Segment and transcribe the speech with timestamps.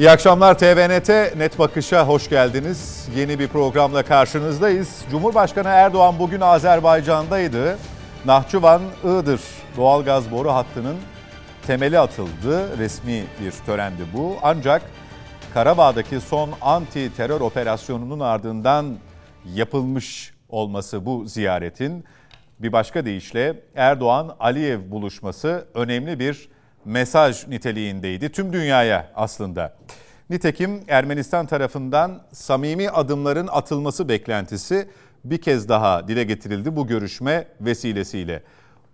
[0.00, 3.08] İyi akşamlar TVNT Net Bakış'a hoş geldiniz.
[3.16, 5.04] Yeni bir programla karşınızdayız.
[5.10, 7.78] Cumhurbaşkanı Erdoğan bugün Azerbaycan'daydı.
[8.24, 9.40] Nahçıvan Iğdır
[9.76, 10.96] doğalgaz boru hattının
[11.66, 12.78] temeli atıldı.
[12.78, 14.36] Resmi bir törendi bu.
[14.42, 14.82] Ancak
[15.54, 18.96] Karabağ'daki son anti terör operasyonunun ardından
[19.54, 22.04] yapılmış olması bu ziyaretin
[22.58, 26.48] bir başka deyişle Erdoğan Aliyev buluşması önemli bir
[26.84, 29.74] mesaj niteliğindeydi tüm dünyaya aslında.
[30.30, 34.88] Nitekim Ermenistan tarafından samimi adımların atılması beklentisi
[35.24, 38.42] bir kez daha dile getirildi bu görüşme vesilesiyle.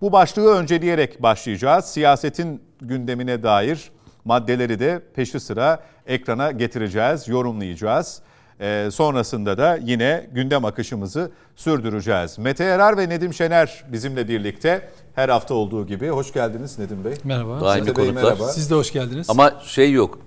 [0.00, 1.84] Bu başlığı önceleyerek başlayacağız.
[1.84, 3.90] Siyasetin gündemine dair
[4.24, 8.22] maddeleri de peşi sıra ekrana getireceğiz, yorumlayacağız.
[8.60, 12.38] Ee, sonrasında da yine gündem akışımızı sürdüreceğiz.
[12.38, 16.08] Mete Yarar ve Nedim Şener bizimle birlikte her hafta olduğu gibi.
[16.08, 17.12] Hoş geldiniz Nedim Bey.
[17.24, 17.60] Merhaba.
[17.60, 18.22] Daimi Bey, konuklar.
[18.22, 18.48] merhaba.
[18.48, 19.30] Siz de hoş geldiniz.
[19.30, 20.18] Ama şey yok.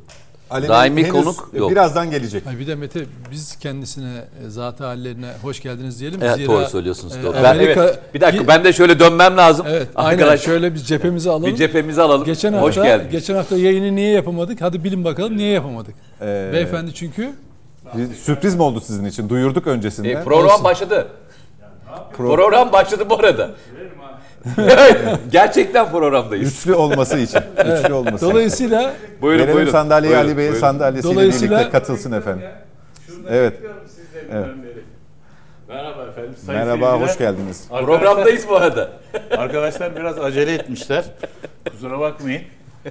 [0.52, 1.72] Ali Bey Daimi henüz konuk yok.
[1.72, 2.48] Birazdan gelecek.
[2.48, 3.00] Ay bir de Mete
[3.32, 4.14] biz kendisine
[4.46, 6.20] e, zat hallerine hoş geldiniz diyelim.
[6.24, 7.16] Evet, Zira, doğru söylüyorsunuz.
[7.18, 7.34] e, doğru.
[7.34, 9.66] Ben, Amerika- evet, bir dakika ben de şöyle dönmem lazım.
[9.70, 11.46] Evet, aynen Arkadaş, şöyle biz cephemizi alalım.
[11.52, 12.26] bir cephemizi alalım.
[12.26, 13.12] geçen Hoş hafta geldiniz.
[13.12, 14.62] geçen hafta yayını niye yapamadık?
[14.62, 15.96] Hadi bilin bakalım niye yapamadık?
[16.22, 17.32] Ee, Beyefendi çünkü
[17.98, 19.30] bir sürpriz mi oldu sizin için?
[19.30, 20.10] Duyurduk öncesinden.
[20.10, 20.64] E, program Olsun.
[20.64, 21.08] başladı.
[22.18, 23.50] Program başladı bu arada.
[25.32, 26.50] Gerçekten programdayız.
[26.50, 27.40] Güçlü olması için.
[27.66, 29.72] Güçlü olması dolayısıyla Buyurun Verelim buyurun.
[29.72, 30.62] sandalyeyi Buyurun, Ali Bey'in buyurun.
[30.68, 32.46] sandalyesiyle Dolayısıyla- birlikte katılsın efendim.
[33.30, 33.54] Evet.
[34.32, 34.48] Evet.
[35.68, 36.34] Merhaba efendim.
[36.46, 37.08] Sayın Merhaba, seyirciler.
[37.10, 37.68] hoş geldiniz.
[37.70, 38.90] Programdayız bu arada.
[39.38, 41.06] Arkadaşlar biraz acele etmişler.
[41.72, 42.42] Kusura bakmayın.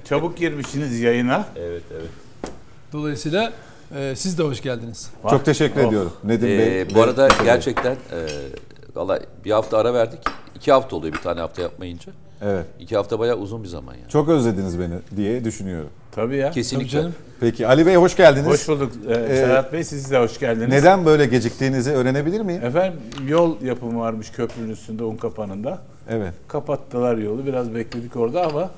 [0.09, 1.45] Çabuk girmişsiniz yayına.
[1.55, 2.09] Evet evet.
[2.93, 3.51] dolayısıyla
[3.97, 5.11] e, siz de hoş geldiniz.
[5.29, 5.87] Çok teşekkür Oh.
[5.87, 6.81] ediyorum Nedim Bey.
[6.81, 8.17] Ee, bu arada gerçekten e,
[8.95, 10.19] valla bir hafta ara verdik.
[10.55, 12.11] İki hafta oluyor bir tane hafta yapmayınca.
[12.41, 12.65] Evet.
[12.79, 14.09] İki hafta bayağı uzun bir zaman yani.
[14.09, 15.89] Çok özlediniz beni diye düşünüyorum.
[16.11, 16.45] Tabii ya.
[16.45, 16.89] Tabii Kesinlikle.
[16.89, 17.13] canım.
[17.39, 18.47] Peki Ali Bey hoş geldiniz.
[18.47, 19.83] Hoş bulduk ee, Serhat Bey.
[19.83, 20.69] Siz de hoş geldiniz.
[20.69, 22.63] Neden böyle geciktiğinizi öğrenebilir miyim?
[22.65, 25.81] Efendim yol yapımı varmış köprünün üstünde un kapanında.
[26.09, 26.33] Evet.
[26.47, 27.45] Kapattılar yolu.
[27.45, 28.69] Biraz bekledik orada ama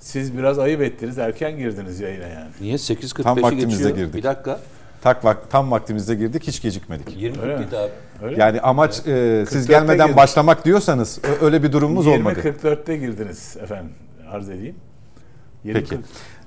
[0.00, 1.18] siz biraz ayıp ettiniz.
[1.18, 2.50] Erken girdiniz yayına yani.
[2.60, 3.96] Niye Tam 8.45'i vaktimizde geçiyor?
[3.96, 4.14] girdik.
[4.14, 4.60] Bir dakika.
[5.02, 7.16] Tak vak tam vaktimizde girdik hiç gecikmedik.
[7.16, 7.60] 20 Öyle mi?
[7.64, 7.90] bitti abi.
[8.22, 10.16] Öyle Yani amaç e, siz 44'te gelmeden girdik.
[10.16, 12.40] başlamak diyorsanız öyle bir durumumuz olmadı.
[12.44, 13.90] 20.44'te girdiniz efendim.
[14.30, 14.74] Arz edeyim.
[15.64, 15.98] 20 Peki.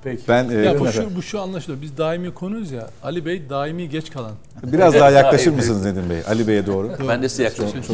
[0.04, 0.22] Peki.
[0.28, 1.10] Ben e, Ya bu efendim.
[1.10, 1.82] şu, bu şu anlaşılıyor.
[1.82, 2.86] Biz daimi konuyuz ya.
[3.02, 4.32] Ali Bey daimi geç kalan.
[4.62, 6.18] biraz daha yaklaşır mısınız Nedim Bey?
[6.28, 6.90] Ali Bey'e doğru.
[7.08, 7.86] Ben de size yaklaşayım.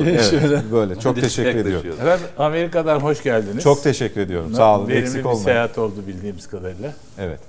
[0.43, 1.00] Evet, böyle.
[1.00, 1.91] Çok teşekkür ediyorum.
[2.00, 3.65] Efendim Amerika'dan hoş geldiniz.
[3.65, 4.55] Çok teşekkür ediyorum.
[4.55, 4.89] Sağ olun.
[4.89, 5.45] Verimli Eksik bir olmayın.
[5.45, 6.93] seyahat oldu bildiğimiz kadarıyla.
[7.19, 7.41] Evet.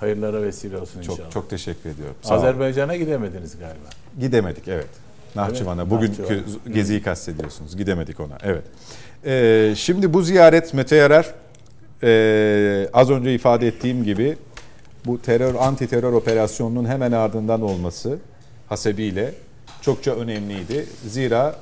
[0.00, 1.30] Hayırlara vesile olsun Çok inşallah.
[1.30, 2.14] çok teşekkür ediyorum.
[2.22, 2.34] Sağ.
[2.34, 3.88] Azerbaycan'a gidemediniz galiba.
[4.20, 4.86] Gidemedik evet.
[5.36, 5.82] Nahçıvan'a.
[5.82, 6.44] Evet, Bugünkü Nahçıvan.
[6.74, 7.76] geziyi kastediyorsunuz.
[7.76, 8.38] Gidemedik ona.
[8.42, 8.64] Evet.
[9.24, 11.34] Ee, şimdi bu ziyaret Mete Yarar
[12.02, 14.36] ee, az önce ifade ettiğim gibi
[15.06, 18.18] bu terör anti terör operasyonunun hemen ardından olması
[18.68, 19.34] hasebiyle
[19.82, 20.86] çokça önemliydi.
[21.06, 21.56] Zira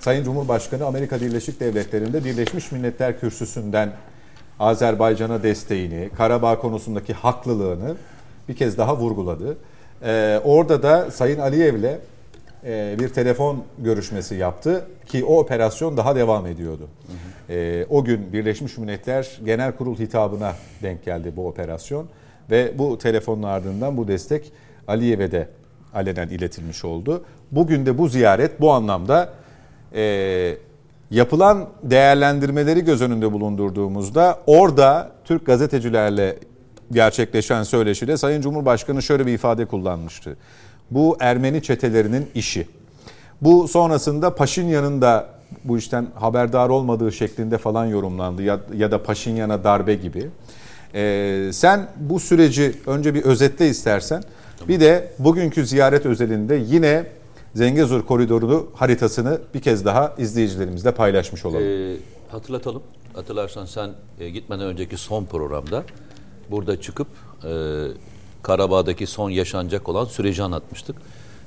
[0.00, 3.92] Sayın Cumhurbaşkanı Amerika Birleşik Devletleri'nde Birleşmiş Milletler Kürsüsü'nden
[4.60, 7.96] Azerbaycan'a desteğini, Karabağ konusundaki haklılığını
[8.48, 9.56] bir kez daha vurguladı.
[10.02, 11.98] Ee, orada da Sayın Aliyev'le
[12.64, 16.88] e, bir telefon görüşmesi yaptı ki o operasyon daha devam ediyordu.
[17.50, 20.52] Ee, o gün Birleşmiş Milletler Genel Kurul hitabına
[20.82, 22.06] denk geldi bu operasyon
[22.50, 24.52] ve bu telefonun ardından bu destek
[24.88, 25.48] Aliyev'e de
[25.94, 27.24] alenen iletilmiş oldu.
[27.52, 29.32] Bugün de bu ziyaret bu anlamda
[29.94, 30.56] e,
[31.10, 36.38] yapılan değerlendirmeleri göz önünde bulundurduğumuzda orada Türk gazetecilerle
[36.92, 40.36] gerçekleşen söyleşide Sayın Cumhurbaşkanı şöyle bir ifade kullanmıştı.
[40.90, 42.66] Bu Ermeni çetelerinin işi.
[43.42, 45.26] Bu sonrasında Paşinyan'ın da
[45.64, 50.28] bu işten haberdar olmadığı şeklinde falan yorumlandı ya, ya da Paşinyan'a darbe gibi.
[50.94, 54.22] Ee, sen bu süreci önce bir özetle istersen.
[54.68, 57.04] Bir de bugünkü ziyaret özelinde yine
[57.56, 61.62] Zengezur koridorunu haritasını bir kez daha izleyicilerimizle paylaşmış olalım.
[61.62, 61.96] Ee,
[62.30, 62.82] hatırlatalım.
[63.14, 65.84] Hatırlarsan sen e, gitmeden önceki son programda
[66.50, 67.08] burada çıkıp
[67.44, 67.50] e,
[68.42, 70.96] Karabağ'daki son yaşanacak olan süreci anlatmıştık.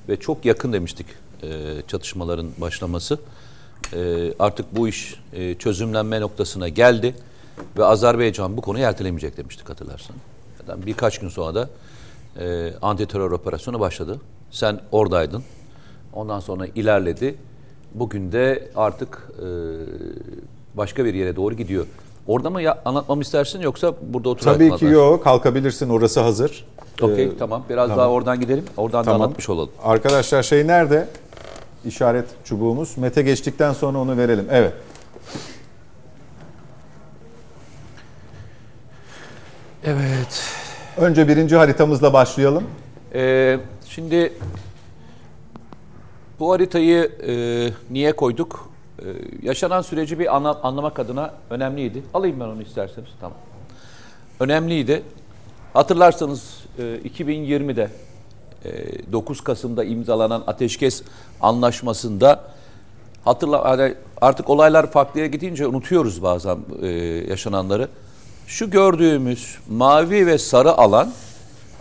[0.09, 1.05] Ve çok yakın demiştik
[1.43, 1.47] e,
[1.87, 3.19] çatışmaların başlaması.
[3.93, 7.15] E, artık bu iş e, çözümlenme noktasına geldi.
[7.77, 10.15] Ve Azerbaycan bu konuyu ertelemeyecek demiştik hatırlarsan.
[10.85, 11.69] Birkaç gün sonra da
[12.39, 14.21] e, anti terör operasyonu başladı.
[14.51, 15.43] Sen oradaydın.
[16.13, 17.35] Ondan sonra ilerledi.
[17.93, 19.47] Bugün de artık e,
[20.77, 21.85] başka bir yere doğru gidiyor.
[22.27, 26.65] Orada mı ya, anlatmamı istersin yoksa burada oturarak Tabii ki yok kalkabilirsin orası hazır.
[27.01, 27.63] Okey Ee, tamam.
[27.69, 27.97] Biraz tamam.
[27.97, 28.63] daha oradan gidelim.
[28.77, 29.21] Oradan da Tamam.
[29.21, 29.69] anlatmış olalım.
[29.83, 31.07] Arkadaşlar şey nerede?
[31.85, 32.97] İşaret çubuğumuz.
[32.97, 34.45] Mete geçtikten sonra onu verelim.
[34.51, 34.73] Evet.
[39.83, 40.43] Evet.
[40.97, 42.63] Önce birinci haritamızla başlayalım.
[43.13, 44.33] Ee, şimdi
[46.39, 47.33] bu haritayı e,
[47.93, 48.69] niye koyduk?
[48.99, 49.03] Ee,
[49.43, 52.03] yaşanan süreci bir anla- anlamak adına önemliydi.
[52.13, 53.09] Alayım ben onu isterseniz.
[53.19, 53.37] Tamam.
[54.39, 55.03] Önemliydi.
[55.73, 56.43] Hatırlarsanız
[56.79, 57.89] e, 2020'de
[58.65, 58.71] e,
[59.11, 61.03] 9 Kasım'da imzalanan ateşkes
[61.41, 62.43] anlaşmasında
[63.25, 63.79] hatırla
[64.21, 66.87] artık olaylar farklıya gidince unutuyoruz bazen e,
[67.29, 67.87] yaşananları.
[68.47, 71.11] Şu gördüğümüz mavi ve sarı alan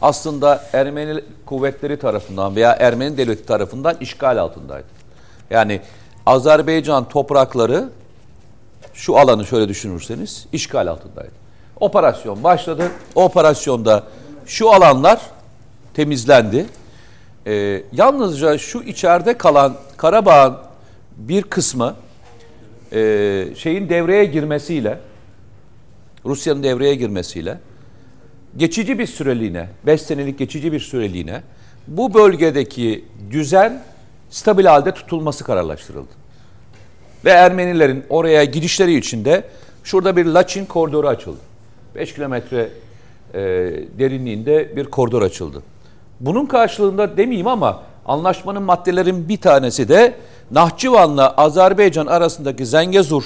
[0.03, 4.87] aslında Ermeni kuvvetleri tarafından veya Ermeni devleti tarafından işgal altındaydı.
[5.51, 5.81] Yani
[6.27, 7.89] Azerbaycan toprakları
[8.95, 11.33] şu alanı şöyle düşünürseniz işgal altındaydı.
[11.81, 12.91] Operasyon başladı.
[13.15, 14.05] O operasyonda
[14.47, 15.21] şu alanlar
[15.95, 16.67] temizlendi.
[17.47, 20.57] Ee, yalnızca şu içeride kalan Karabağ'ın
[21.17, 21.95] bir kısmı
[22.93, 22.99] e,
[23.57, 24.99] şeyin devreye girmesiyle
[26.25, 27.59] Rusya'nın devreye girmesiyle
[28.59, 31.43] geçici bir süreliğine, 5 senelik geçici bir süreliğine
[31.87, 33.83] bu bölgedeki düzen
[34.31, 36.09] stabil halde tutulması kararlaştırıldı.
[37.25, 39.45] Ve Ermenilerin oraya gidişleri için de
[39.85, 41.39] şurada bir Laçin koridoru açıldı.
[41.95, 42.69] 5 kilometre
[43.35, 43.41] e,
[43.99, 45.63] derinliğinde bir koridor açıldı.
[46.21, 50.15] Bunun karşılığında demeyeyim ama anlaşmanın maddelerin bir tanesi de
[50.51, 53.25] Nahçıvan'la Azerbaycan arasındaki Zengezur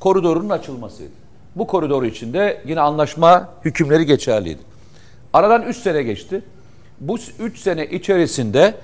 [0.00, 1.12] koridorunun açılmasıydı.
[1.56, 4.73] Bu koridor içinde yine anlaşma hükümleri geçerliydi.
[5.34, 6.42] Aradan 3 sene geçti.
[7.00, 8.74] Bu 3 sene içerisinde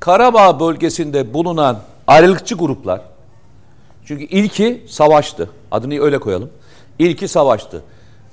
[0.00, 3.00] Karabağ bölgesinde bulunan ayrılıkçı gruplar,
[4.04, 6.50] çünkü ilki savaştı, adını öyle koyalım.
[6.98, 7.82] İlki savaştı.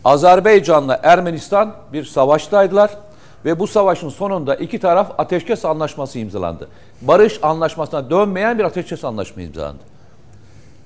[0.05, 2.97] Azerbaycan'la Ermenistan bir savaştaydılar
[3.45, 6.67] ve bu savaşın sonunda iki taraf ateşkes anlaşması imzalandı.
[7.01, 9.83] Barış anlaşmasına dönmeyen bir ateşkes anlaşma imzalandı.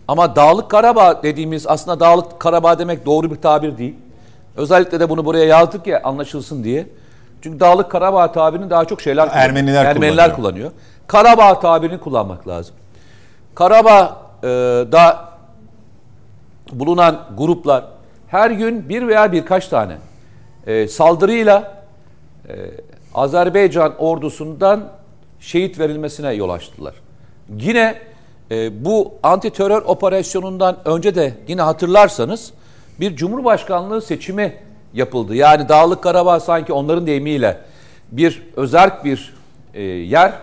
[0.08, 3.96] Ama Dağlık Karabağ dediğimiz aslında Dağlık Karabağ demek doğru bir tabir değil.
[4.60, 6.88] Özellikle de bunu buraya yazdık ya anlaşılsın diye.
[7.42, 9.50] Çünkü Dağlık Karabağ tabirini daha çok şeyler kullanıyor.
[9.50, 10.72] Ermeniler Ermeniler kullanıyor.
[11.08, 12.76] Karabağ tabirini kullanmak lazım.
[13.56, 15.30] Karabağ'da
[16.72, 17.84] bulunan gruplar
[18.28, 19.98] her gün bir veya birkaç tane
[20.68, 21.84] e, saldırıyla
[22.50, 22.54] e,
[23.14, 24.84] Azerbaycan ordusundan
[25.40, 26.94] şehit verilmesine yol açtılar.
[27.58, 27.96] Yine
[28.52, 32.54] e, bu anti terör operasyonundan önce de yine hatırlarsanız
[33.00, 34.54] bir cumhurbaşkanlığı seçimi
[34.94, 35.36] yapıldı.
[35.36, 37.58] Yani Dağlık Karabağ sanki onların deyimiyle
[38.12, 39.34] bir özerk bir
[39.74, 40.34] e, yer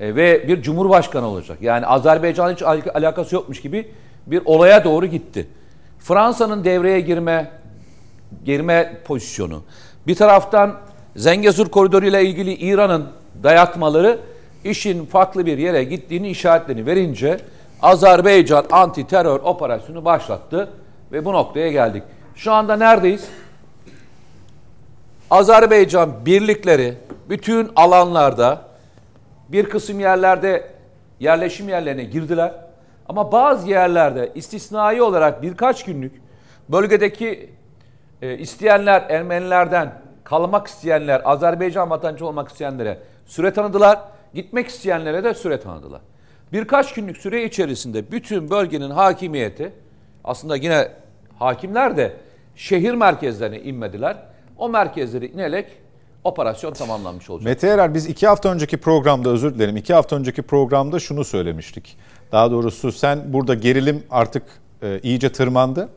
[0.00, 1.58] e, ve bir cumhurbaşkanı olacak.
[1.60, 3.88] Yani Azerbaycan hiç al- alakası yokmuş gibi
[4.26, 5.48] bir olaya doğru gitti.
[5.98, 7.50] Fransa'nın devreye girme
[8.44, 9.62] girme pozisyonu.
[10.06, 10.74] Bir taraftan
[11.16, 13.06] Zengezur koridoru ile ilgili İran'ın
[13.42, 14.18] dayatmaları
[14.64, 17.40] işin farklı bir yere gittiğini işaretlerini verince
[17.82, 20.68] Azerbaycan anti terör operasyonu başlattı
[21.12, 22.02] ve bu noktaya geldik.
[22.34, 23.28] Şu anda neredeyiz?
[25.30, 26.94] Azerbaycan birlikleri
[27.28, 28.62] bütün alanlarda
[29.48, 30.70] bir kısım yerlerde
[31.20, 32.54] yerleşim yerlerine girdiler.
[33.08, 36.22] Ama bazı yerlerde istisnai olarak birkaç günlük
[36.68, 37.50] bölgedeki
[38.22, 39.92] e, isteyenler Ermenilerden
[40.24, 44.00] kalmak isteyenler, Azerbaycan vatandaşı olmak isteyenlere süre tanıdılar.
[44.34, 46.00] Gitmek isteyenlere de süre tanıdılar.
[46.52, 49.72] Birkaç günlük süre içerisinde bütün bölgenin hakimiyeti
[50.24, 50.88] aslında yine
[51.38, 52.12] hakimler de
[52.56, 54.16] şehir merkezlerine inmediler.
[54.58, 55.66] O merkezleri inerek
[56.24, 57.44] operasyon tamamlanmış olacak.
[57.44, 59.76] Mete Erer biz iki hafta önceki programda özür dilerim.
[59.76, 61.96] iki hafta önceki programda şunu söylemiştik.
[62.32, 64.42] Daha doğrusu sen burada gerilim artık
[64.82, 65.88] e, iyice tırmandı.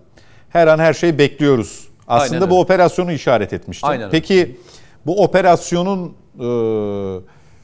[0.49, 1.87] Her an her şeyi bekliyoruz.
[2.07, 2.63] Aslında Aynen bu öyle.
[2.63, 3.87] operasyonu işaret etmiştin.
[3.87, 4.11] Aynen öyle.
[4.11, 4.57] Peki
[5.05, 6.43] bu operasyonun e,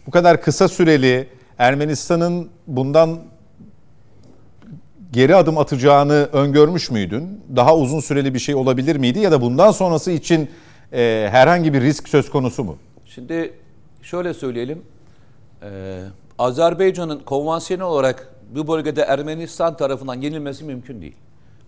[0.08, 3.20] bu kadar kısa süreli Ermenistan'ın bundan
[5.18, 7.44] geri adım atacağını öngörmüş müydün?
[7.56, 10.50] Daha uzun süreli bir şey olabilir miydi ya da bundan sonrası için
[10.94, 12.78] e, herhangi bir risk söz konusu mu?
[13.06, 13.54] Şimdi
[14.02, 14.82] şöyle söyleyelim.
[15.64, 16.02] Ee,
[16.40, 21.16] Azerbaycan'ın konvansiyonel olarak bu bölgede Ermenistan tarafından yenilmesi mümkün değil.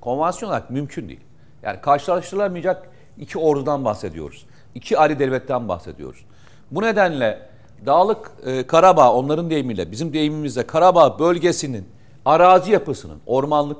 [0.01, 1.20] Konvansiyonel olarak mümkün değil.
[1.63, 4.46] Yani karşılaştırılamayacak iki ordudan bahsediyoruz.
[4.75, 6.25] İki ayrı devletten bahsediyoruz.
[6.72, 7.39] Bu nedenle
[7.86, 11.86] Dağlık e, Karabağ onların deyimiyle bizim deyimimizde Karabağ bölgesinin
[12.29, 13.77] arazi yapısının ormanlık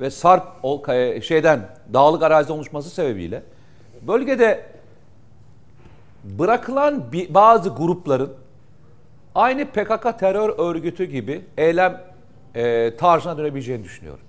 [0.00, 3.42] ve sarp ol- kaya- şeyden dağlık arazi oluşması sebebiyle
[4.02, 4.66] bölgede
[6.24, 8.32] bırakılan bazı grupların
[9.34, 12.00] aynı PKK terör örgütü gibi eylem
[12.54, 14.24] e, tarzına dönebileceğini düşünüyorum.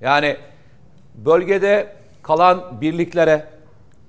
[0.00, 0.36] Yani
[1.14, 3.46] bölgede kalan birliklere,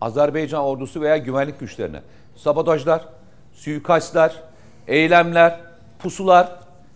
[0.02, 2.02] Azerbaycan ordusu veya güvenlik güçlerine
[2.36, 3.06] sabotajlar,
[3.54, 4.44] suikastlar,
[4.88, 5.60] eylemler,
[6.00, 6.50] pusular,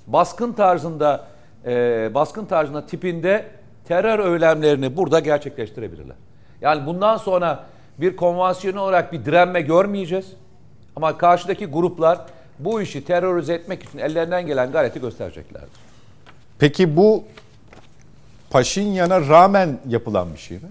[0.07, 1.27] baskın tarzında
[1.65, 3.45] e, baskın tarzında tipinde
[3.87, 6.15] terör eylemlerini burada gerçekleştirebilirler.
[6.61, 7.63] Yani bundan sonra
[7.97, 10.33] bir konvansiyonel olarak bir direnme görmeyeceğiz.
[10.95, 12.19] Ama karşıdaki gruplar
[12.59, 15.79] bu işi terörize etmek için ellerinden gelen gayreti göstereceklerdir.
[16.59, 17.23] Peki bu
[18.49, 20.69] Paşinyan'a rağmen yapılan bir şey mi?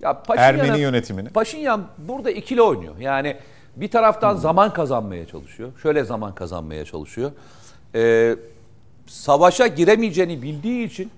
[0.00, 1.28] Ya Ermeni yönetimini.
[1.28, 2.94] Paşinyan burada ikili oynuyor.
[2.98, 3.36] Yani
[3.76, 5.72] bir taraftan zaman kazanmaya çalışıyor.
[5.82, 7.32] Şöyle zaman kazanmaya çalışıyor.
[7.94, 8.36] Ee,
[9.06, 11.10] savaşa giremeyeceğini bildiği için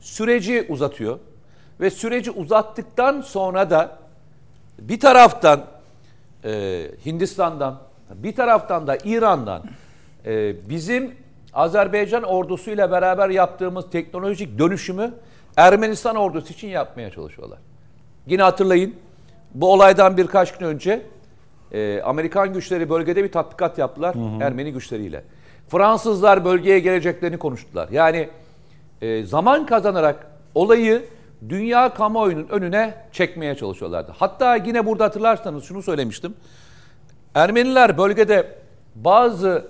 [0.00, 1.18] süreci uzatıyor.
[1.80, 3.98] Ve süreci uzattıktan sonra da
[4.78, 5.64] bir taraftan
[6.44, 7.78] e, Hindistan'dan,
[8.14, 9.62] bir taraftan da İran'dan
[10.26, 11.14] e, bizim
[11.52, 15.14] Azerbaycan ordusuyla beraber yaptığımız teknolojik dönüşümü
[15.56, 17.58] Ermenistan ordusu için yapmaya çalışıyorlar.
[18.26, 18.94] Yine hatırlayın
[19.54, 21.02] bu olaydan birkaç gün önce
[21.72, 25.24] e, Amerikan güçleri bölgede bir tatbikat yaptılar Ermeni güçleriyle.
[25.70, 27.88] Fransızlar bölgeye geleceklerini konuştular.
[27.88, 28.28] Yani
[29.02, 31.04] e, zaman kazanarak olayı
[31.48, 34.12] dünya kamuoyunun önüne çekmeye çalışıyorlardı.
[34.18, 36.34] Hatta yine burada hatırlarsanız şunu söylemiştim.
[37.34, 38.54] Ermeniler bölgede
[38.94, 39.66] bazı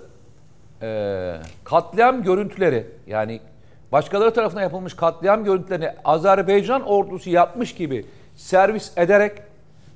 [0.81, 3.39] e, katliam görüntüleri yani
[3.91, 8.05] başkaları tarafından yapılmış katliam görüntülerini Azerbaycan ordusu yapmış gibi
[8.35, 9.37] servis ederek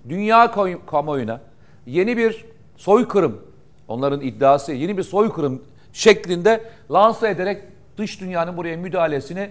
[0.10, 0.52] dünya
[0.86, 1.42] kamuoyuna
[1.86, 2.46] yeni bir
[2.78, 3.42] soykırım
[3.88, 5.62] onların iddiası yeni bir soykırım
[5.96, 6.62] şeklinde
[6.92, 7.62] lanse ederek
[7.98, 9.50] dış dünyanın buraya müdahalesini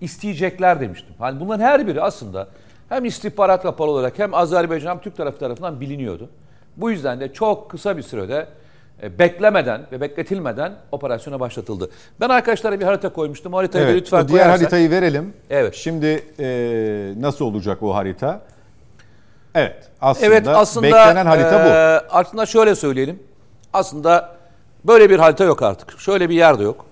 [0.00, 1.14] isteyecekler demiştim.
[1.18, 2.48] Hani bunların her biri aslında
[2.88, 6.28] hem istihbarat raporu olarak hem Azerbaycan hem Türk tarafı tarafından biliniyordu.
[6.76, 8.46] Bu yüzden de çok kısa bir sürede
[9.02, 11.90] e, beklemeden ve bekletilmeden operasyona başlatıldı.
[12.20, 13.54] Ben arkadaşlara bir harita koymuştum.
[13.54, 14.60] O haritayı Evet, lütfen diğer koyarsak.
[14.60, 15.32] haritayı verelim.
[15.50, 15.74] Evet.
[15.74, 16.46] Şimdi e,
[17.20, 18.40] nasıl olacak o harita?
[19.54, 21.68] Evet, aslında, Evet aslında beklenen harita bu.
[21.68, 23.22] e, Aslında şöyle söyleyelim.
[23.72, 24.39] Aslında
[24.84, 26.00] böyle bir harita yok artık.
[26.00, 26.86] Şöyle bir yer de yok.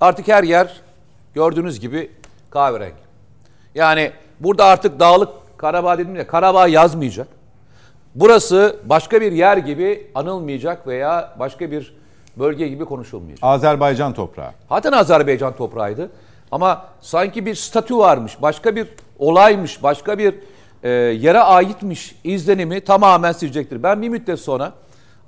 [0.00, 0.80] Artık her yer
[1.34, 2.10] gördüğünüz gibi
[2.50, 3.02] kahverengi.
[3.74, 7.28] Yani burada artık dağlık Karabağ dedim ya Karabağ yazmayacak.
[8.14, 11.94] Burası başka bir yer gibi anılmayacak veya başka bir
[12.36, 13.44] bölge gibi konuşulmayacak.
[13.44, 14.50] Azerbaycan toprağı.
[14.68, 16.10] Zaten Azerbaycan toprağıydı.
[16.50, 20.34] Ama sanki bir statü varmış, başka bir olaymış, başka bir
[20.82, 23.82] e, yere aitmiş izlenimi tamamen silecektir.
[23.82, 24.72] Ben bir müddet sonra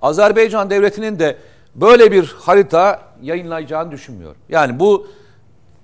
[0.03, 1.37] Azerbaycan devletinin de
[1.75, 4.37] böyle bir harita yayınlayacağını düşünmüyorum.
[4.49, 5.07] Yani bu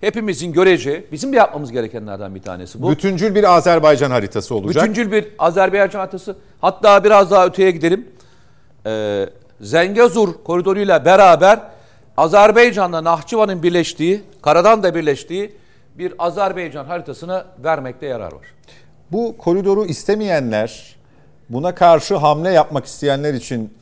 [0.00, 2.90] hepimizin göreceği, bizim de yapmamız gerekenlerden bir tanesi bu.
[2.90, 4.84] Bütüncül bir Azerbaycan haritası olacak.
[4.84, 6.36] Bütüncül bir Azerbaycan haritası.
[6.60, 8.08] Hatta biraz daha öteye gidelim.
[8.86, 9.26] Ee,
[9.60, 11.60] Zengezur koridoruyla beraber
[12.16, 15.56] Azerbaycan'la Nahçıvan'ın birleştiği, karadan da birleştiği
[15.98, 18.46] bir Azerbaycan haritasını vermekte yarar var.
[19.12, 20.96] Bu koridoru istemeyenler,
[21.48, 23.74] buna karşı hamle yapmak isteyenler için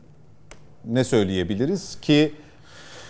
[0.85, 2.35] ne söyleyebiliriz ki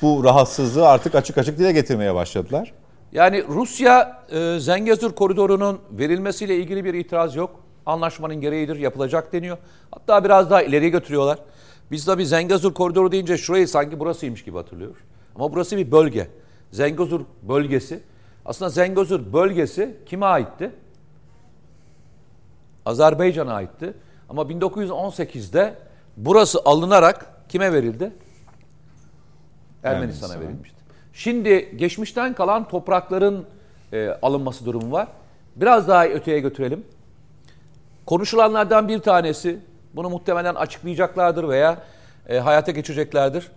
[0.03, 2.73] bu rahatsızlığı artık açık açık dile getirmeye başladılar.
[3.13, 7.61] Yani Rusya e, Zengezur koridorunun verilmesiyle ilgili bir itiraz yok.
[7.87, 9.59] Anlaşmanın gereğidir, yapılacak deniyor.
[9.91, 11.39] Hatta biraz daha ileri götürüyorlar.
[11.91, 14.99] Biz tabii Zengezur koridoru deyince şurayı sanki burasıymış gibi hatırlıyoruz.
[15.35, 16.29] Ama burası bir bölge.
[16.73, 18.01] Zengezur bölgesi.
[18.45, 20.71] Aslında Zengezur bölgesi kime aitti?
[22.87, 23.95] Azerbaycan'a aitti.
[24.29, 25.75] Ama 1918'de
[26.17, 28.13] burası alınarak kime verildi?
[29.83, 30.77] Ermenistan'a verilmişti.
[31.13, 33.47] Şimdi geçmişten kalan toprakların
[33.93, 35.09] e, alınması durumu var.
[35.57, 36.85] Biraz daha öteye götürelim.
[38.07, 39.59] Konuşulanlardan bir tanesi,
[39.95, 41.79] bunu muhtemelen açıklayacaklardır veya
[42.29, 43.49] e, hayata geçireceklerdir.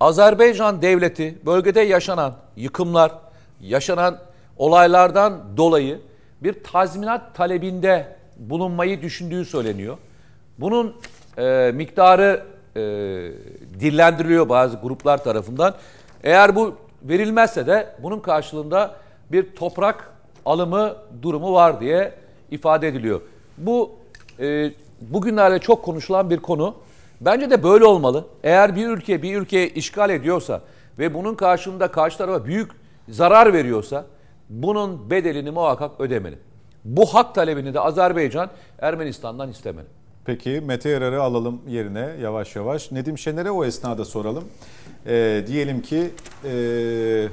[0.00, 3.12] Azerbaycan devleti bölgede yaşanan yıkımlar,
[3.60, 4.18] yaşanan
[4.56, 6.00] olaylardan dolayı
[6.42, 9.98] bir tazminat talebinde bulunmayı düşündüğü söyleniyor.
[10.58, 10.96] Bunun
[11.38, 12.44] e, miktarı
[12.78, 15.74] e, dillendiriliyor bazı gruplar tarafından.
[16.22, 18.94] Eğer bu verilmezse de bunun karşılığında
[19.32, 20.12] bir toprak
[20.46, 22.12] alımı durumu var diye
[22.50, 23.20] ifade ediliyor.
[23.58, 23.90] Bu
[24.40, 24.70] e,
[25.00, 26.74] bugünlerde çok konuşulan bir konu.
[27.20, 28.24] Bence de böyle olmalı.
[28.42, 30.60] Eğer bir ülke bir ülkeyi işgal ediyorsa
[30.98, 32.70] ve bunun karşılığında karşı tarafa büyük
[33.08, 34.04] zarar veriyorsa
[34.48, 36.38] bunun bedelini muhakkak ödemeli.
[36.84, 39.86] Bu hak talebini de Azerbaycan Ermenistan'dan istemeli.
[40.28, 42.92] Peki Mete Yarar'ı alalım yerine yavaş yavaş.
[42.92, 44.44] Nedim Şener'e o esnada soralım.
[45.06, 46.10] Ee, diyelim ki
[46.44, 47.28] e,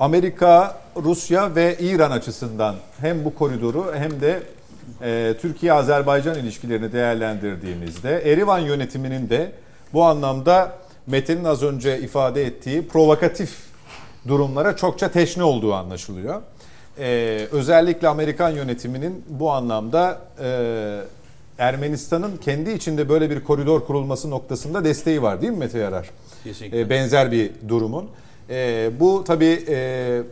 [0.00, 4.42] Amerika, Rusya ve İran açısından hem bu koridoru hem de
[5.02, 9.52] e, Türkiye-Azerbaycan ilişkilerini değerlendirdiğimizde Erivan yönetiminin de
[9.92, 10.72] bu anlamda
[11.06, 13.58] Mete'nin az önce ifade ettiği provokatif
[14.28, 16.42] durumlara çokça teşne olduğu anlaşılıyor.
[17.00, 21.00] Ee, özellikle Amerikan yönetiminin bu anlamda e,
[21.58, 26.10] Ermenistan'ın kendi içinde böyle bir koridor kurulması noktasında desteği var değil mi Mete Yarar?
[26.44, 26.80] Kesinlikle.
[26.80, 28.06] Ee, benzer bir durumun.
[28.50, 30.22] Ee, bu tabii e,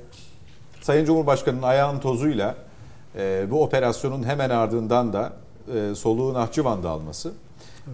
[0.81, 2.55] Sayın Cumhurbaşkanı'nın ayağın tozuyla
[3.19, 5.33] e, bu operasyonun hemen ardından da
[5.75, 7.33] e, soluğu Nahçıvan'da alması,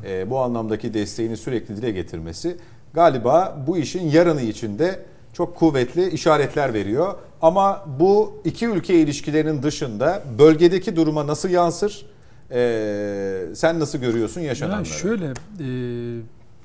[0.07, 2.57] e, bu anlamdaki desteğini sürekli dile getirmesi
[2.95, 5.01] galiba bu işin yarını içinde
[5.33, 7.15] çok kuvvetli işaretler veriyor.
[7.43, 12.07] Ama bu iki ülke ilişkilerinin dışında bölgedeki duruma nasıl yansır?
[12.53, 14.89] E, sen nasıl görüyorsun yaşananları?
[14.89, 15.67] Yani şöyle e,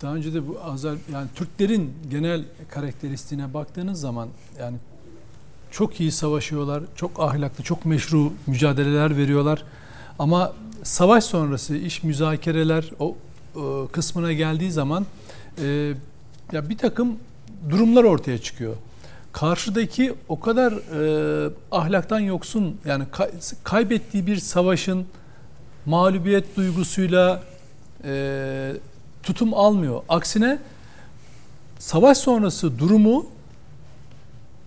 [0.02, 4.30] daha önce de bu Azer yani Türklerin genel karakteristiğine baktığınız zaman
[4.60, 4.78] yani
[5.72, 9.64] çok iyi savaşıyorlar, çok ahlaklı, çok meşru mücadeleler veriyorlar.
[10.20, 10.54] Ama
[10.84, 13.16] savaş sonrası iş müzakereler o
[13.56, 15.06] e, kısmına geldiği zaman
[15.64, 15.94] e,
[16.52, 17.16] ya bir takım
[17.70, 18.76] durumlar ortaya çıkıyor.
[19.32, 23.30] Karşıdaki o kadar e, ahlaktan yoksun yani kay,
[23.64, 25.06] kaybettiği bir savaşın
[25.88, 27.44] mağlubiyet duygusuyla
[28.04, 28.74] e,
[29.24, 30.02] tutum almıyor.
[30.10, 30.60] Aksine
[31.80, 33.26] savaş sonrası durumu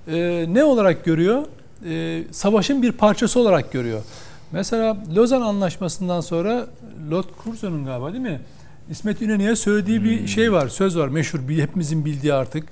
[0.09, 1.45] e, ne olarak görüyor?
[1.89, 4.03] E, savaşın bir parçası olarak görüyor.
[4.53, 6.67] Mesela Lozan Anlaşması'ndan sonra
[7.11, 8.41] Lord Curzon'un galiba değil mi?
[8.91, 12.69] İsmet İnönü'ye söylediği bir şey var, söz var meşhur bir hepimizin bildiği artık.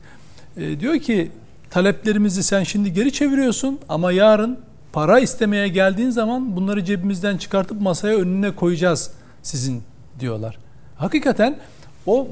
[0.57, 1.31] E, diyor ki
[1.71, 4.59] taleplerimizi sen şimdi geri çeviriyorsun ama yarın
[4.93, 9.11] para istemeye geldiğin zaman bunları cebimizden çıkartıp masaya önüne koyacağız
[9.43, 9.83] sizin
[10.21, 10.59] diyorlar.
[10.97, 11.59] Hakikaten
[12.07, 12.29] o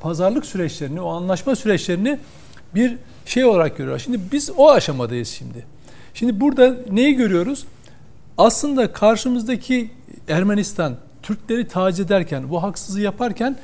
[0.00, 2.18] pazarlık süreçlerini, o anlaşma süreçlerini
[2.74, 3.98] bir şey olarak görüyorlar.
[3.98, 5.64] Şimdi biz o aşamadayız şimdi.
[6.14, 7.66] Şimdi burada neyi görüyoruz?
[8.38, 9.90] Aslında karşımızdaki
[10.28, 13.56] Ermenistan Türkleri taciz ederken, bu haksızlığı yaparken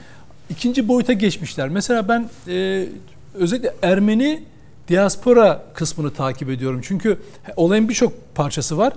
[0.51, 1.69] ikinci boyuta geçmişler.
[1.69, 2.87] Mesela ben e,
[3.35, 4.43] özellikle Ermeni
[4.93, 6.81] diaspora kısmını takip ediyorum.
[6.85, 7.19] Çünkü
[7.57, 8.93] olayın birçok parçası var.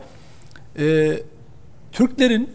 [0.79, 1.13] E,
[1.91, 2.49] Türklerin,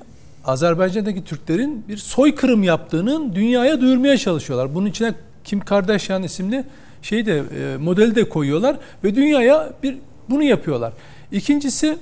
[0.45, 4.75] Azerbaycan'daki Türklerin bir soykırım yaptığının dünyaya duyurmaya çalışıyorlar.
[4.75, 6.65] Bunun içine Kim Kardashian isimli
[7.03, 9.97] şeyi de e, modeli de koyuyorlar ve dünyaya bir
[10.31, 10.93] bunu yapıyorlar.
[11.33, 11.99] İkincisi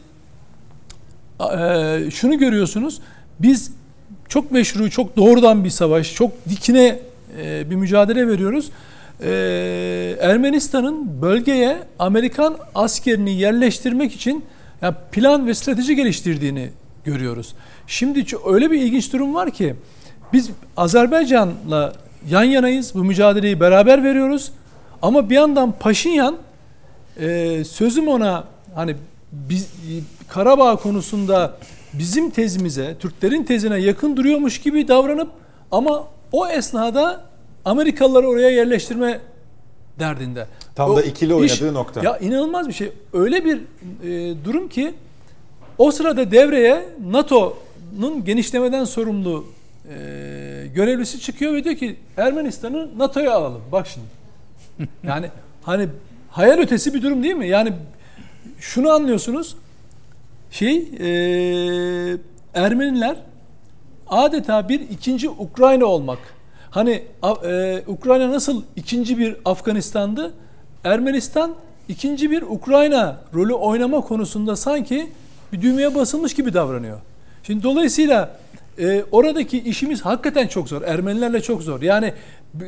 [1.58, 3.00] e, şunu görüyorsunuz.
[3.40, 3.72] Biz
[4.28, 6.98] çok meşru, çok doğrudan bir savaş, çok dikine
[7.42, 8.70] e, bir mücadele veriyoruz.
[9.22, 14.44] E, Ermenistan'ın bölgeye Amerikan askerini yerleştirmek için
[15.12, 16.70] plan ve strateji geliştirdiğini
[17.04, 17.54] görüyoruz.
[17.86, 19.74] Şimdi öyle bir ilginç durum var ki
[20.32, 21.92] biz Azerbaycan'la
[22.30, 22.94] yan yanayız.
[22.94, 24.52] Bu mücadeleyi beraber veriyoruz.
[25.02, 26.36] Ama bir yandan Paşinyan
[27.20, 28.96] e, sözüm ona hani
[29.32, 29.70] biz,
[30.28, 31.56] Karabağ konusunda
[31.92, 35.28] bizim tezimize, Türklerin tezine yakın duruyormuş gibi davranıp
[35.70, 37.24] ama o esnada
[37.64, 39.20] Amerikalıları oraya yerleştirme
[39.98, 40.46] derdinde.
[40.74, 42.04] Tam o da ikili oynadığı iş, nokta.
[42.04, 42.92] Ya inanılmaz bir şey.
[43.12, 44.94] Öyle bir e, durum ki
[45.78, 49.46] o sırada devreye NATO'nun genişlemeden sorumlu
[49.88, 53.62] e, görevlisi çıkıyor ve diyor ki Ermenistan'ı NATO'ya alalım.
[53.72, 54.06] Bak şimdi.
[55.02, 55.26] Yani
[55.62, 55.88] hani
[56.30, 57.48] hayal ötesi bir durum değil mi?
[57.48, 57.72] Yani
[58.58, 59.56] şunu anlıyorsunuz.
[60.50, 61.08] Şey e,
[62.54, 63.16] Ermeniler
[64.06, 66.18] adeta bir ikinci Ukrayna olmak.
[66.70, 67.02] Hani
[67.44, 70.34] e, Ukrayna nasıl ikinci bir Afganistan'dı?
[70.84, 71.54] Ermenistan
[71.88, 75.10] ikinci bir Ukrayna rolü oynama konusunda sanki
[75.52, 76.98] bir düğmeye basılmış gibi davranıyor.
[77.42, 78.38] Şimdi dolayısıyla
[78.78, 80.82] e, oradaki işimiz hakikaten çok zor.
[80.82, 81.82] Ermenilerle çok zor.
[81.82, 82.12] Yani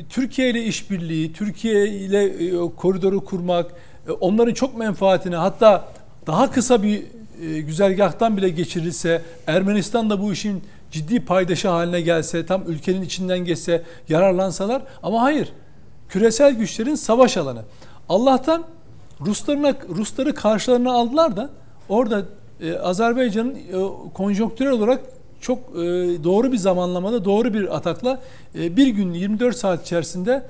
[0.09, 3.71] Türkiye ile işbirliği, Türkiye ile e, koridoru kurmak,
[4.09, 5.85] e, onların çok menfaatine hatta
[6.27, 7.03] daha kısa bir
[7.43, 13.39] e, güzergahtan bile geçirilse, Ermenistan da bu işin ciddi paydaşı haline gelse, tam ülkenin içinden
[13.39, 15.53] geçse, yararlansalar ama hayır.
[16.09, 17.63] Küresel güçlerin savaş alanı.
[18.09, 18.65] Allah'tan
[19.21, 21.51] Ruslarına Rusları karşılarına aldılar da
[21.89, 22.25] orada
[22.61, 23.61] e, Azerbaycan'ın e,
[24.15, 25.01] konjonktürel olarak
[25.41, 25.79] çok e,
[26.25, 28.21] doğru bir zamanlamada, doğru bir atakla
[28.59, 30.43] e, bir gün 24 saat içerisinde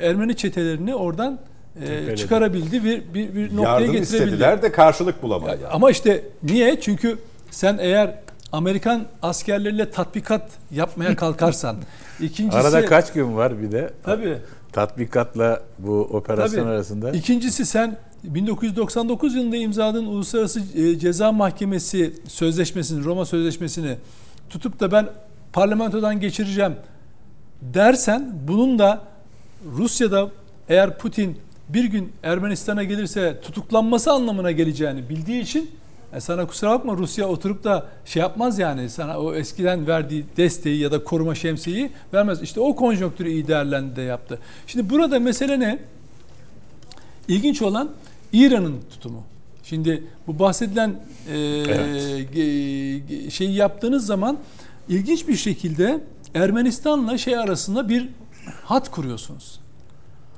[0.00, 1.38] Ermeni çetelerini oradan
[1.82, 4.24] e, çıkarabildi bir, bir, bir noktaya Yardım getirebildi.
[4.24, 5.58] istediler de karşılık bulamadılar.
[5.58, 6.80] Ya, ama işte niye?
[6.80, 7.18] Çünkü
[7.50, 8.14] sen eğer
[8.52, 11.76] Amerikan askerleriyle tatbikat yapmaya kalkarsan,
[12.20, 12.58] ikincisi...
[12.58, 13.90] Arada kaç gün var bir de?
[14.02, 14.38] Tabii.
[14.72, 16.72] Tatbikatla bu operasyon Tabii.
[16.72, 17.10] arasında.
[17.10, 23.96] İkincisi sen 1999 yılında imzaladığın Uluslararası e, Ceza Mahkemesi sözleşmesini, Roma Sözleşmesini
[24.50, 25.08] tutup da ben
[25.52, 26.76] parlamentodan geçireceğim
[27.62, 29.02] dersen bunun da
[29.76, 30.28] Rusya'da
[30.68, 35.70] eğer Putin bir gün Ermenistan'a gelirse tutuklanması anlamına geleceğini bildiği için
[36.12, 40.80] e sana kusura bakma Rusya oturup da şey yapmaz yani sana o eskiden verdiği desteği
[40.80, 42.42] ya da koruma şemsiyeyi vermez.
[42.42, 44.38] İşte o konjonktürü iyi değerlendi de yaptı.
[44.66, 45.78] Şimdi burada mesele ne?
[47.28, 47.90] İlginç olan
[48.32, 49.24] İran'ın tutumu.
[49.62, 53.32] Şimdi bu bahsedilen e, evet.
[53.32, 54.38] şeyi yaptığınız zaman
[54.88, 56.00] ilginç bir şekilde
[56.34, 58.08] Ermenistan'la şey arasında bir
[58.64, 59.60] hat kuruyorsunuz.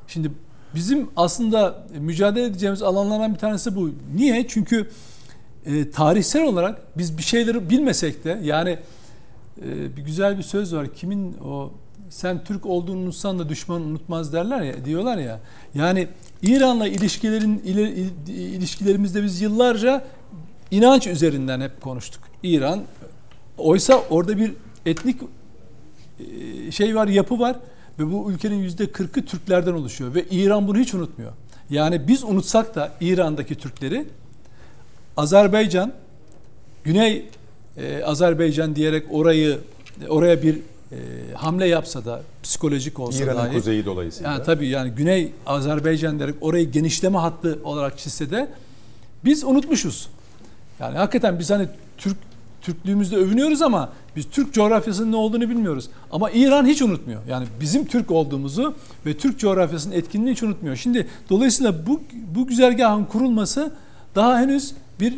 [0.09, 0.31] Şimdi
[0.75, 3.91] bizim aslında mücadele edeceğimiz alanlardan bir tanesi bu.
[4.15, 4.49] Niye?
[4.49, 4.91] Çünkü
[5.67, 8.79] e, tarihsel olarak biz bir şeyleri bilmesek de yani
[9.63, 10.95] e, bir güzel bir söz var.
[10.95, 11.73] Kimin o
[12.11, 15.41] sen Türk olduğunu unutsan da düşman unutmaz derler ya diyorlar ya.
[15.75, 16.09] Yani
[16.43, 17.59] İran'la ilişkilerin
[18.29, 20.05] ilişkilerimizde biz yıllarca
[20.71, 22.23] inanç üzerinden hep konuştuk.
[22.43, 22.83] İran
[23.59, 24.53] oysa orada bir
[24.87, 25.21] etnik
[26.67, 27.57] e, şey var, yapı var
[27.99, 31.33] ve bu ülkenin yüzde kırkı Türklerden oluşuyor ve İran bunu hiç unutmuyor.
[31.71, 34.07] Yani biz unutsak da İran'daki Türkleri
[35.21, 35.93] Azerbaycan,
[36.85, 37.25] Güney
[37.77, 39.59] e, Azerbaycan diyerek orayı
[40.09, 40.97] oraya bir e,
[41.35, 43.53] hamle yapsa da psikolojik olsa İran'ın dahi.
[43.53, 44.33] kuzeyi dolayısıyla.
[44.33, 48.49] Yani tabii yani Güney Azerbaycan diyerek orayı genişleme hattı olarak çizse de
[49.25, 50.09] biz unutmuşuz.
[50.81, 52.17] Yani hakikaten biz hani Türk
[52.63, 55.89] Türklüğümüzde övünüyoruz ama biz Türk coğrafyasının ne olduğunu bilmiyoruz.
[56.13, 57.21] Ama İran hiç unutmuyor.
[57.29, 58.75] Yani bizim Türk olduğumuzu
[59.07, 60.77] ve Türk coğrafyasının etkinliğini hiç unutmuyor.
[60.77, 62.01] Şimdi dolayısıyla bu
[62.35, 63.73] bu güzergahın kurulması
[64.15, 65.15] daha henüz bir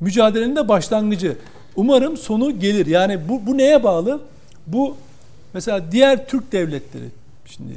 [0.00, 1.36] mücadelenin de başlangıcı.
[1.76, 2.86] Umarım sonu gelir.
[2.86, 4.20] Yani bu, bu neye bağlı?
[4.66, 4.96] Bu
[5.54, 7.08] mesela diğer Türk devletleri
[7.46, 7.72] şimdi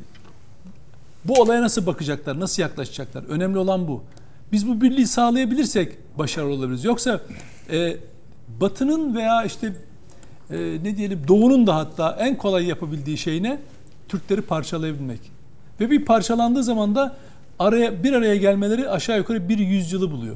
[1.25, 3.23] bu olaya nasıl bakacaklar, nasıl yaklaşacaklar?
[3.23, 4.03] Önemli olan bu.
[4.51, 6.83] Biz bu birliği sağlayabilirsek başarılı olabiliriz.
[6.83, 7.21] Yoksa
[7.71, 7.97] e,
[8.61, 9.73] Batı'nın veya işte
[10.51, 13.59] e, ne diyelim Doğu'nun da hatta en kolay yapabildiği şey ne?
[14.07, 15.19] Türkleri parçalayabilmek.
[15.79, 17.15] Ve bir parçalandığı zaman da
[17.59, 20.35] araya bir araya gelmeleri aşağı yukarı bir yüzyılı buluyor.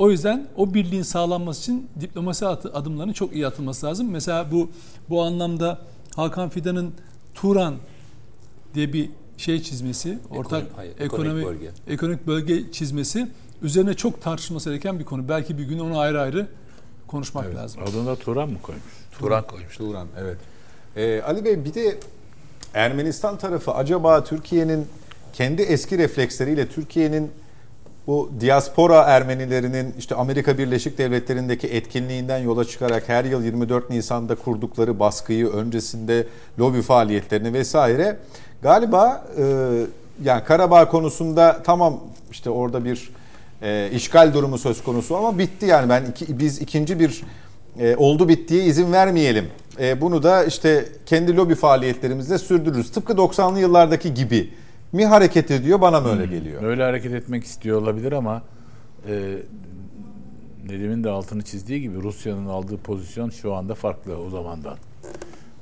[0.00, 4.10] O yüzden o birliğin sağlanması için diplomasi adımlarının çok iyi atılması lazım.
[4.10, 4.70] Mesela bu
[5.10, 5.78] bu anlamda
[6.16, 6.92] Hakan Fidan'ın
[7.34, 7.74] Turan
[8.74, 11.70] diye bir şey çizmesi, ortak ekonomik, hayır, ekonomik, bölge.
[11.88, 13.28] ekonomik bölge çizmesi
[13.62, 15.28] üzerine çok tartışılması gereken bir konu.
[15.28, 16.46] Belki bir gün onu ayrı ayrı
[17.06, 17.56] konuşmak evet.
[17.56, 17.82] lazım.
[17.82, 18.84] Adına Turan mı koymuş?
[19.18, 19.76] Turan koymuş.
[19.76, 20.38] Turan, evet.
[20.96, 21.98] Ee, Ali Bey bir de
[22.74, 24.86] Ermenistan tarafı acaba Türkiye'nin
[25.32, 27.30] kendi eski refleksleriyle Türkiye'nin
[28.06, 35.00] bu diaspora Ermenilerinin işte Amerika Birleşik Devletleri'ndeki etkinliğinden yola çıkarak her yıl 24 Nisan'da kurdukları
[35.00, 36.26] baskıyı öncesinde
[36.58, 38.16] lobi faaliyetlerini vesaire
[38.62, 39.44] galiba e,
[40.24, 43.10] yani Karabağ konusunda tamam işte orada bir
[43.62, 47.22] e, işgal durumu söz konusu ama bitti yani ben iki, biz ikinci bir
[47.78, 49.46] e, oldu bittiye izin vermeyelim.
[49.80, 52.92] E, bunu da işte kendi lobi faaliyetlerimizle sürdürürüz.
[52.92, 54.50] Tıpkı 90'lı yıllardaki gibi
[54.92, 56.62] mi hareket ediyor bana mı öyle hmm, geliyor?
[56.62, 58.42] Öyle hareket etmek istiyor olabilir ama
[59.08, 59.36] e,
[60.66, 64.76] Nedim'in de altını çizdiği gibi Rusya'nın aldığı pozisyon şu anda farklı o zamandan.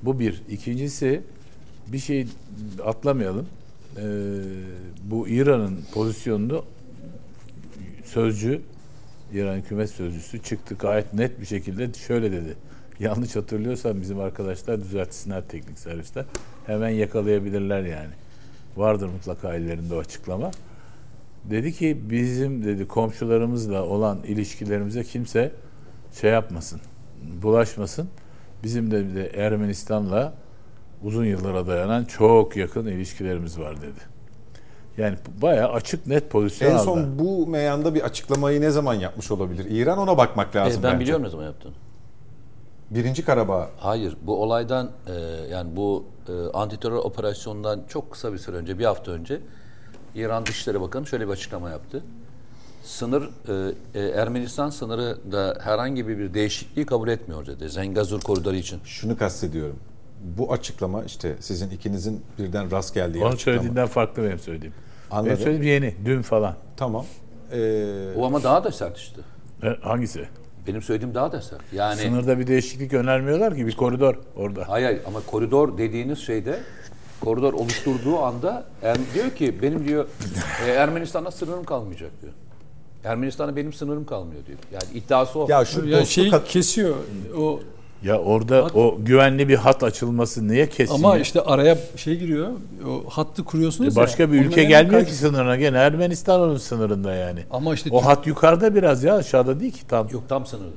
[0.02, 0.42] Bu bir.
[0.48, 1.22] İkincisi
[1.86, 2.26] bir şey
[2.84, 3.46] atlamayalım.
[3.96, 4.04] E,
[5.04, 6.64] bu İran'ın pozisyonunu
[8.04, 8.60] sözcü
[9.32, 12.56] İran hükümet sözcüsü çıktı gayet net bir şekilde şöyle dedi.
[13.00, 16.24] Yanlış hatırlıyorsam bizim arkadaşlar düzeltsinler teknik servisler.
[16.66, 18.12] Hemen yakalayabilirler yani.
[18.78, 20.50] Vardır mutlaka ellerinde o açıklama.
[21.44, 25.52] Dedi ki bizim dedi komşularımızla olan ilişkilerimize kimse
[26.20, 26.80] şey yapmasın,
[27.42, 28.08] bulaşmasın.
[28.62, 30.32] Bizim de, de Ermenistan'la
[31.04, 34.18] uzun yıllara dayanan çok yakın ilişkilerimiz var dedi.
[34.98, 36.84] Yani bayağı açık net pozisyon En aldı.
[36.84, 39.66] son bu meyanda bir açıklamayı ne zaman yapmış olabilir?
[39.70, 41.00] İran ona bakmak lazım e, ben bence.
[41.00, 41.74] biliyorum ne zaman yaptığını.
[42.90, 43.70] Birinci Karabağ.
[43.78, 45.12] Hayır bu olaydan e,
[45.50, 49.40] yani bu e, antiterör operasyonundan çok kısa bir süre önce bir hafta önce
[50.14, 52.02] İran Dışişleri Bakanı şöyle bir açıklama yaptı.
[52.84, 53.30] Sınır
[53.94, 57.70] e, e, Ermenistan sınırı da herhangi bir değişikliği kabul etmiyor dedi.
[57.70, 58.80] Zengazur koridoru için.
[58.84, 59.76] Şunu kastediyorum.
[60.38, 63.56] Bu açıklama işte sizin ikinizin birden rast geldiği Onun açıklama.
[63.56, 64.74] söylediğinden farklı benim söylediğim.
[65.10, 65.26] Anladım.
[65.26, 66.54] Benim söylediğim yeni, dün falan.
[66.76, 67.04] Tamam.
[67.52, 68.14] Ee...
[68.16, 69.20] O ama daha da sert işte.
[69.62, 70.28] E, hangisi?
[70.68, 71.60] Benim söylediğim daha da sert.
[71.72, 74.68] Yani sınırda bir değişiklik önermiyorlar ki bir koridor orada.
[74.68, 76.60] Hayır, hayır ama koridor dediğiniz şeyde
[77.20, 80.06] koridor oluşturduğu anda yani diyor ki benim diyor
[80.66, 82.32] e, Ermenistan'a sınırım kalmayacak diyor.
[83.04, 84.58] Ermenistan'a benim sınırım kalmıyor diyor.
[84.72, 85.46] Yani iddiası o.
[85.48, 86.96] Ya şu yani şey kesiyor
[87.38, 87.60] o
[88.02, 90.94] ya orada hat, o güvenli bir hat açılması niye kesin?
[90.94, 91.22] Ama ya?
[91.22, 92.48] işte araya şey giriyor.
[92.86, 94.32] O hattı kuruyorsunuz e başka ya.
[94.32, 95.56] bir ülke gelmiyor ki sınırına.
[95.56, 97.40] Gene Ermenistan onun sınırında yani.
[97.50, 100.08] Ama işte o hat yukarıda biraz ya aşağıda değil ki tam.
[100.08, 100.76] Yok tam sınırda.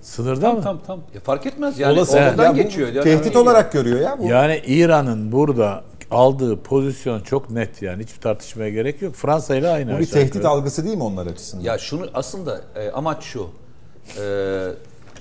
[0.00, 0.62] Sınırda tam, mı?
[0.62, 1.00] Tam tam.
[1.14, 2.16] Ya fark etmez yani Olası.
[2.16, 2.88] oradan ya geçiyor.
[2.88, 3.38] Yani tehdit yani.
[3.38, 4.24] olarak görüyor ya bu.
[4.24, 9.14] Yani İran'ın burada aldığı pozisyon çok net yani hiçbir tartışmaya gerek yok.
[9.14, 9.96] Fransa ile aynı.
[9.96, 10.52] Bu bir tehdit yukarı.
[10.52, 11.64] algısı değil mi onlar açısından?
[11.64, 13.46] Ya şunu aslında e, amaç şu.
[14.20, 14.22] E,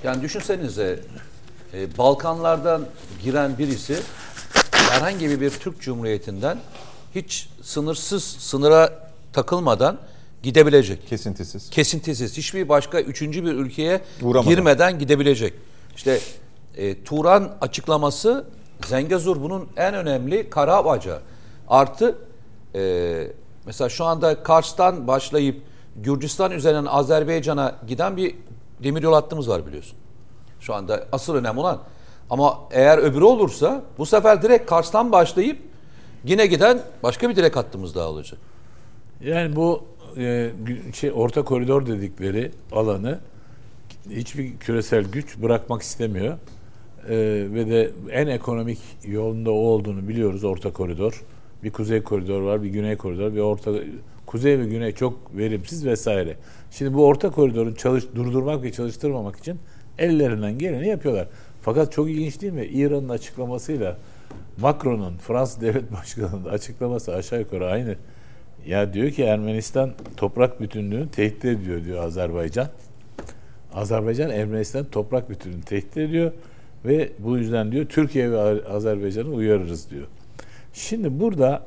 [0.06, 1.00] yani düşünsenize
[1.74, 2.86] e, Balkanlardan
[3.24, 4.00] giren birisi
[4.72, 6.58] herhangi bir Türk Cumhuriyeti'nden
[7.16, 9.98] hiç sınırsız sınıra takılmadan
[10.44, 11.08] gidebilecek.
[11.08, 11.70] Kesintisiz.
[11.70, 12.38] Kesintisiz.
[12.38, 14.50] Hiçbir başka üçüncü bir ülkeye Uğramadan.
[14.50, 15.54] girmeden gidebilecek.
[15.96, 16.20] İşte
[16.78, 18.46] e, Turan açıklaması
[18.88, 21.20] Zengezur bunun en önemli kara bacağı.
[21.68, 22.16] Artı
[22.76, 23.28] e,
[23.66, 25.62] mesela şu anda Kars'tan başlayıp
[25.96, 28.36] Gürcistan üzerinden Azerbaycan'a giden bir
[28.86, 29.98] demiryol hattımız var biliyorsun.
[30.60, 31.82] Şu anda asıl önemli olan
[32.30, 35.58] Ama eğer öbürü olursa bu sefer direkt Kars'tan başlayıp
[36.26, 38.40] yine giden başka bir direk hattımız daha olacak.
[39.22, 39.84] Yani bu
[40.18, 40.52] e,
[40.94, 43.20] şey orta koridor dedikleri alanı
[44.10, 46.38] hiçbir küresel güç bırakmak istemiyor.
[47.10, 47.18] E,
[47.54, 51.24] ve de en ekonomik yolunda o olduğunu biliyoruz orta koridor.
[51.64, 53.72] Bir kuzey koridor var, bir güney koridor, bir orta
[54.26, 56.38] kuzey ve güney çok verimsiz vesaire.
[56.78, 59.60] Şimdi bu orta koridoru çalış durdurmak ve çalıştırmamak için
[59.98, 61.28] ellerinden geleni yapıyorlar.
[61.62, 62.66] Fakat çok ilginç değil mi?
[62.66, 63.98] İran'ın açıklamasıyla
[64.58, 67.96] Macron'un Fransız devlet başkanının açıklaması aşağı yukarı aynı.
[68.66, 72.68] Ya diyor ki Ermenistan toprak bütünlüğünü tehdit ediyor diyor Azerbaycan.
[73.74, 76.32] Azerbaycan Ermenistan toprak bütünlüğünü tehdit ediyor
[76.86, 80.08] ve bu yüzden diyor Türkiye ve Azerbaycan'ı uyarırız diyor.
[80.74, 81.64] Şimdi burada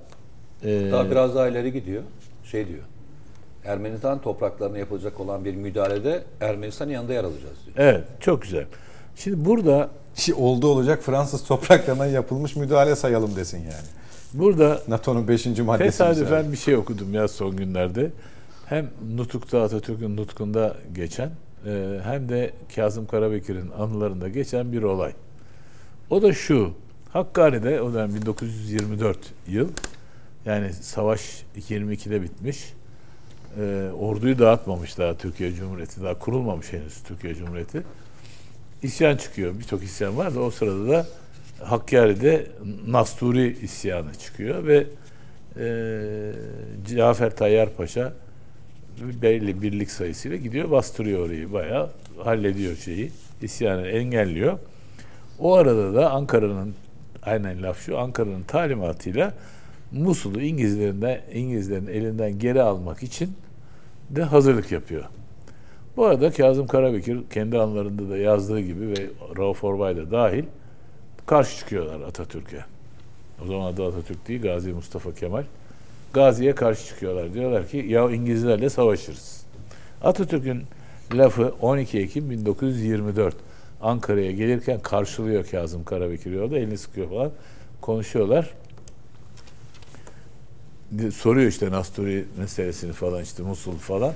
[0.64, 2.02] e, Daha biraz daha ileri gidiyor.
[2.44, 2.82] Şey diyor.
[3.68, 7.76] Ermenistan topraklarına yapılacak olan bir müdahalede Ermenistan'ın yanında yer alacağız diyor.
[7.76, 8.66] evet çok güzel.
[9.16, 13.86] Şimdi burada Şey oldu olacak Fransız topraklarına yapılmış müdahale sayalım desin yani.
[14.34, 15.46] burada NATO'nun 5.
[15.46, 15.78] maddesi.
[15.78, 18.10] Tesadüfen bir şey okudum ya son günlerde.
[18.66, 21.30] Hem Nutuk'ta Atatürk'ün nutkunda geçen
[21.66, 25.12] e, hem de Kazım Karabekir'in anılarında geçen bir olay.
[26.10, 26.72] O da şu.
[27.12, 29.68] Hakkari'de o dönem 1924 yıl
[30.46, 32.74] yani savaş 22'de bitmiş.
[33.60, 36.02] E, orduyu dağıtmamış daha Türkiye Cumhuriyeti.
[36.02, 37.82] Daha kurulmamış henüz Türkiye Cumhuriyeti.
[38.82, 39.58] İsyan çıkıyor.
[39.58, 41.06] Birçok isyan var da o sırada da
[41.62, 42.46] Hakkari'de
[42.86, 44.86] Nasturi isyanı çıkıyor ve
[45.56, 48.12] e, Cafer Tayyar Paşa
[49.22, 51.90] belli birlik sayısıyla gidiyor bastırıyor orayı bayağı
[52.24, 53.10] hallediyor şeyi
[53.42, 54.58] isyanı engelliyor.
[55.38, 56.74] O arada da Ankara'nın
[57.22, 59.34] aynen laf şu Ankara'nın talimatıyla
[59.92, 63.32] Musul'u İngilizlerin, İngilizlerin elinden geri almak için
[64.10, 65.04] de hazırlık yapıyor.
[65.96, 69.06] Bu arada Kazım Karabekir kendi anılarında da yazdığı gibi ve
[69.38, 70.44] Rauf Orbay da dahil
[71.26, 72.64] karşı çıkıyorlar Atatürk'e.
[73.44, 75.44] O zaman adı Atatürk değil Gazi Mustafa Kemal.
[76.12, 77.34] Gazi'ye karşı çıkıyorlar.
[77.34, 79.44] Diyorlar ki ya İngilizlerle savaşırız.
[80.02, 80.62] Atatürk'ün
[81.14, 83.36] lafı 12 Ekim 1924
[83.82, 87.30] Ankara'ya gelirken karşılıyor Kazım Karabekir yolda elini sıkıyor falan
[87.80, 88.50] konuşuyorlar.
[91.14, 94.12] Soruyor işte Nasturi meselesini falan işte Musul falan.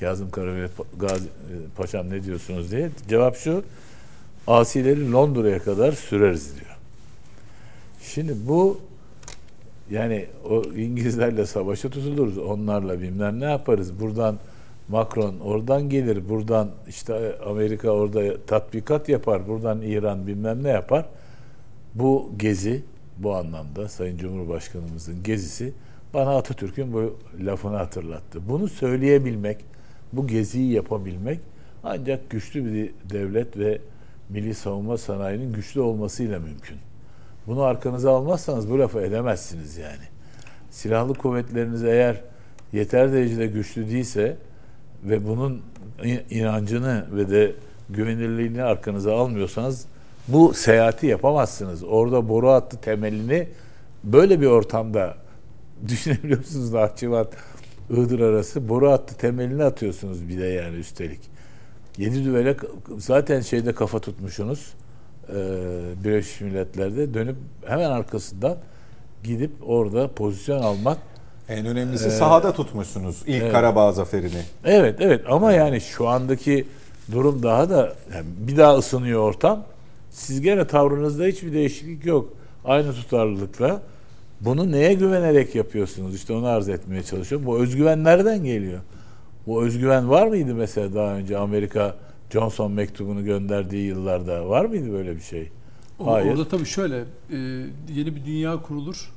[0.00, 2.90] Kazım Karabekir Gazi, e, Paşam ne diyorsunuz diye.
[3.08, 3.64] Cevap şu
[4.46, 6.76] asileri Londra'ya kadar süreriz diyor.
[8.02, 8.80] Şimdi bu
[9.90, 12.38] yani o İngilizlerle savaşa tutuluruz.
[12.38, 14.00] Onlarla bilmem ne yaparız.
[14.00, 14.38] Buradan
[14.88, 16.28] Macron oradan gelir.
[16.28, 19.48] Buradan işte Amerika orada tatbikat yapar.
[19.48, 21.06] Buradan İran bilmem ne yapar.
[21.94, 22.82] Bu gezi
[23.18, 25.72] bu anlamda Sayın Cumhurbaşkanımızın gezisi
[26.14, 28.48] bana Atatürk'ün bu lafını hatırlattı.
[28.48, 29.64] Bunu söyleyebilmek,
[30.12, 31.40] bu geziyi yapabilmek
[31.84, 33.78] ancak güçlü bir devlet ve
[34.28, 36.76] milli savunma sanayinin güçlü olmasıyla mümkün.
[37.46, 40.04] Bunu arkanıza almazsanız bu lafı edemezsiniz yani.
[40.70, 42.20] Silahlı kuvvetleriniz eğer
[42.72, 44.36] yeter derecede güçlü değilse
[45.04, 45.62] ve bunun
[46.30, 47.52] inancını ve de
[47.90, 49.86] güvenilirliğini arkanıza almıyorsanız
[50.28, 51.84] bu seyahati yapamazsınız.
[51.84, 53.48] Orada boru hattı temelini
[54.04, 55.21] böyle bir ortamda
[55.88, 57.26] düşünebiliyorsunuz Nahçıvan
[57.90, 61.20] Iğdır arası boru hattı temelini atıyorsunuz bir de yani üstelik.
[61.98, 62.56] Yedi düvele
[62.98, 64.74] zaten şeyde kafa tutmuşsunuz.
[65.28, 65.34] E,
[66.04, 68.56] Birleşmiş Milletler'de dönüp hemen arkasından
[69.24, 70.98] gidip orada pozisyon almak
[71.48, 73.52] En önemlisi Ee, sahada tutmuşsunuz ilk evet.
[73.52, 74.42] Karabağ zaferini.
[74.64, 76.66] Evet evet ama yani şu andaki
[77.12, 79.64] durum daha da yani bir daha ısınıyor ortam.
[80.10, 82.28] Siz gene tavrınızda hiçbir değişiklik yok.
[82.64, 83.82] Aynı tutarlılıkla.
[84.44, 86.14] Bunu neye güvenerek yapıyorsunuz?
[86.14, 87.46] İşte onu arz etmeye çalışıyorum.
[87.46, 88.80] Bu özgüven nereden geliyor?
[89.46, 91.96] Bu özgüven var mıydı mesela daha önce Amerika
[92.30, 94.48] Johnson mektubunu gönderdiği yıllarda?
[94.48, 95.48] Var mıydı böyle bir şey?
[95.98, 96.30] O- Hayır.
[96.32, 97.36] Orada tabii şöyle e,
[97.94, 99.10] yeni bir dünya kurulur.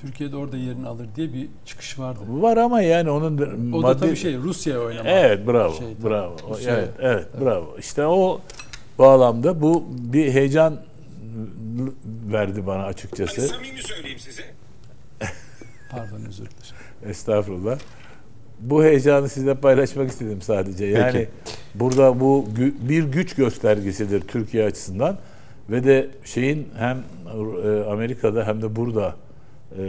[0.00, 2.20] Türkiye'de orada yerini alır diye bir çıkış vardı.
[2.28, 5.08] Var ama yani onun O maddi- da tabii şey Rusya'ya oynama.
[5.08, 5.72] Evet bravo.
[5.74, 6.10] Şey, tabii.
[6.10, 6.36] bravo.
[6.50, 6.78] Rusya'ya.
[6.78, 7.76] Evet, evet bravo.
[7.78, 8.40] İşte o
[8.98, 10.76] bağlamda bu bir heyecan
[12.32, 13.40] verdi bana açıkçası.
[13.40, 14.42] Hani samimi söyleyeyim size.
[15.90, 17.10] Pardon özür dilerim.
[17.10, 17.78] Estağfurullah.
[18.60, 20.84] Bu heyecanı sizinle paylaşmak istedim sadece.
[20.86, 21.28] Yani Peki.
[21.74, 25.18] burada bu gü- bir güç göstergesidir Türkiye açısından
[25.70, 26.96] ve de şeyin hem
[27.64, 29.16] e, Amerika'da hem de burada
[29.78, 29.82] e,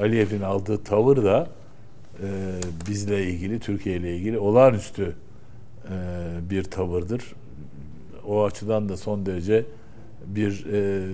[0.00, 1.48] Aliyev'in aldığı tavır da
[2.22, 2.26] e,
[2.88, 5.16] bizle ilgili, Türkiye ile ilgili olağanüstü
[5.84, 5.94] e,
[6.50, 7.22] bir tavırdır.
[8.26, 9.64] O açıdan da son derece
[10.26, 11.08] bir e,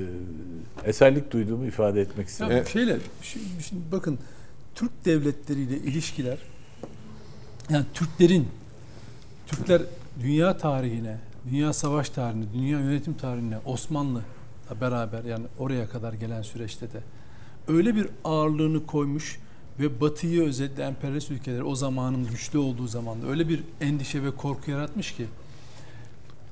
[0.84, 2.56] eserlik duyduğumu ifade etmek istedim.
[2.56, 4.18] Ya şeyle şimdi, şimdi bakın
[4.74, 6.38] Türk devletleriyle ilişkiler
[7.70, 8.48] yani Türklerin
[9.46, 9.82] Türkler
[10.22, 11.18] dünya tarihine
[11.50, 14.22] dünya savaş tarihinde, dünya yönetim tarihine Osmanlı'la
[14.80, 17.00] beraber yani oraya kadar gelen süreçte de
[17.68, 19.38] öyle bir ağırlığını koymuş
[19.80, 24.70] ve Batı'yı özellikle emperyalist ülkeleri o zamanın güçlü olduğu zamanda öyle bir endişe ve korku
[24.70, 25.26] yaratmış ki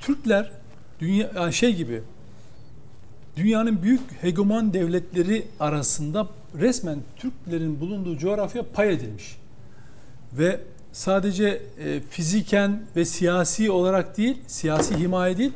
[0.00, 0.50] Türkler
[1.00, 2.02] dünya yani şey gibi
[3.36, 6.28] dünyanın büyük hegemon devletleri arasında
[6.60, 9.36] resmen Türklerin bulunduğu coğrafya pay edilmiş.
[10.32, 10.60] Ve
[10.92, 15.52] sadece e, fiziken ve siyasi olarak değil, siyasi himaye değil,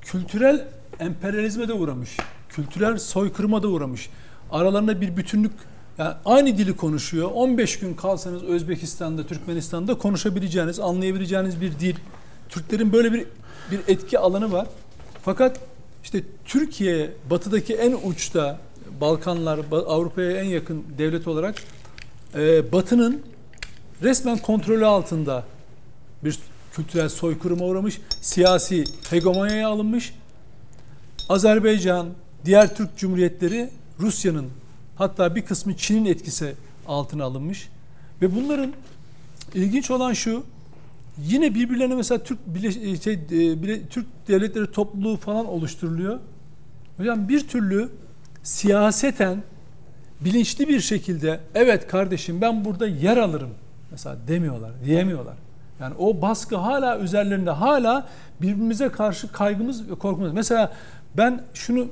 [0.00, 0.64] kültürel
[1.00, 2.16] emperyalizme de uğramış.
[2.48, 4.10] Kültürel soykırıma da uğramış.
[4.50, 5.52] Aralarında bir bütünlük
[5.98, 7.30] yani aynı dili konuşuyor.
[7.34, 11.94] 15 gün kalsanız Özbekistan'da, Türkmenistan'da konuşabileceğiniz, anlayabileceğiniz bir dil.
[12.48, 13.26] Türklerin böyle bir
[13.70, 14.66] bir etki alanı var.
[15.24, 15.60] Fakat
[16.04, 18.60] işte Türkiye batıdaki en uçta
[19.00, 21.54] Balkanlar Avrupa'ya en yakın devlet olarak
[22.34, 23.22] e, Batı'nın
[24.02, 25.44] resmen kontrolü altında
[26.24, 26.38] bir
[26.72, 30.14] kültürel soykırıma uğramış, siyasi hegemonyaya alınmış.
[31.28, 32.08] Azerbaycan,
[32.44, 34.50] diğer Türk Cumhuriyetleri Rusya'nın
[34.96, 36.54] hatta bir kısmı Çin'in etkisi
[36.86, 37.68] altına alınmış.
[38.22, 38.72] Ve bunların
[39.54, 40.42] ilginç olan şu,
[41.24, 46.18] yine birbirlerine mesela Türk bile, şey, e, bile, Türk devletleri topluluğu falan oluşturuluyor.
[46.96, 47.88] Hocam bir türlü
[48.42, 49.42] siyaseten
[50.20, 53.50] bilinçli bir şekilde evet kardeşim ben burada yer alırım
[53.90, 55.34] mesela demiyorlar, diyemiyorlar.
[55.80, 58.08] Yani o baskı hala üzerlerinde hala
[58.42, 60.32] birbirimize karşı kaygımız ve korkumuz.
[60.32, 60.72] Mesela
[61.16, 61.88] ben şunu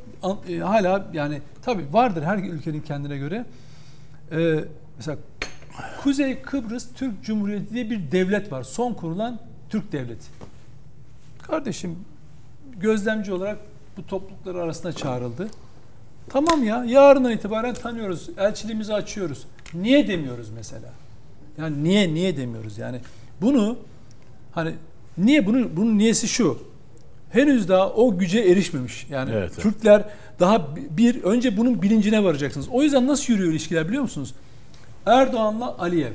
[0.48, 3.44] e, hala yani tabi vardır her ülkenin kendine göre.
[4.32, 4.64] Ee,
[4.96, 5.18] mesela
[6.02, 8.62] Kuzey Kıbrıs Türk Cumhuriyeti diye bir devlet var.
[8.62, 9.38] Son kurulan
[9.70, 10.26] Türk devleti.
[11.42, 11.96] Kardeşim
[12.80, 13.58] gözlemci olarak
[13.96, 15.48] bu topluluklar arasında çağrıldı.
[16.28, 18.30] Tamam ya yarından itibaren tanıyoruz.
[18.38, 19.46] Elçiliğimizi açıyoruz.
[19.74, 20.92] Niye demiyoruz mesela?
[21.58, 22.78] Yani niye niye demiyoruz?
[22.78, 23.00] Yani
[23.40, 23.78] bunu
[24.52, 24.74] hani
[25.18, 26.58] niye bunu bunun niyesi şu.
[27.30, 29.06] Henüz daha o güce erişmemiş.
[29.10, 29.62] Yani evet, evet.
[29.62, 30.04] Türkler
[30.40, 32.68] daha bir önce bunun bilincine varacaksınız.
[32.68, 34.34] O yüzden nasıl yürüyor ilişkiler biliyor musunuz?
[35.06, 36.12] Erdoğan'la Aliyev.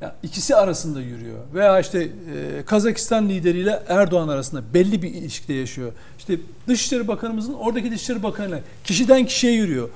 [0.00, 1.38] Yani ikisi arasında yürüyor.
[1.54, 5.92] Veya işte e, Kazakistan lideriyle Erdoğan arasında belli bir ilişkide yaşıyor.
[6.18, 9.88] İşte Dışişleri Bakanımızın oradaki Dışişleri Bakanı'yla kişiden kişiye yürüyor.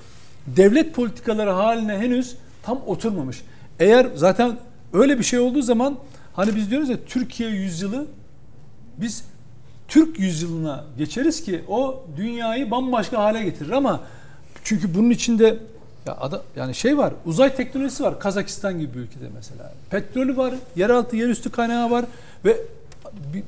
[0.47, 3.43] Devlet politikaları haline henüz tam oturmamış.
[3.81, 4.59] Eğer zaten
[4.93, 5.99] öyle bir şey olduğu zaman
[6.33, 8.07] hani biz diyoruz ya Türkiye yüzyılı
[8.97, 9.25] biz
[9.89, 14.01] Türk yüzyılına geçeriz ki o dünyayı bambaşka hale getirir ama
[14.65, 15.59] çünkü bunun içinde
[16.09, 19.73] ya ada, yani şey var, uzay teknolojisi var Kazakistan gibi bir ülkede mesela.
[19.91, 22.05] Petrolü var, yeraltı, yerüstü kaynağı var
[22.45, 22.57] ve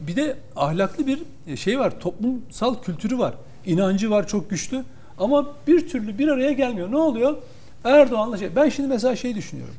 [0.00, 1.22] bir de ahlaklı bir
[1.56, 3.34] şey var, toplumsal kültürü var.
[3.66, 4.84] inancı var çok güçlü
[5.18, 6.90] ama bir türlü bir araya gelmiyor.
[6.90, 7.36] Ne oluyor?
[7.84, 8.56] Erdoğan'la şey.
[8.56, 9.74] Ben şimdi mesela şey düşünüyorum.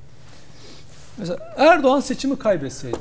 [1.17, 2.97] Mesela Erdoğan seçimi kaybetseydi.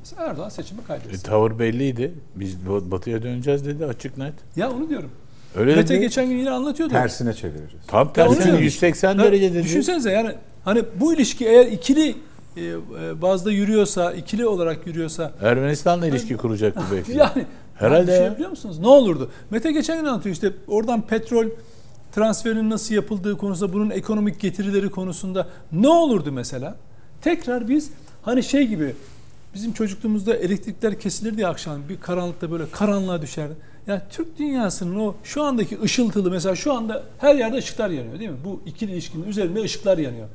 [0.00, 1.16] Mesela Erdoğan seçimi kaybetseydi.
[1.16, 2.14] E, tavır belliydi.
[2.34, 4.34] Biz batıya döneceğiz dedi açık net.
[4.56, 5.10] Ya onu diyorum.
[5.54, 6.00] Öyle Mete dedi.
[6.00, 6.92] geçen gün yine anlatıyordu.
[6.92, 7.86] Tersine çevireceğiz.
[7.86, 9.62] Tam tersine 180 ya, derece dedi.
[9.62, 10.34] Düşünsenize yani
[10.64, 12.14] hani bu ilişki eğer ikili
[12.56, 17.12] e, e, bazda yürüyorsa, ikili olarak yürüyorsa Ermenistan'la yani, ilişki kuracaktı belki.
[17.12, 18.78] Yani herhalde şey biliyor musunuz?
[18.78, 19.30] Ne olurdu?
[19.50, 21.46] Mete geçen gün anlatıyor işte oradan petrol
[22.12, 26.76] transferinin nasıl yapıldığı konusunda bunun ekonomik getirileri konusunda ne olurdu mesela?
[27.22, 27.90] Tekrar biz
[28.22, 28.94] hani şey gibi
[29.54, 33.54] bizim çocukluğumuzda elektrikler kesilir diye akşam bir karanlıkta böyle karanlığa düşerdi.
[33.86, 38.30] Yani Türk dünyasının o şu andaki ışıltılı mesela şu anda her yerde ışıklar yanıyor değil
[38.30, 38.36] mi?
[38.44, 40.28] Bu ikili ilişkinin üzerinde ışıklar yanıyor.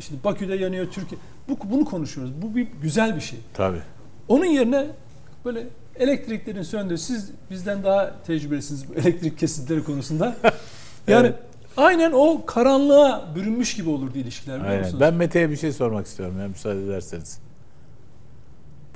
[0.00, 1.20] Şimdi Bakü'de yanıyor, Türkiye.
[1.48, 2.32] Bu, bunu konuşuyoruz.
[2.42, 3.38] Bu bir güzel bir şey.
[3.54, 3.82] Tabii.
[4.28, 4.86] Onun yerine
[5.44, 10.36] böyle elektriklerin söndüğü, siz bizden daha tecrübelisiniz bu elektrik kesintileri konusunda.
[11.08, 11.38] Yani evet.
[11.76, 14.84] aynen o karanlığa bürünmüş gibi olurdu ilişkiler biliyor aynen.
[14.84, 15.00] musunuz?
[15.00, 17.38] Ben Mete'ye bir şey sormak istiyorum ya müsaade ederseniz.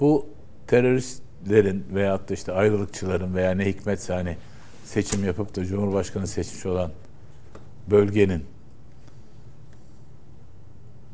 [0.00, 0.26] Bu
[0.66, 4.36] terörist lerin veyahut da işte ayrılıkçıların veya ne hikmetse hani
[4.84, 6.90] seçim yapıp da Cumhurbaşkanı seçmiş olan
[7.90, 8.44] bölgenin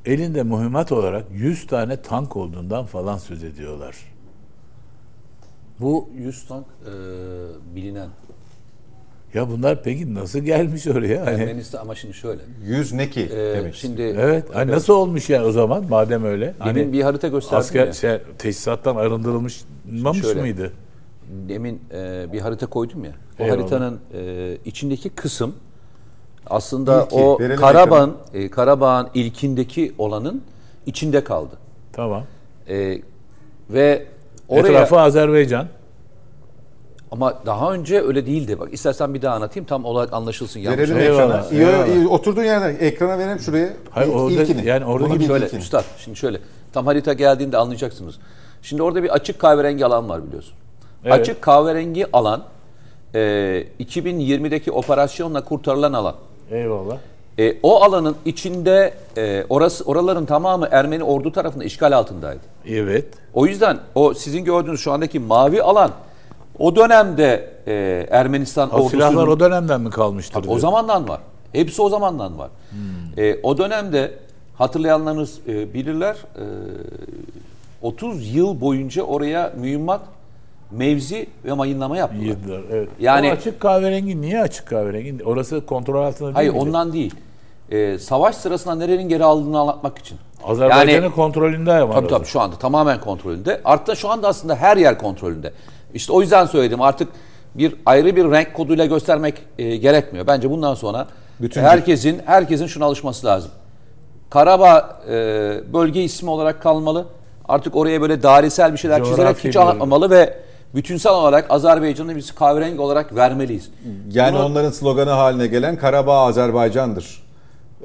[0.04, 3.96] elinde mühimmat olarak 100 tane tank olduğundan falan söz ediyorlar.
[5.80, 6.92] Bu 100 tank e,
[7.74, 8.08] bilinen.
[9.34, 11.26] Ya bunlar peki nasıl gelmiş oraya?
[11.26, 12.40] Hani, Ermenistan ama şimdi şöyle.
[12.64, 13.20] 100 ne ki?
[13.32, 14.44] E, demek şimdi Evet.
[14.52, 16.54] Hani nasıl olmuş yani o zaman madem öyle?
[16.64, 17.92] Demin hani bir harita gösterdim asker, ya.
[17.92, 20.72] Şey, teçhizattan arındırılmış Mamış Şöyle, mıydı?
[21.48, 23.10] Demin e, bir harita koydum ya.
[23.10, 23.58] O Eyvallah.
[23.58, 25.54] haritanın e, içindeki kısım
[26.46, 30.42] aslında İlki, o Karabağ'ın e, Karabağ'ın ilkindeki olanın
[30.86, 31.54] içinde kaldı.
[31.92, 32.22] Tamam.
[32.68, 33.00] E,
[33.70, 34.06] ve
[34.48, 35.68] oraya etrafı Azerbaycan.
[37.12, 38.60] Ama daha önce öyle değildi.
[38.60, 40.60] Bak istersen bir daha anlatayım tam olarak anlaşılsın.
[40.60, 41.44] Yanlış verelim ekrana.
[41.86, 43.68] İyi, oturduğun yerden ekrana verelim şuraya.
[43.90, 44.66] Hayır, orada, ilkini.
[44.66, 45.60] Yani orada şöyle ilkini.
[45.60, 46.38] üstad şimdi şöyle
[46.72, 48.18] tam harita geldiğinde anlayacaksınız.
[48.62, 50.54] Şimdi orada bir açık kahverengi alan var biliyorsun.
[51.04, 51.12] Evet.
[51.12, 52.42] Açık kahverengi alan
[53.14, 53.18] e,
[53.80, 56.14] 2020'deki operasyonla kurtarılan alan.
[56.50, 56.96] Eyvallah.
[57.38, 62.40] E, o alanın içinde e, orası oraların tamamı Ermeni ordu tarafından işgal altındaydı.
[62.66, 63.04] Evet.
[63.34, 65.90] O yüzden o sizin gördüğünüz şu andaki mavi alan
[66.58, 70.40] o dönemde e, Ermenistan O ordusunun silahlar o dönemden mi kalmıştır?
[70.40, 70.58] o diyor.
[70.58, 71.20] zamandan var.
[71.52, 72.48] Hepsi o zamandan var.
[73.16, 74.14] E, o dönemde
[74.58, 76.16] hatırlayanlarınız e, bilirler.
[76.36, 76.42] e,
[77.82, 80.00] 30 yıl boyunca oraya mühimmat,
[80.70, 82.22] mevzi ve mayınlama yaptılar.
[82.24, 82.88] Yediler, evet.
[83.00, 85.24] Yani- o açık kahverengi niye açık kahverengi?
[85.24, 86.62] Orası kontrol altında değil Hayır miydi?
[86.62, 87.14] ondan değil.
[87.70, 90.18] E, savaş sırasında nerenin geri aldığını anlatmak için.
[90.44, 91.94] Azerbaycan'ın Yani- kontrolünde ama.
[91.94, 93.60] Tabii tabii şu anda tamamen kontrolünde.
[93.64, 95.52] Artık şu anda aslında her yer kontrolünde.
[95.94, 97.08] İşte o yüzden söyledim artık
[97.54, 100.26] bir ayrı bir renk koduyla göstermek e, gerekmiyor.
[100.26, 101.06] Bence bundan sonra
[101.40, 103.50] Bütün- herkesin herkesin şuna alışması lazım.
[104.30, 105.12] Karabağ e,
[105.72, 107.06] bölge ismi olarak kalmalı.
[107.48, 110.34] Artık oraya böyle dairesel bir şeyler çizerek Coğrafi hiç bir- anlatmamalı ve
[110.74, 113.70] bütünsel olarak Azerbaycan'ı biz kahverengi olarak vermeliyiz.
[114.12, 117.22] Yani Bunu- onların sloganı haline gelen Karabağ Azerbaycan'dır.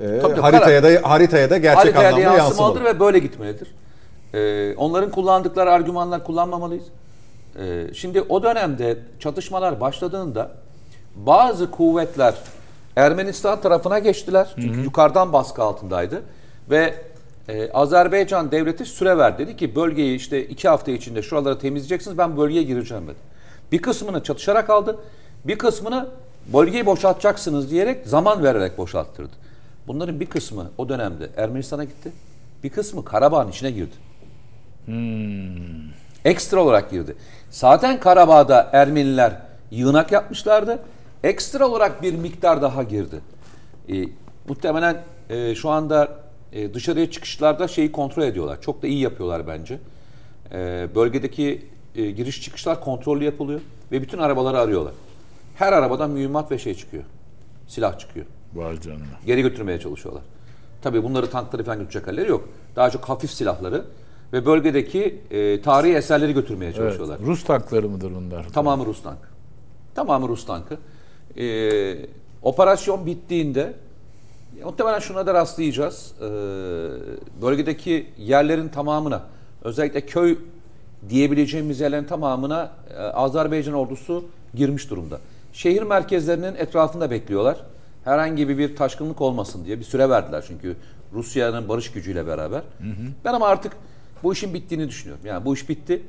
[0.01, 2.95] Ee, tabii, haritaya da haritaya da gerçek haritaya da anlamda yansımalıdır yansımalı.
[2.95, 3.67] ve böyle gitmelidir.
[4.33, 6.83] Ee, onların kullandıkları argümanlar kullanmamalıyız.
[7.59, 10.51] Ee, şimdi o dönemde çatışmalar başladığında
[11.15, 12.35] bazı kuvvetler
[12.95, 14.55] Ermenistan tarafına geçtiler.
[14.55, 16.21] Çünkü yukarıdan baskı altındaydı.
[16.69, 16.95] Ve
[17.49, 19.47] e, Azerbaycan devleti süre verdi.
[19.47, 23.17] Dedi ki bölgeyi işte iki hafta içinde şuraları temizleyeceksiniz ben bölgeye gireceğim dedi.
[23.71, 24.97] Bir kısmını çatışarak aldı.
[25.45, 26.09] Bir kısmını
[26.53, 29.33] bölgeyi boşaltacaksınız diyerek zaman vererek boşalttırdı.
[29.87, 32.11] Bunların bir kısmı o dönemde Ermenistan'a gitti.
[32.63, 33.95] Bir kısmı Karabağ'ın içine girdi.
[36.25, 37.15] Ekstra olarak girdi.
[37.49, 40.79] Zaten Karabağ'da Ermeniler yığınak yapmışlardı.
[41.23, 43.19] Ekstra olarak bir miktar daha girdi.
[43.89, 43.93] E,
[44.47, 46.19] muhtemelen e, şu anda
[46.53, 48.61] e, dışarıya çıkışlarda şeyi kontrol ediyorlar.
[48.61, 49.79] Çok da iyi yapıyorlar bence.
[50.51, 51.65] E, bölgedeki
[51.95, 53.61] e, giriş çıkışlar kontrollü yapılıyor
[53.91, 54.93] ve bütün arabaları arıyorlar.
[55.55, 57.03] Her arabadan mühimmat ve şey çıkıyor.
[57.67, 59.03] Silah çıkıyor Vay canına.
[59.25, 60.23] geri götürmeye çalışıyorlar.
[60.81, 62.49] Tabii bunları tankları falan götürecek halleri yok.
[62.75, 63.85] Daha çok hafif silahları
[64.33, 66.75] ve bölgedeki e, tarihi eserleri götürmeye Evet.
[66.75, 67.19] çalışıyorlar.
[67.19, 68.49] Rus tankları mıdır bunlar?
[68.49, 69.27] Tamamı Rus tankı.
[69.95, 70.77] Tamamı Rus tankı.
[71.37, 71.97] E,
[72.41, 73.73] operasyon bittiğinde
[74.63, 76.13] muhtemelen şuna da rastlayacağız.
[76.21, 76.25] E,
[77.41, 79.21] bölgedeki yerlerin tamamına
[79.63, 80.37] özellikle köy
[81.09, 84.25] diyebileceğimiz yerlerin tamamına e, Azerbaycan ordusu
[84.55, 85.19] girmiş durumda.
[85.53, 87.57] Şehir merkezlerinin etrafında bekliyorlar.
[88.03, 90.75] Herhangi bir, taşkınlık olmasın diye bir süre verdiler çünkü
[91.13, 92.61] Rusya'nın barış gücüyle beraber.
[93.25, 93.73] Ben ama artık
[94.23, 95.25] bu işin bittiğini düşünüyorum.
[95.25, 96.01] Yani bu iş bitti.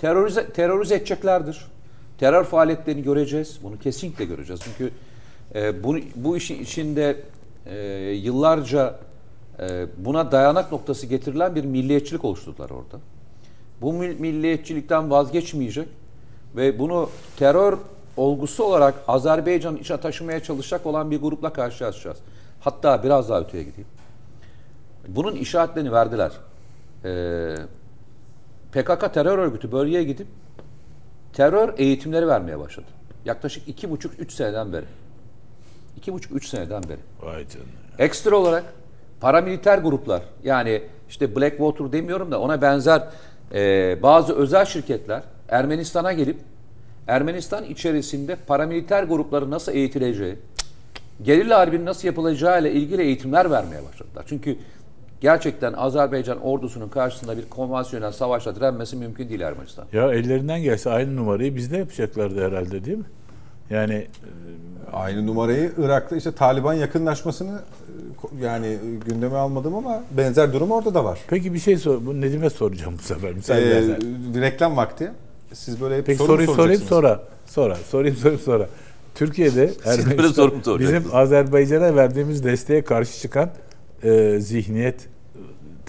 [0.00, 1.66] Terörize, terörize edeceklerdir.
[2.18, 3.58] Terör faaliyetlerini göreceğiz.
[3.62, 4.60] Bunu kesinlikle göreceğiz.
[4.64, 4.92] Çünkü
[5.54, 7.16] e, bu, bu işin içinde
[7.66, 7.76] e,
[8.10, 8.98] yıllarca
[9.60, 13.00] e, buna dayanak noktası getirilen bir milliyetçilik oluşturdular orada.
[13.80, 15.88] Bu mil- milliyetçilikten vazgeçmeyecek
[16.56, 17.78] ve bunu terör
[18.16, 22.18] olgusu olarak Azerbaycan'ın içine taşımaya çalışacak olan bir grupla karşılaşacağız.
[22.60, 23.88] Hatta biraz daha öteye gideyim.
[25.08, 26.32] Bunun işaretlerini verdiler.
[27.04, 27.54] Ee,
[28.72, 30.26] PKK terör örgütü bölgeye gidip
[31.32, 32.86] terör eğitimleri vermeye başladı.
[33.24, 34.84] Yaklaşık iki buçuk üç seneden beri.
[35.96, 36.98] İki buçuk üç seneden beri.
[37.22, 37.68] Vay canına.
[37.98, 38.64] Ekstra olarak
[39.20, 43.08] paramiliter gruplar yani işte Blackwater demiyorum da ona benzer
[43.54, 46.36] e, bazı özel şirketler Ermenistan'a gelip
[47.06, 50.38] Ermenistan içerisinde paramiliter grupları nasıl eğitileceği,
[51.22, 54.24] gerilla harbinin nasıl yapılacağı ile ilgili eğitimler vermeye başladılar.
[54.28, 54.58] Çünkü
[55.24, 59.84] gerçekten Azerbaycan ordusunun karşısında bir konvansiyonel savaşla direnmesi mümkün değil Ermenistan.
[59.92, 63.04] Ya ellerinden gelse aynı numarayı bizde yapacaklardı herhalde değil mi?
[63.70, 64.06] Yani
[64.92, 67.58] Aynı numarayı Irak'ta işte Taliban yakınlaşmasını
[68.40, 71.18] e, yani gündeme almadım ama benzer durum orada da var.
[71.28, 72.06] peki bir şey sor.
[72.06, 73.32] Bu Nedim'e soracağım bu sefer.
[73.32, 74.00] Müsaade Ee, edersen.
[74.40, 75.10] reklam vakti.
[75.52, 77.22] Siz böyle hep Peki soru soruyu sorayım sonra.
[77.46, 77.74] Sonra.
[77.74, 78.66] Sorayım sorayım sonra.
[79.14, 79.66] Türkiye'de
[80.66, 81.04] mu bizim?
[81.12, 83.50] Azerbaycan'a verdiğimiz desteğe karşı çıkan
[84.02, 85.13] e, zihniyete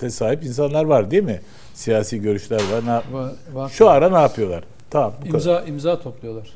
[0.09, 1.41] sahip insanlar var değil mi?
[1.73, 2.85] Siyasi görüşler var.
[2.85, 3.69] Ne- Va- var.
[3.69, 4.63] Şu ara ne yapıyorlar?
[4.89, 5.33] Tamam bu kadar.
[5.33, 6.49] imza imza topluyorlar.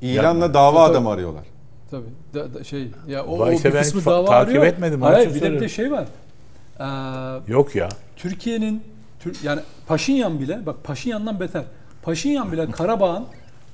[0.00, 0.92] İlanla dava Tabii.
[0.92, 1.44] adamı arıyorlar.
[1.90, 2.04] Tabii.
[2.34, 4.64] Da- da- şey ya o, Vay o bir kısmı fa- dava takip arıyor.
[4.66, 6.04] etmedim, Hayır bir de bir de şey var.
[6.80, 7.88] Ee, Yok ya.
[8.16, 8.82] Türkiye'nin
[9.20, 11.62] Tür- yani Paşinyan bile bak Paşinyan'dan beter.
[12.02, 13.24] Paşinyan bile Karabağ'ın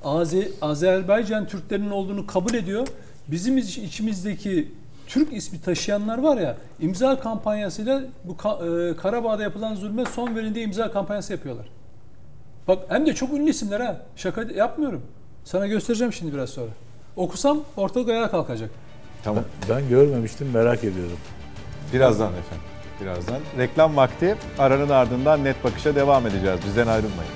[0.03, 2.87] Aze- Azerbaycan Türklerinin olduğunu kabul ediyor.
[3.27, 4.71] Bizim iç- içimizdeki
[5.11, 10.65] Türk ismi taşıyanlar var ya imza kampanyasıyla bu e, Karabağ'da yapılan zulme son verin diye
[10.65, 11.65] imza kampanyası yapıyorlar.
[12.67, 13.97] Bak hem de çok ünlü isimler ha.
[14.15, 15.01] Şaka yapmıyorum.
[15.43, 16.69] Sana göstereceğim şimdi biraz sonra.
[17.15, 18.69] Okusam ortalık ayağa kalkacak.
[19.23, 19.43] Tamam.
[19.69, 21.17] Ben görmemiştim merak ediyorum.
[21.93, 22.65] Birazdan efendim.
[23.01, 23.39] Birazdan.
[23.57, 24.35] Reklam vakti.
[24.59, 26.59] Aranın ardından net bakışa devam edeceğiz.
[26.67, 27.31] Bizden ayrılmayın.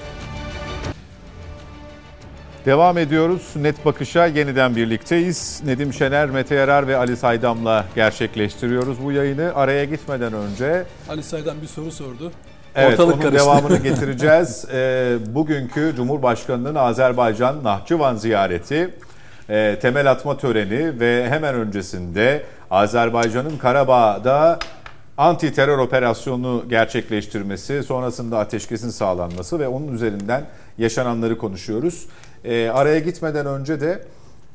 [2.65, 3.53] Devam ediyoruz.
[3.55, 5.61] Net Bakış'a yeniden birlikteyiz.
[5.65, 9.51] Nedim Şener, Mete Yarar ve Ali Saydam'la gerçekleştiriyoruz bu yayını.
[9.55, 12.31] Araya gitmeden önce Ali Saydam bir soru sordu.
[12.75, 13.45] Evet, Ortalık onun karıştı.
[13.45, 14.65] devamını getireceğiz.
[14.73, 18.89] Ee, bugünkü Cumhurbaşkanı'nın Azerbaycan Nahçıvan ziyareti,
[19.49, 24.59] e, temel atma töreni ve hemen öncesinde Azerbaycan'ın Karabağ'da
[25.17, 30.43] anti terör operasyonu gerçekleştirmesi, sonrasında ateşkesin sağlanması ve onun üzerinden
[30.77, 32.05] yaşananları konuşuyoruz.
[32.45, 34.01] Ee, araya gitmeden önce de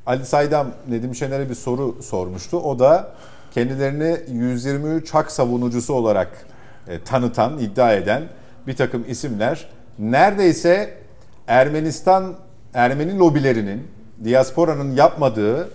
[0.07, 2.57] Ali Saydam Nedim Şener'e bir soru sormuştu.
[2.59, 3.09] O da
[3.55, 6.47] kendilerini 123 hak savunucusu olarak
[6.89, 8.23] e, tanıtan, iddia eden
[8.67, 9.69] bir takım isimler
[9.99, 10.95] neredeyse
[11.47, 12.35] Ermenistan,
[12.75, 13.89] Ermeni lobilerinin,
[14.25, 15.69] diasporanın yapmadığı,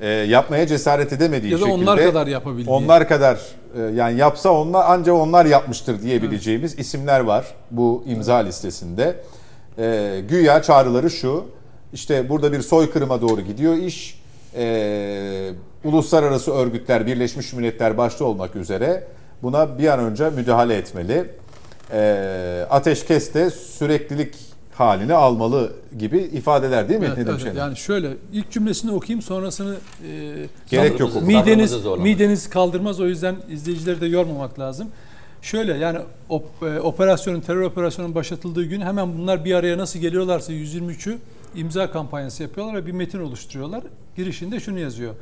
[0.00, 1.82] e, yapmaya cesaret edemediği Ya da şekilde...
[1.82, 2.76] onlar kadar yapabildiği.
[2.76, 3.40] Onlar kadar
[3.76, 9.16] e, yani yapsa onlar ancak onlar yapmıştır diyebileceğimiz isimler var bu imza listesinde.
[9.78, 11.44] E, güya çağrıları şu,
[11.92, 14.20] işte burada bir soykırıma doğru gidiyor iş.
[14.56, 15.50] E,
[15.84, 19.04] uluslararası örgütler, Birleşmiş Milletler başta olmak üzere
[19.42, 21.24] buna bir an önce müdahale etmeli.
[21.92, 24.34] E, ateşkes de süreklilik
[24.74, 27.40] halini almalı gibi ifadeler değil mi Evet, evet.
[27.40, 27.54] Şener?
[27.54, 29.76] Yani şöyle ilk cümlesini okuyayım sonrasını
[30.08, 31.22] e, Gerek yok.
[31.22, 34.88] Mideniz mideniz kaldırmaz o yüzden izleyicileri de yormamak lazım.
[35.42, 35.98] Şöyle yani
[36.30, 41.18] op- e, operasyonun terör operasyonunun başlatıldığı gün hemen bunlar bir araya nasıl geliyorlarsa 123'ü
[41.56, 43.82] imza kampanyası yapıyorlar ve bir metin oluşturuyorlar.
[44.16, 45.14] Girişinde şunu yazıyor.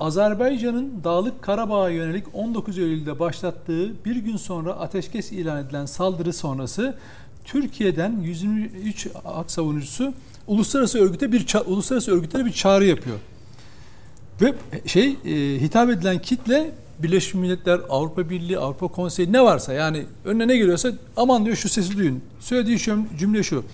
[0.00, 6.94] Azerbaycan'ın Dağlık Karabağ'a yönelik 19 Eylül'de başlattığı bir gün sonra ateşkes ilan edilen saldırı sonrası
[7.44, 10.14] Türkiye'den 123 hak savunucusu
[10.46, 13.16] uluslararası örgüte bir uluslararası örgütlere bir çağrı yapıyor.
[14.40, 14.54] Ve
[14.86, 20.48] şey e, hitap edilen kitle Birleşmiş Milletler, Avrupa Birliği, Avrupa Konseyi ne varsa yani önüne
[20.48, 22.22] ne geliyorsa aman diyor şu sesi duyun.
[22.40, 22.78] Söylediği
[23.18, 23.64] cümle şu.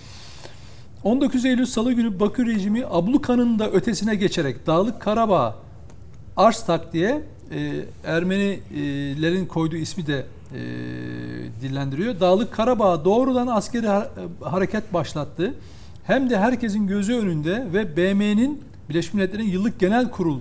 [1.03, 5.55] 19 Eylül Salı günü Bakü rejimi ablukanın da ötesine geçerek Dağlık Karabağ
[6.37, 10.59] Arstak diye e, Ermenilerin koyduğu ismi de e,
[11.61, 12.19] dillendiriyor.
[12.19, 14.09] Dağlık Karabağ doğrudan askeri ha-
[14.41, 15.53] hareket başlattı.
[16.03, 20.39] Hem de herkesin gözü önünde ve BM'nin Birleşmiş Milletler'in yıllık genel kurul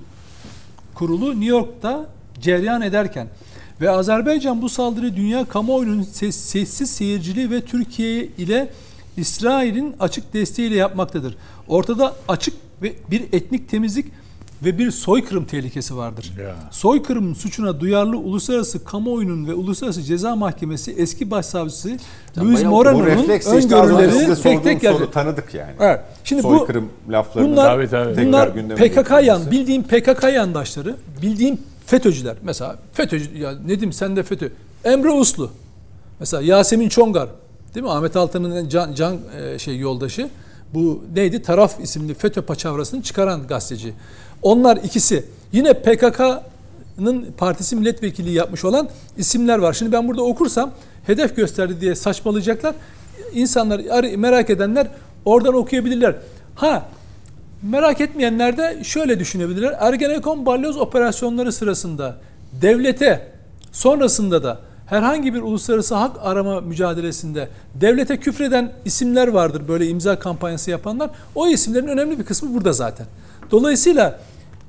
[0.94, 2.06] kurulu New York'ta
[2.42, 3.26] cereyan ederken
[3.80, 8.68] ve Azerbaycan bu saldırı dünya kamuoyunun ses- sessiz seyirciliği ve Türkiye ile
[9.16, 11.36] İsrail'in açık desteğiyle yapmaktadır.
[11.68, 14.06] Ortada açık ve bir etnik temizlik
[14.64, 16.32] ve bir soykırım tehlikesi vardır.
[16.40, 16.54] Ya.
[16.70, 21.98] Soykırım suçuna duyarlı uluslararası kamuoyunun ve uluslararası ceza mahkemesi eski başsavcısı Luis
[22.56, 24.94] bayağı- bu Moreno'nun refleks işte tek tek geldi.
[24.98, 25.72] soru tanıdık yani.
[25.80, 26.00] Evet.
[26.24, 28.26] Şimdi bu Soykırım laflarını Bunlar, Tabii, tabii.
[28.26, 31.60] bunlar PKK yan, bildiğin PKK yandaşları, bildiğin
[31.92, 32.36] FETÖ'cüler.
[32.42, 34.48] Mesela FETÖ'cü, ya Nedim sen de FETÖ.
[34.84, 35.50] Emre Uslu.
[36.20, 37.28] Mesela Yasemin Çongar.
[37.74, 37.90] Değil mi?
[37.90, 40.28] Ahmet Altan'ın can, can e, şey yoldaşı.
[40.74, 41.42] Bu neydi?
[41.42, 43.94] Taraf isimli FETÖ paçavrasını çıkaran gazeteci.
[44.42, 45.24] Onlar ikisi.
[45.52, 49.72] Yine PKK'nın partisi milletvekili yapmış olan isimler var.
[49.72, 50.72] Şimdi ben burada okursam
[51.06, 52.74] hedef gösterdi diye saçmalayacaklar.
[53.34, 54.86] İnsanlar ar- merak edenler
[55.24, 56.16] oradan okuyabilirler.
[56.54, 56.86] Ha
[57.62, 59.76] Merak etmeyenler de şöyle düşünebilirler.
[59.80, 62.16] Ergenekon balyoz operasyonları sırasında
[62.52, 63.32] devlete
[63.72, 70.70] sonrasında da herhangi bir uluslararası hak arama mücadelesinde devlete küfreden isimler vardır böyle imza kampanyası
[70.70, 71.10] yapanlar.
[71.34, 73.06] O isimlerin önemli bir kısmı burada zaten.
[73.50, 74.20] Dolayısıyla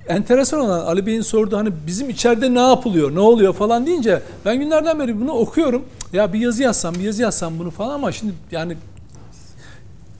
[0.07, 4.59] enteresan olan Ali Bey'in sorduğu hani bizim içeride ne yapılıyor, ne oluyor falan deyince ben
[4.59, 5.85] günlerden beri bunu okuyorum.
[6.13, 8.77] Ya bir yazı yazsam, bir yazı yazsam bunu falan ama şimdi yani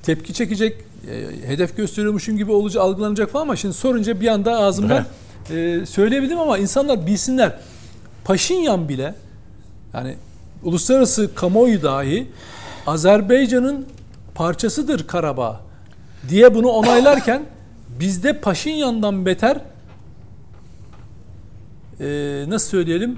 [0.04, 0.86] tepki çekecek,
[1.46, 5.06] hedef gösteriyormuşum gibi olacak, algılanacak falan ama şimdi sorunca bir anda ağzımdan
[5.50, 7.60] e, söyleyebildim ama insanlar bilsinler.
[8.24, 9.16] Paşinyan bile
[9.94, 10.16] yani
[10.64, 12.28] uluslararası kamuoyu dahi
[12.88, 13.86] Azerbaycan'ın
[14.36, 15.62] parçasıdır Karabağ
[16.30, 17.44] diye bunu onaylarken
[18.00, 19.58] bizde Paşinyan'dan beter
[22.00, 22.06] e,
[22.48, 23.18] nasıl söyleyelim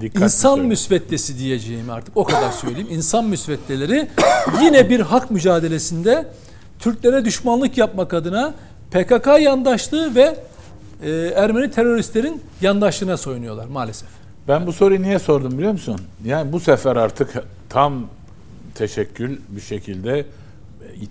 [0.00, 2.88] Dikkatli İnsan müsveddesi diyeceğim artık o kadar söyleyeyim.
[2.90, 4.08] İnsan müsveddeleri
[4.62, 6.26] yine bir hak mücadelesinde
[6.78, 8.54] Türklere düşmanlık yapmak adına
[8.90, 10.36] PKK yandaşlığı ve
[11.02, 14.08] e, Ermeni teröristlerin yandaşlığına soyunuyorlar maalesef.
[14.48, 16.00] Ben bu soruyu niye sordum biliyor musun?
[16.24, 17.34] Yani bu sefer artık
[17.68, 18.06] tam
[18.74, 20.24] teşekkül bir şekilde e,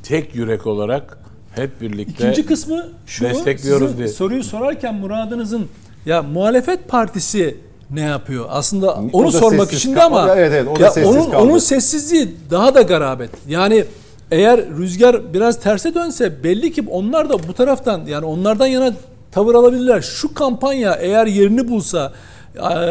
[0.04, 1.18] tek yürek olarak
[1.56, 3.26] hep birlikte İkinci kısmı şu.
[3.26, 4.08] destekliyoruz diye.
[4.08, 5.68] Soruyu sorarken muradınızın
[6.06, 7.58] ya muhalefet partisi
[7.92, 8.46] ne yapıyor?
[8.50, 11.38] Aslında onu sormak için de ama Evet, evet, o da ya sessiz onun kaldı.
[11.38, 13.30] onun sessizliği daha da garabet.
[13.48, 13.86] Yani
[14.32, 18.94] eğer rüzgar biraz terse dönse belli ki onlar da bu taraftan yani onlardan yana
[19.32, 20.02] tavır alabilirler.
[20.02, 22.14] Şu kampanya eğer yerini bulsa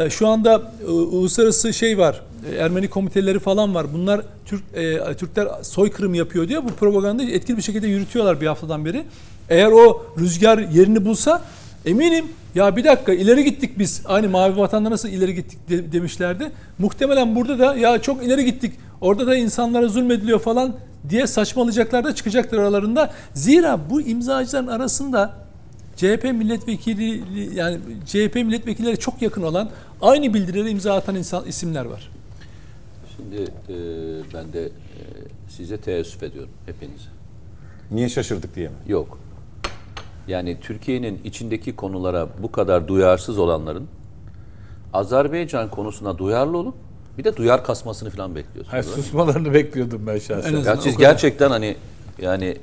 [0.07, 2.20] e, şu anda e, uluslararası şey var.
[2.59, 3.86] Ermeni komiteleri falan var.
[3.95, 8.84] Bunlar Türk e, Türkler soykırım yapıyor diye bu propagandayı etkili bir şekilde yürütüyorlar bir haftadan
[8.84, 9.05] beri.
[9.49, 11.42] Eğer o rüzgar yerini bulsa
[11.87, 12.24] eminim
[12.55, 14.03] ya bir dakika ileri gittik biz.
[14.07, 16.53] Aynı Mavi Vatan'da nasıl ileri gittik de, demişlerdi.
[16.78, 18.74] Muhtemelen burada da ya çok ileri gittik.
[19.01, 20.76] Orada da insanlara zulmediliyor falan
[21.09, 23.12] diye saçmalayacaklar da çıkacaktır aralarında.
[23.35, 25.35] Zira bu imzacıların arasında
[25.97, 27.22] CHP milletvekili
[27.55, 29.70] yani CHP milletvekilleri çok yakın olan
[30.03, 32.11] aynı bildirileri imza atan insan isimler var.
[33.16, 33.76] Şimdi e,
[34.35, 34.70] ben de e,
[35.49, 37.09] size teessüf ediyorum hepinize.
[37.91, 38.74] Niye şaşırdık diye mi?
[38.87, 39.18] Yok.
[40.28, 43.88] Yani Türkiye'nin içindeki konulara bu kadar duyarsız olanların
[44.92, 46.74] Azerbaycan konusuna duyarlı olup
[47.18, 48.72] bir de duyar kasmasını falan bekliyorsunuz.
[48.72, 50.56] Hayır, susmalarını bekliyordum ben şahsen.
[50.56, 51.76] Ya siz gerçekten hani
[52.22, 52.56] yani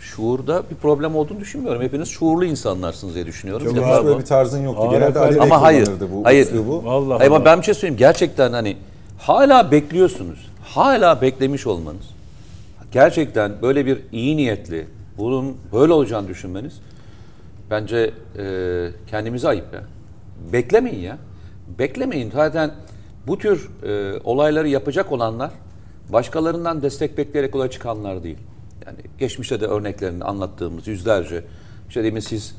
[0.00, 1.82] şuurda bir problem olduğunu düşünmüyorum.
[1.82, 3.66] Hepiniz şuurlu insanlarsınız diye düşünüyorum.
[3.66, 4.20] Çok Bir defa böyle bu.
[4.20, 4.82] bir tarzın yoktu.
[4.82, 5.88] Ağır Genelde Ali Ama hayır.
[6.12, 6.46] bu hayır.
[6.46, 6.84] üslubu.
[6.84, 7.98] Vallahi Hayır, ama ben bir şey söyleyeyim.
[7.98, 8.76] Gerçekten hani
[9.18, 10.50] hala bekliyorsunuz.
[10.64, 12.04] Hala beklemiş olmanız.
[12.92, 14.86] Gerçekten böyle bir iyi niyetli,
[15.18, 16.80] bunun böyle olacağını düşünmeniz
[17.70, 19.82] bence e, kendimize ayıp ya.
[20.52, 21.18] Beklemeyin ya.
[21.78, 22.30] Beklemeyin.
[22.30, 22.70] Zaten
[23.26, 25.50] bu tür e, olayları yapacak olanlar
[26.12, 28.38] başkalarından destek bekleyerek olaya çıkanlar değil.
[28.86, 31.44] Yani geçmişte de örneklerini anlattığımız yüzlerce,
[31.88, 32.54] işte demin siz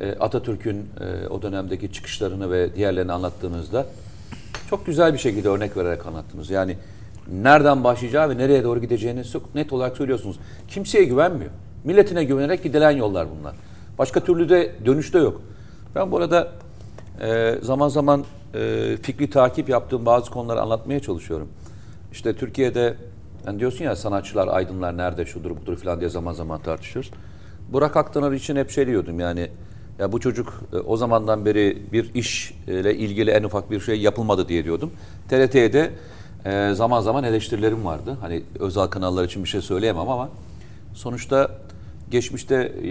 [0.00, 3.86] e, Atatürk'ün e, o dönemdeki çıkışlarını ve diğerlerini anlattığınızda
[4.70, 6.50] çok güzel bir şekilde örnek vererek anlattınız.
[6.50, 6.76] Yani
[7.32, 10.38] nereden başlayacağı ve nereye doğru gideceğini çok net olarak söylüyorsunuz.
[10.68, 11.50] Kimseye güvenmiyor.
[11.84, 13.54] Milletine güvenerek gidilen yollar bunlar.
[13.98, 15.40] Başka türlü de dönüşte yok.
[15.94, 16.52] Ben bu arada
[17.20, 18.24] e, zaman zaman
[18.54, 21.48] e, fikri takip yaptığım bazı konuları anlatmaya çalışıyorum.
[22.12, 22.94] İşte Türkiye'de
[23.46, 27.10] yani diyorsun ya sanatçılar, aydınlar nerede şudur budur falan diye zaman zaman tartışıyoruz.
[27.72, 29.50] Burak Aktaner için hep şey diyordum yani
[29.98, 34.00] ya bu çocuk e, o zamandan beri bir iş ile ilgili en ufak bir şey
[34.00, 34.90] yapılmadı diye diyordum.
[35.28, 35.90] TRT'ye de
[36.44, 38.16] e, zaman zaman eleştirilerim vardı.
[38.20, 40.28] Hani özel kanallar için bir şey söyleyemem ama
[40.94, 41.50] sonuçta
[42.10, 42.90] geçmişte e,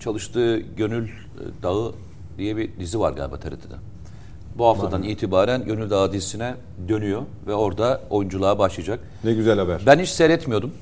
[0.00, 1.08] çalıştığı Gönül
[1.62, 1.92] Dağı
[2.38, 3.74] diye bir dizi var galiba TRT'de.
[4.58, 6.54] Bu haftadan itibaren Gönül Dağı dizisine
[6.88, 9.00] dönüyor ve orada oyunculuğa başlayacak.
[9.24, 9.82] Ne güzel haber.
[9.86, 10.72] Ben hiç seyretmiyordum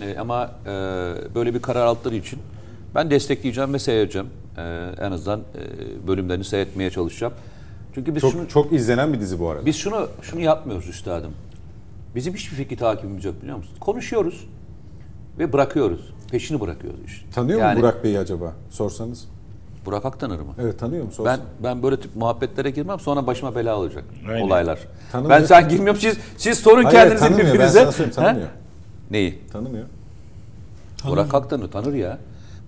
[0.00, 0.70] E, ama e,
[1.34, 2.38] böyle bir karar aldıkları için
[2.94, 4.28] ben destekleyeceğim ve seyredeceğim.
[4.58, 4.62] E,
[5.00, 7.32] en azından e, bölümlerini seyretmeye çalışacağım.
[7.94, 9.66] Çünkü biz Çok şunu çok izlenen bir dizi bu arada.
[9.66, 11.30] biz şunu şunu yapmıyoruz üstadım.
[12.14, 13.72] Bizim hiçbir fikri takibimiz yok biliyor musun?
[13.80, 14.46] Konuşuyoruz
[15.38, 16.14] ve bırakıyoruz.
[16.30, 17.26] Peşini bırakıyoruz işte.
[17.34, 18.52] Tanıyor Yani mu Burak Bey'i acaba?
[18.70, 19.24] Sorsanız.
[19.86, 20.54] Burak Aktanır mı?
[20.60, 21.08] Evet tanıyor mu?
[21.10, 21.40] Ben Sorsan.
[21.62, 24.40] ben böyle tip muhabbetlere girmem sonra başıma bela olacak Aynen.
[24.40, 24.78] olaylar.
[25.12, 25.40] Tanımıyor.
[25.40, 27.46] Ben sen girmiyorum siz siz sorun Hayır, kendinize tanımıyor.
[27.48, 27.78] Ben birbirinize.
[27.80, 28.24] sana söyleyeyim, Ha?
[28.24, 28.48] tanımıyor.
[29.10, 29.38] Neyi?
[29.52, 29.84] Tanımıyor.
[31.08, 32.18] Burak Aktanır tanır ya.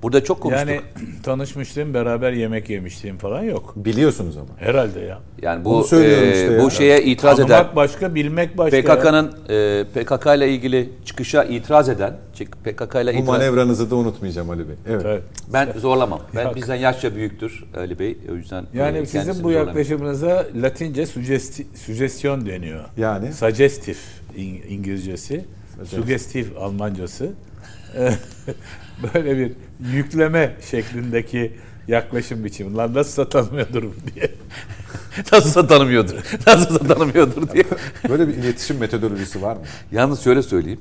[0.02, 0.68] Burada çok konuştuk.
[0.68, 0.80] Yani
[1.22, 3.72] tanışmıştım, beraber yemek yemiştim falan yok.
[3.76, 4.48] Biliyorsunuz ama.
[4.56, 5.18] Herhalde ya.
[5.42, 6.62] Yani bu e, işte ya.
[6.62, 8.76] bu şeye itiraz Tanımak eden başka, bilmek başka.
[8.76, 8.82] ya.
[8.82, 13.96] PKK'nın e, PKK ile ilgili çıkışa itiraz eden çık- PKK ile Bu itiraz manevranızı da
[13.96, 14.74] unutmayacağım Ali Bey.
[14.88, 15.02] Evet.
[15.06, 15.22] Evet.
[15.52, 16.20] ben zorlamam.
[16.36, 16.56] Ben Yok.
[16.56, 18.18] bizden yaşça büyüktür Ali Bey.
[18.32, 22.84] O yüzden Yani e, sizin kendisini bu yaklaşımınıza Latince sugesti, süjesyon deniyor.
[22.96, 23.32] Yani?
[23.32, 23.98] Suggestif
[24.36, 25.44] İng- İngilizcesi,
[25.84, 27.30] sugestif Almancası.
[29.14, 29.52] Böyle bir
[29.92, 31.52] yükleme şeklindeki
[31.88, 32.76] yaklaşım biçimi.
[32.76, 33.82] Lan nasıl tanımıyordur
[34.14, 34.30] diye.
[35.32, 36.14] Nasılsa tanımıyordur.
[36.46, 37.64] Nasılsa tanımıyordur diye.
[38.08, 39.62] Böyle bir iletişim metodolojisi var mı?
[39.92, 40.80] Yalnız şöyle söyleyeyim.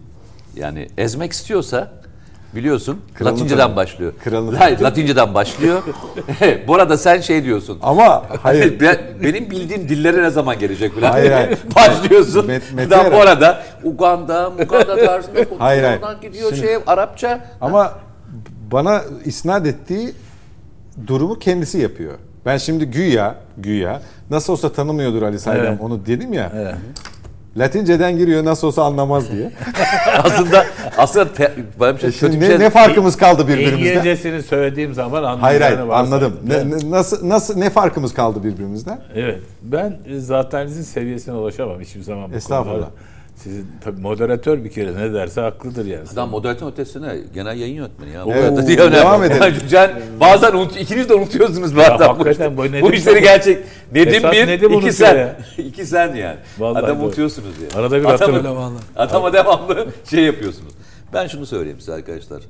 [0.55, 1.91] Yani ezmek istiyorsa
[2.55, 3.75] biliyorsun Kralını Latinceden tanı.
[3.75, 4.13] başlıyor.
[4.23, 5.81] Kralını Hayır, Latinceden başlıyor.
[6.67, 7.79] bu arada sen şey diyorsun.
[7.81, 8.79] Ama hayır.
[8.81, 11.11] Ben- benim bildiğim dillere ne zaman gelecek falan.
[11.11, 11.57] Hayır, hayır.
[11.75, 12.47] Başlıyorsun.
[12.47, 15.59] Met- Met, bu arada Uganda, Uganda tarzında konuşuyor.
[15.59, 16.01] Hayır, hayır.
[16.21, 17.45] Gidiyor Şimdi- şey Arapça.
[17.61, 17.93] Ama
[18.71, 20.11] bana isnat ettiği
[21.07, 22.13] durumu kendisi yapıyor.
[22.45, 25.81] Ben şimdi güya, güya nasıl olsa tanımıyordur Ali Saydam Evet.
[25.81, 26.75] onu dedim ya.
[27.57, 29.51] Latinceden giriyor nasıl olsa anlamaz diye.
[30.23, 30.65] aslında
[30.97, 32.59] aslında te, bir şey, E kötü bir ne, şey.
[32.59, 33.77] ne farkımız kaldı birbirimizden?
[33.77, 35.41] İngilizcesini söylediğim zaman anlayacağını
[35.75, 36.33] Hayır hayır anladım.
[36.47, 39.01] Ne, ne- nasıl nasıl ne farkımız kaldı birbirimizden?
[39.15, 39.39] Evet.
[39.61, 42.73] Ben e, zatenizin seviyesine ulaşamam hiçbir zaman bu Estağfurullah.
[42.75, 42.89] konuda.
[43.43, 46.03] Sizin tabii moderatör bir kere ne derse haklıdır yani.
[46.13, 48.25] Adam moderatör ötesine genel yayın yönetmeni ya.
[48.25, 49.53] Oo, Moderatör değil, devam edelim.
[49.69, 51.99] Sen bazen unut, ikiniz de unutuyorsunuz bazen.
[51.99, 53.57] bu, hakikaten bu Nedim bu işleri gerçek.
[53.91, 55.15] Nedim bir, Nedim iki sen.
[55.17, 55.37] ya.
[55.57, 56.37] iki sen yani.
[56.57, 57.05] Vallahi Adam doğru.
[57.05, 57.81] unutuyorsunuz yani.
[57.81, 58.33] Arada bir.
[58.37, 58.83] Öyle vallahi.
[58.95, 60.73] Adama devamlı şey yapıyorsunuz.
[61.13, 62.41] Ben şunu söyleyeyim size arkadaşlar.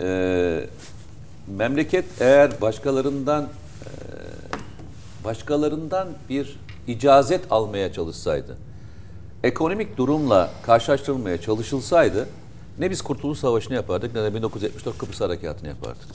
[0.00, 0.60] Ee,
[1.56, 3.88] memleket eğer başkalarından e,
[5.24, 6.56] başkalarından bir
[6.86, 8.56] icazet almaya çalışsaydı,
[9.44, 12.28] ekonomik durumla karşılaştırılmaya çalışılsaydı
[12.78, 16.08] ne biz Kurtuluş Savaşı'nı yapardık ne de 1974 Kıbrıs Harekatı'nı yapardık.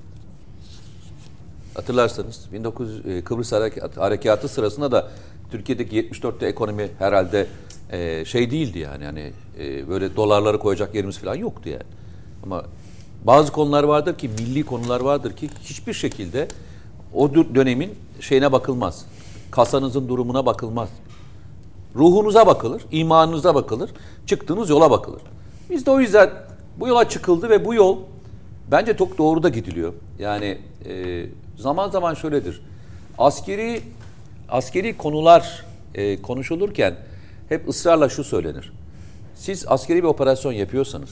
[1.76, 5.12] Hatırlarsanız 1900 e, Kıbrıs Harekat- Harekatı sırasında da
[5.52, 7.48] Türkiye'deki 74'te ekonomi herhalde
[7.92, 11.84] e, şey değildi yani hani e, böyle dolarları koyacak yerimiz falan yoktu yani.
[12.44, 12.64] Ama
[13.24, 16.48] bazı konular vardır ki milli konular vardır ki hiçbir şekilde
[17.14, 19.06] o dö- dönemin şeyine bakılmaz.
[19.52, 20.90] Kasanızın durumuna bakılmaz.
[21.96, 23.92] Ruhunuza bakılır, imanınıza bakılır,
[24.26, 25.22] çıktığınız yola bakılır.
[25.70, 26.30] Biz de o yüzden
[26.78, 27.98] bu yola çıkıldı ve bu yol
[28.72, 29.94] bence çok doğru da gidiliyor.
[30.20, 31.26] Yani e,
[31.58, 32.62] zaman zaman şöyledir.
[33.18, 33.82] Askeri
[34.50, 35.66] askeri konular
[35.96, 36.96] e, konuşulurken
[37.50, 38.74] hep ısrarla şu söylenir.
[39.36, 41.10] Siz askeri bir operasyon yapıyorsanız,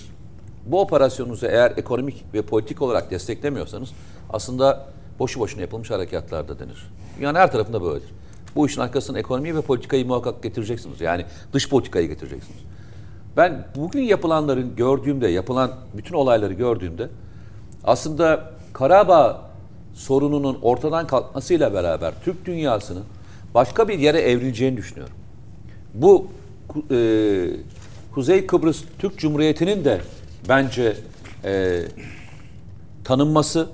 [0.65, 3.89] bu operasyonunuzu eğer ekonomik ve politik olarak desteklemiyorsanız
[4.29, 4.87] aslında
[5.19, 6.87] boşu boşuna yapılmış harekatlarda denir.
[7.21, 8.09] Yani her tarafında böyledir.
[8.57, 11.01] Bu işin arkasına ekonomiyi ve politikayı muhakkak getireceksiniz.
[11.01, 12.59] Yani dış politikayı getireceksiniz.
[13.37, 17.09] Ben bugün yapılanların gördüğümde, yapılan bütün olayları gördüğümde
[17.83, 19.41] aslında Karabağ
[19.93, 23.03] sorununun ortadan kalkmasıyla beraber Türk dünyasının
[23.53, 25.15] başka bir yere evrileceğini düşünüyorum.
[25.93, 26.27] Bu
[26.91, 27.49] e,
[28.13, 30.01] Kuzey Kıbrıs Türk Cumhuriyeti'nin de
[30.49, 30.97] bence
[31.43, 31.81] e,
[33.03, 33.69] tanınması,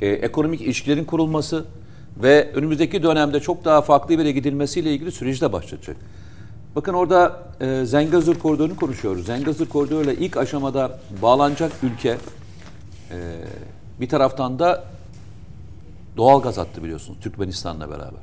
[0.00, 1.64] e, ekonomik ilişkilerin kurulması
[2.22, 5.96] ve önümüzdeki dönemde çok daha farklı bir yere gidilmesiyle ilgili süreç de başlayacak.
[6.76, 9.26] Bakın orada e, Zengezur Koridoru'nu konuşuyoruz.
[9.26, 12.08] Zengezur Koridoru'yla ilk aşamada bağlanacak ülke
[13.10, 13.16] e,
[14.00, 14.84] bir taraftan da
[16.16, 18.20] doğal gaz attı biliyorsunuz Türkmenistan'la beraber.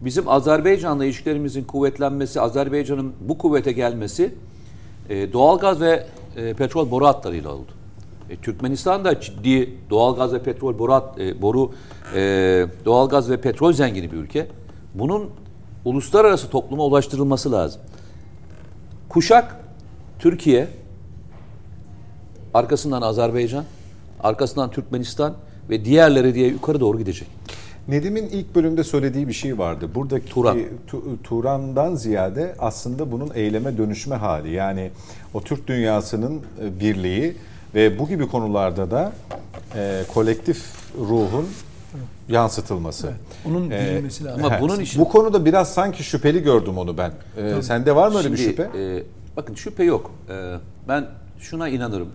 [0.00, 4.34] Bizim Azerbaycan'la ilişkilerimizin kuvvetlenmesi, Azerbaycan'ın bu kuvvete gelmesi
[5.08, 6.06] e, doğal gaz ve
[6.36, 7.72] e, petrol boru hatlarıyla oldu.
[8.30, 11.72] E, Türkmenistan da ciddi doğal gaz ve petrol boru hat- e, boru
[12.14, 12.20] e,
[12.84, 14.46] doğal gaz ve petrol zengini bir ülke.
[14.94, 15.30] Bunun
[15.84, 17.80] uluslararası topluma ulaştırılması lazım.
[19.08, 19.60] Kuşak
[20.18, 20.68] Türkiye,
[22.54, 23.64] arkasından Azerbaycan,
[24.22, 25.34] arkasından Türkmenistan
[25.70, 27.28] ve diğerleri diye yukarı doğru gidecek.
[27.88, 29.88] Nedim'in ilk bölümde söylediği bir şey vardı.
[29.94, 30.58] Buradaki Turan.
[30.86, 34.50] Tu- Turan'dan ziyade aslında bunun eyleme dönüşme hali.
[34.52, 34.90] Yani
[35.34, 37.36] o Türk dünyasının e, birliği
[37.74, 39.12] ve bu gibi konularda da
[39.76, 40.64] e, kolektif
[40.98, 41.48] ruhun
[42.28, 43.12] yansıtılması.
[43.48, 44.44] Onun Ee, bilinmesi lazım.
[44.44, 47.12] Ama bunun için- bu konuda biraz sanki şüpheli gördüm onu ben.
[47.36, 48.62] Ee, sende var mı öyle bir Şimdi, şüphe?
[48.82, 49.02] e,
[49.36, 50.10] bakın şüphe yok.
[50.30, 50.54] E,
[50.88, 51.06] ben
[51.38, 52.08] şuna inanırım.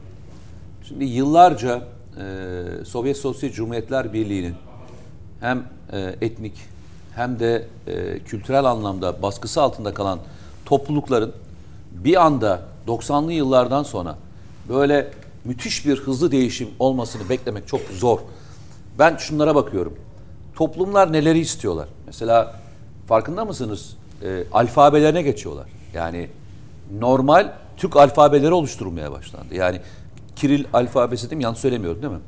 [0.88, 1.82] Şimdi yıllarca
[2.18, 4.56] e, Sovyet Sosyal Cumhuriyetler Birliği'nin
[5.40, 6.54] hem e, etnik
[7.16, 10.20] hem de e, kültürel anlamda baskısı altında kalan
[10.66, 11.32] toplulukların
[11.92, 14.16] bir anda 90'lı yıllardan sonra
[14.70, 15.08] böyle
[15.46, 18.20] müthiş bir hızlı değişim olmasını beklemek çok zor.
[19.00, 19.96] Ben şunlara bakıyorum.
[20.56, 21.88] Toplumlar neleri istiyorlar?
[22.06, 22.60] Mesela
[23.08, 23.96] farkında mısınız?
[24.24, 25.68] E, alfabelerine geçiyorlar.
[25.94, 26.30] Yani
[27.00, 29.56] normal Türk alfabeleri oluşturulmaya başlandı.
[29.56, 29.82] Yani
[30.36, 31.44] Kiril alfabesi değil mi?
[31.44, 32.20] Yanlış söylemiyorum değil mi?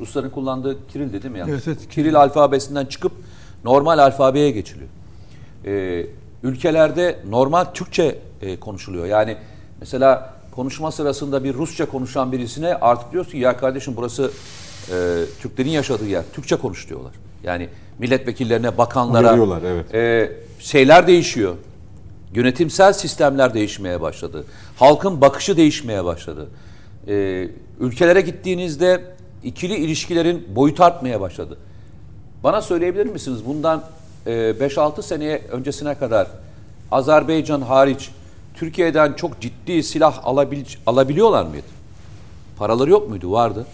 [0.00, 1.38] Rusların kullandığı Kiril de değil mi?
[1.38, 1.66] Yanlış.
[1.66, 3.12] Evet, evet, Kiril alfabesinden çıkıp
[3.64, 4.88] normal alfabeye geçiliyor.
[5.64, 6.06] Ee,
[6.42, 9.06] ülkelerde normal Türkçe e, konuşuluyor.
[9.06, 9.36] Yani
[9.80, 14.30] mesela konuşma sırasında bir Rusça konuşan birisine artık diyorsun ki ya kardeşim burası
[14.90, 14.94] e,
[15.42, 16.22] Türklerin yaşadığı yer.
[16.32, 17.12] Türkçe konuş diyorlar.
[17.42, 19.94] Yani milletvekillerine, bakanlara Uyarıyorlar, evet.
[19.94, 21.54] e, şeyler değişiyor.
[22.34, 24.44] Yönetimsel sistemler değişmeye başladı.
[24.76, 26.48] Halkın bakışı değişmeye başladı.
[27.08, 27.48] E,
[27.80, 29.04] ülkelere gittiğinizde
[29.44, 31.58] ikili ilişkilerin boyutu artmaya başladı.
[32.44, 33.82] Bana söyleyebilir misiniz bundan
[34.26, 36.26] e, 5-6 seneye öncesine kadar
[36.90, 38.10] Azerbaycan hariç
[38.54, 41.66] Türkiye'den çok ciddi silah alabil, alabiliyorlar mıydı?
[42.58, 43.32] Paraları yok muydu?
[43.32, 43.66] Vardı.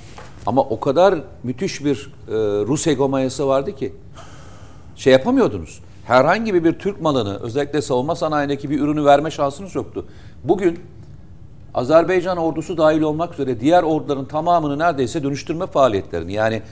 [0.46, 2.32] Ama o kadar müthiş bir e,
[2.66, 3.92] Rus hegemonyası vardı ki
[4.96, 5.80] şey yapamıyordunuz.
[6.06, 10.06] Herhangi bir Türk malını özellikle savunma sanayindeki bir ürünü verme şansınız yoktu.
[10.44, 10.80] Bugün
[11.74, 16.62] Azerbaycan ordusu dahil olmak üzere diğer orduların tamamını neredeyse dönüştürme faaliyetlerini yani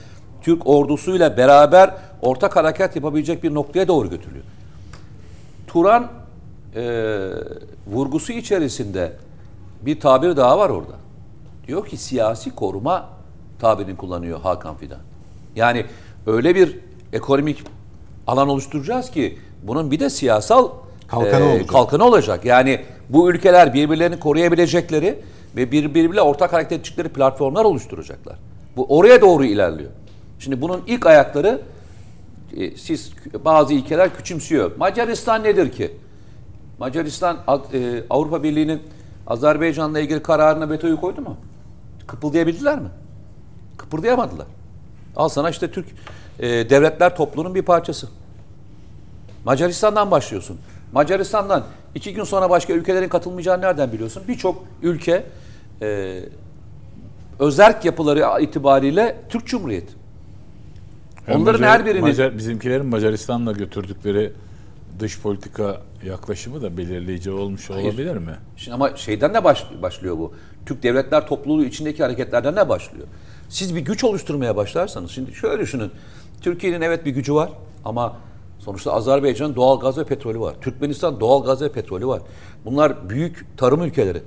[0.41, 4.45] Türk ordusuyla beraber ortak harekat yapabilecek bir noktaya doğru götürülüyor.
[5.67, 6.07] Turan
[6.75, 6.81] e,
[7.87, 9.13] vurgusu içerisinde
[9.81, 10.93] bir tabir daha var orada.
[11.67, 13.09] Diyor ki siyasi koruma
[13.59, 14.99] tabirini kullanıyor Hakan Fidan.
[15.55, 15.85] Yani
[16.27, 16.79] öyle bir
[17.13, 17.63] ekonomik
[18.27, 20.69] alan oluşturacağız ki bunun bir de siyasal
[21.07, 21.69] Kalkanı olacak.
[21.69, 22.45] kalkanı olacak.
[22.45, 25.19] Yani bu ülkeler birbirlerini koruyabilecekleri
[25.55, 28.35] ve birbiriyle ortak hareket edecekleri platformlar oluşturacaklar.
[28.77, 29.91] Bu oraya doğru ilerliyor.
[30.39, 31.61] Şimdi bunun ilk ayakları
[32.57, 33.13] e, siz
[33.45, 34.71] bazı ilkeler küçümsüyor.
[34.77, 35.91] Macaristan nedir ki?
[36.79, 37.37] Macaristan
[37.73, 38.81] e, Avrupa Birliği'nin
[39.27, 41.37] Azerbaycan'la ilgili kararına vetoyu koydu mu?
[42.07, 42.89] Kıpıldayabildiler mi?
[43.77, 44.47] Kıpırdayamadılar.
[45.15, 45.85] Al sana işte Türk
[46.39, 48.07] e, devletler topluluğunun bir parçası.
[49.45, 50.57] Macaristan'dan başlıyorsun.
[50.91, 51.63] Macaristan'dan
[51.95, 54.23] iki gün sonra başka ülkelerin katılmayacağını nereden biliyorsun?
[54.27, 55.23] Birçok ülke
[55.81, 56.19] e,
[57.39, 59.93] özerk yapıları itibariyle Türk Cumhuriyeti.
[61.31, 64.33] Onların Macar- her birini Macar, bizimkilerin Macaristan'la götürdükleri
[64.99, 67.87] dış politika yaklaşımı da belirleyici olmuş Hayır.
[67.87, 68.35] olabilir mi?
[68.57, 70.33] Şimdi ama şeyden de baş, başlıyor bu.
[70.65, 73.07] Türk Devletler Topluluğu içindeki hareketlerden de başlıyor.
[73.49, 75.91] Siz bir güç oluşturmaya başlarsanız, şimdi şöyle düşünün.
[76.41, 77.49] Türkiye'nin evet bir gücü var
[77.85, 78.17] ama
[78.59, 80.55] sonuçta Azerbaycan'ın doğal gaz ve petrolü var.
[80.61, 82.21] Türkmenistan doğal gaz ve petrolü var.
[82.65, 84.21] Bunlar büyük tarım ülkeleri.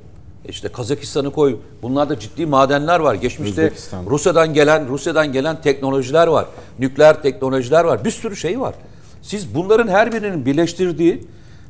[0.48, 1.56] İşte Kazakistan'ı koy.
[1.82, 3.14] Bunlarda ciddi madenler var.
[3.14, 3.72] Geçmişte.
[4.06, 6.46] Rusya'dan gelen Rusya'dan gelen teknolojiler var.
[6.78, 8.04] Nükleer teknolojiler var.
[8.04, 8.74] Bir sürü şey var.
[9.22, 11.24] Siz bunların her birinin birleştirdiği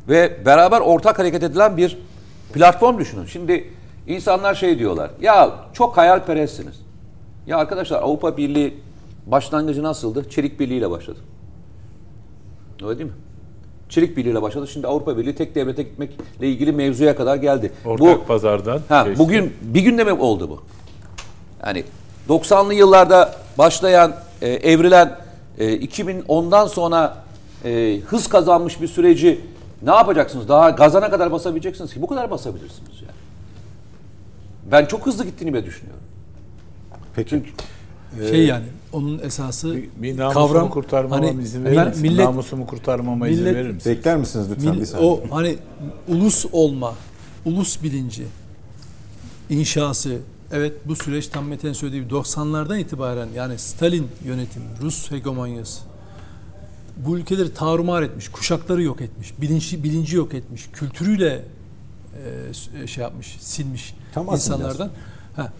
[0.09, 1.99] ve beraber ortak hareket edilen bir
[2.53, 3.27] platform düşünün.
[3.27, 3.71] Şimdi
[4.07, 5.11] insanlar şey diyorlar.
[5.21, 6.75] Ya çok hayalperestsiniz.
[7.47, 8.81] Ya arkadaşlar Avrupa Birliği
[9.27, 10.31] başlangıcı nasıldı?
[10.31, 11.19] Çelik Birliği ile başladı.
[12.85, 13.17] Öyle değil mi?
[13.89, 14.69] Çelik Birliği ile başladı.
[14.69, 17.73] Şimdi Avrupa Birliği tek devlete gitmekle ilgili mevzuya kadar geldi.
[17.85, 18.81] Ortak pazardan.
[18.89, 19.19] Ha, geçti.
[19.19, 20.63] bugün bir günde mi oldu bu?
[21.67, 21.85] Yani
[22.29, 25.19] 90'lı yıllarda başlayan, e, evrilen
[25.59, 27.17] e, 2010'dan sonra
[27.65, 29.41] e, hız kazanmış bir süreci
[29.85, 30.49] ne yapacaksınız?
[30.49, 33.13] Daha gazana kadar basabileceksiniz ki bu kadar basabilirsiniz yani.
[34.71, 36.03] Ben çok hızlı gittiğini bile düşünüyorum.
[37.15, 37.43] Peki.
[38.31, 42.03] Şey yani onun esası bir, bir namusumu kavram kurtarmama hani izin verir misin?
[42.03, 43.93] millet namusumu kurtarmama izin millet- verir misin?
[43.93, 45.11] Bekler misiniz lütfen Mil- bir saniye?
[45.11, 45.57] o hani
[46.09, 46.95] ulus olma,
[47.45, 48.25] ulus bilinci
[49.51, 50.19] inşası
[50.53, 55.81] evet bu süreç tam Mete'nin söylediği gibi 90'lardan itibaren yani Stalin yönetimi, Rus hegemonyası
[56.97, 61.45] bu ülkeleri tarumar etmiş, kuşakları yok etmiş, bilinci, bilinci yok etmiş, kültürüyle
[62.51, 64.91] e, s- şey yapmış, silmiş Tam insanlardan.
[65.37, 65.53] Ha,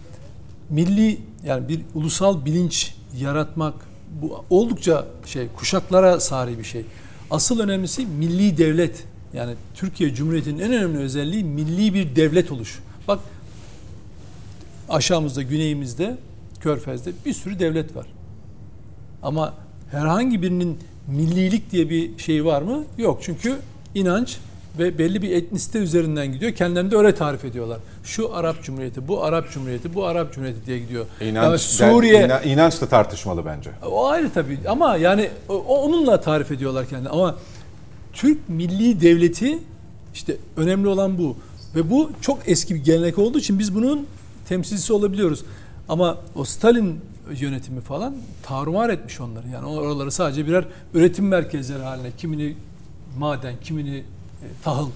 [0.69, 3.73] milli yani bir ulusal bilinç yaratmak
[4.21, 6.85] bu oldukça şey kuşaklara sari bir şey.
[7.31, 9.03] Asıl önemlisi milli devlet.
[9.33, 12.79] Yani Türkiye Cumhuriyeti'nin en önemli özelliği milli bir devlet oluş.
[13.07, 13.19] Bak
[14.89, 16.17] aşağımızda, güneyimizde,
[16.59, 18.05] Körfez'de bir sürü devlet var.
[19.23, 19.53] Ama
[19.91, 20.77] herhangi birinin
[21.07, 22.83] millilik diye bir şey var mı?
[22.97, 23.19] Yok.
[23.23, 23.55] Çünkü
[23.95, 24.37] inanç
[24.79, 26.51] ve belli bir etnisite üzerinden gidiyor.
[26.53, 27.77] Kendilerini de öyle tarif ediyorlar.
[28.03, 31.05] Şu Arap Cumhuriyeti, bu Arap Cumhuriyeti, bu Arap Cumhuriyeti diye gidiyor.
[31.21, 33.69] İnanç, Yani Suriye ina- inanç da tartışmalı bence.
[33.91, 37.09] o ayrı tabii ama yani o- onunla tarif ediyorlar kendini.
[37.09, 37.35] Ama
[38.13, 39.59] Türk Milli Devleti
[40.13, 41.35] işte önemli olan bu.
[41.75, 44.07] Ve bu çok eski bir gelenek olduğu için biz bunun
[44.49, 45.43] temsilcisi olabiliyoruz.
[45.89, 46.99] Ama o Stalin
[47.39, 49.47] yönetimi falan tarumar etmiş onları.
[49.47, 52.55] Yani oraları sadece birer üretim merkezleri haline, kimini
[53.17, 54.03] maden, kimini e,
[54.63, 54.89] tahıl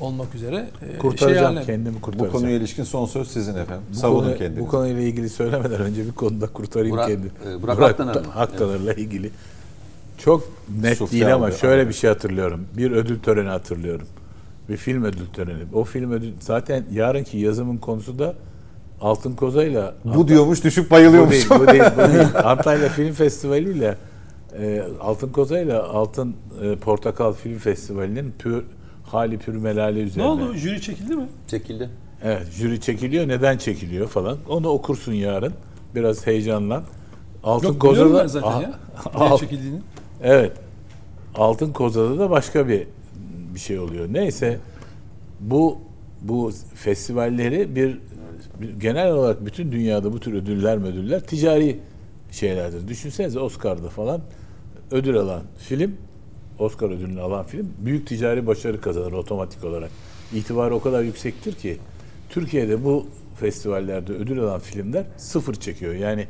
[0.00, 2.32] olmak üzere e, Kurtaracağım haline- kendimi Bu kurtaracağım.
[2.32, 3.84] konuya ilişkin son söz sizin efendim.
[3.92, 4.60] Bu Savunun konu- kendinizi.
[4.60, 7.26] Bu konuyla ilgili söylemeden önce bir konuda kurtarayım Burak- kendi.
[7.48, 8.22] e, Burak Aktaner mi?
[8.36, 9.30] Aktaner'le ilgili.
[10.18, 10.48] Çok
[10.82, 12.66] net Sosyal değil ama bir- şöyle bir şey hatırlıyorum.
[12.76, 14.06] Bir ödül töreni hatırlıyorum.
[14.68, 15.62] Bir film ödül töreni.
[15.72, 18.34] O film ödül zaten yarınki yazımın konusu da
[19.02, 21.32] Altın Koza'yla Bu diyormuş düşüp bu bayılıyormuş.
[21.32, 22.28] değil, bu değil, bu değil.
[22.44, 23.96] Antalya Film Festivali ile
[24.58, 28.64] e, Altın Koza ile Altın e, Portakal Film Festivali'nin pür,
[29.04, 30.28] hali pür melali Ne üzerine.
[30.28, 30.54] oldu?
[30.54, 31.28] Jüri çekildi mi?
[31.46, 31.90] Çekildi.
[32.22, 33.28] Evet, jüri çekiliyor.
[33.28, 34.36] Neden çekiliyor falan.
[34.48, 35.52] Onu okursun yarın.
[35.94, 36.82] Biraz heyecanlan.
[37.44, 38.74] Altın Yok Koza'da ben zaten Ah, ya.
[39.28, 39.78] Niye çekildiğini.
[40.22, 40.52] Evet.
[41.34, 42.86] Altın Koza'da da başka bir
[43.54, 44.06] bir şey oluyor.
[44.12, 44.58] Neyse
[45.40, 45.78] bu
[46.22, 47.98] bu festivalleri bir-
[48.80, 51.78] genel olarak bütün dünyada bu tür ödüller ödüller ticari
[52.30, 52.88] şeylerdir.
[52.88, 54.20] Düşünsenize Oscar'da falan
[54.90, 55.96] ödül alan film
[56.58, 59.90] Oscar ödülünü alan film büyük ticari başarı kazanır otomatik olarak.
[60.34, 61.78] İtibarı o kadar yüksektir ki
[62.30, 63.06] Türkiye'de bu
[63.40, 65.94] festivallerde ödül alan filmler sıfır çekiyor.
[65.94, 66.26] Yani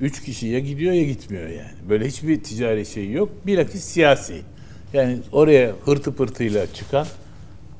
[0.00, 1.72] üç kişi ya gidiyor ya gitmiyor yani.
[1.88, 3.30] Böyle hiçbir ticari şey yok.
[3.46, 4.42] Bilakis siyasi.
[4.92, 7.06] Yani oraya hırtı pırtıyla çıkan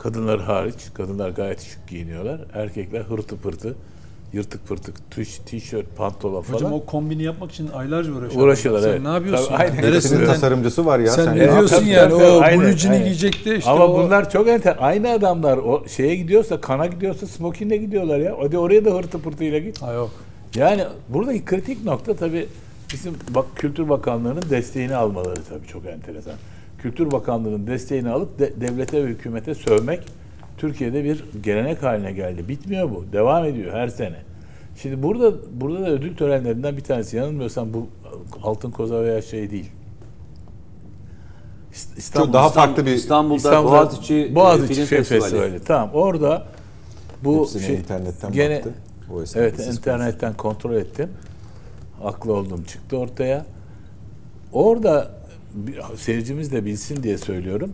[0.08, 2.40] kadınlar hariç, kadınlar gayet şık giyiniyorlar.
[2.54, 3.74] Erkekler hırtı pırtı,
[4.32, 6.56] yırtık pırtık, tuş, tişört, pantolon falan.
[6.56, 8.48] Hocam o kombini yapmak için aylarca uğraşıyorlar.
[8.48, 9.02] Uğraşıyorlar, Sen evet.
[9.02, 9.46] ne yapıyorsun?
[9.46, 9.72] Tabii, aynen.
[9.72, 10.26] Hepsinin Neresinden?
[10.26, 11.10] tasarımcısı var ya.
[11.10, 11.52] Sen, sen ne ya.
[11.52, 12.10] diyorsun Tabii, yani?
[12.10, 13.04] tabii, o aynen, blue jean'i aynen.
[13.04, 13.98] giyecek de işte Ama o...
[13.98, 14.76] bunlar çok enter.
[14.80, 18.36] Aynı adamlar o şeye gidiyorsa, kana gidiyorsa smokinle gidiyorlar ya.
[18.40, 19.82] Hadi oraya da hırtı pırtıyla git.
[19.82, 20.10] Ha yok.
[20.54, 22.48] Yani buradaki kritik nokta tabii
[22.92, 26.34] bizim bak Kültür Bakanlığı'nın desteğini almaları tabii çok enteresan.
[26.78, 30.00] Kültür Bakanlığı'nın desteğini alıp de- devlete ve hükümete sövmek
[30.58, 32.48] Türkiye'de bir gelenek haline geldi.
[32.48, 33.04] Bitmiyor bu.
[33.12, 34.16] Devam ediyor her sene.
[34.82, 37.86] Şimdi burada burada da ödül törenlerinden bir tanesi yanılmıyorsam bu
[38.42, 39.70] Altın Koza veya şey değil.
[41.72, 45.20] İst- İstanbul, Çok daha farklı bir İstanbul'da İstanbul'da Boğaziçi, Boğaziçi e, Film Film Festivali.
[45.22, 45.64] Festivali.
[45.64, 46.46] Tamam orada
[47.24, 48.74] bu Hepsine şey, internetten gene, baktı.
[49.12, 51.08] O Evet internetten kontrol ettim.
[52.02, 53.46] Haklı olduğum çıktı ortaya.
[54.52, 55.17] Orada
[55.96, 57.72] seyircimiz de bilsin diye söylüyorum.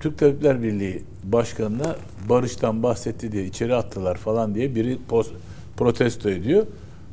[0.00, 1.96] Türk Tabipler Birliği Başkanı'na
[2.28, 5.32] barıştan bahsetti diye içeri attılar falan diye biri post,
[5.76, 6.66] protesto ediyor.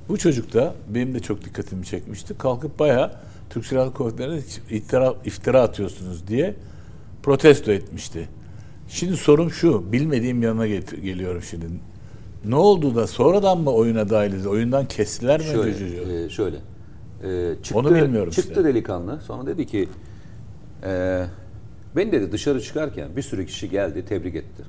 [0.09, 2.37] Bu çocuk da benim de çok dikkatimi çekmişti.
[2.37, 3.11] Kalkıp bayağı
[3.49, 4.39] Türk Silahlı Kuvvetleri'ne
[4.71, 6.55] iftira, iftira atıyorsunuz diye
[7.23, 8.29] protesto etmişti.
[8.87, 11.65] Şimdi sorum şu, bilmediğim yanına get- geliyorum şimdi.
[12.45, 14.47] Ne oldu da sonradan mı oyuna dahil edildi?
[14.47, 15.45] Oyundan kestiler mi?
[15.45, 16.57] Şöyle, e, şöyle.
[17.23, 18.63] E, çıktı, Onu bilmiyorum Çıktı işte.
[18.63, 19.19] delikanlı.
[19.21, 19.89] Sonra dedi ki
[20.85, 21.23] e,
[21.95, 24.63] ben dedi dışarı çıkarken bir sürü kişi geldi tebrik etti.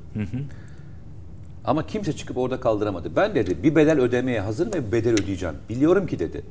[1.64, 3.16] Ama kimse çıkıp orada kaldıramadı.
[3.16, 5.55] Ben dedi bir bedel ödemeye hazırım ve bedel ödeyeceğim.
[5.68, 6.42] Biliyorum ki dedi.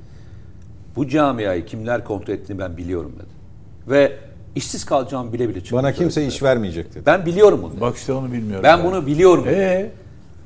[0.95, 3.29] Bu camiayı kimler kontrol ettiğini ben biliyorum dedi.
[3.91, 4.17] Ve
[4.55, 5.75] işsiz kalacağımı bile bile çıktı.
[5.75, 7.03] Bana kimse iş vermeyecek dedi.
[7.05, 7.71] Ben biliyorum bunu.
[7.71, 7.81] dedi.
[7.81, 8.63] Bak işte onu bilmiyorum.
[8.63, 9.45] ben bunu biliyorum.
[9.47, 9.91] Ee,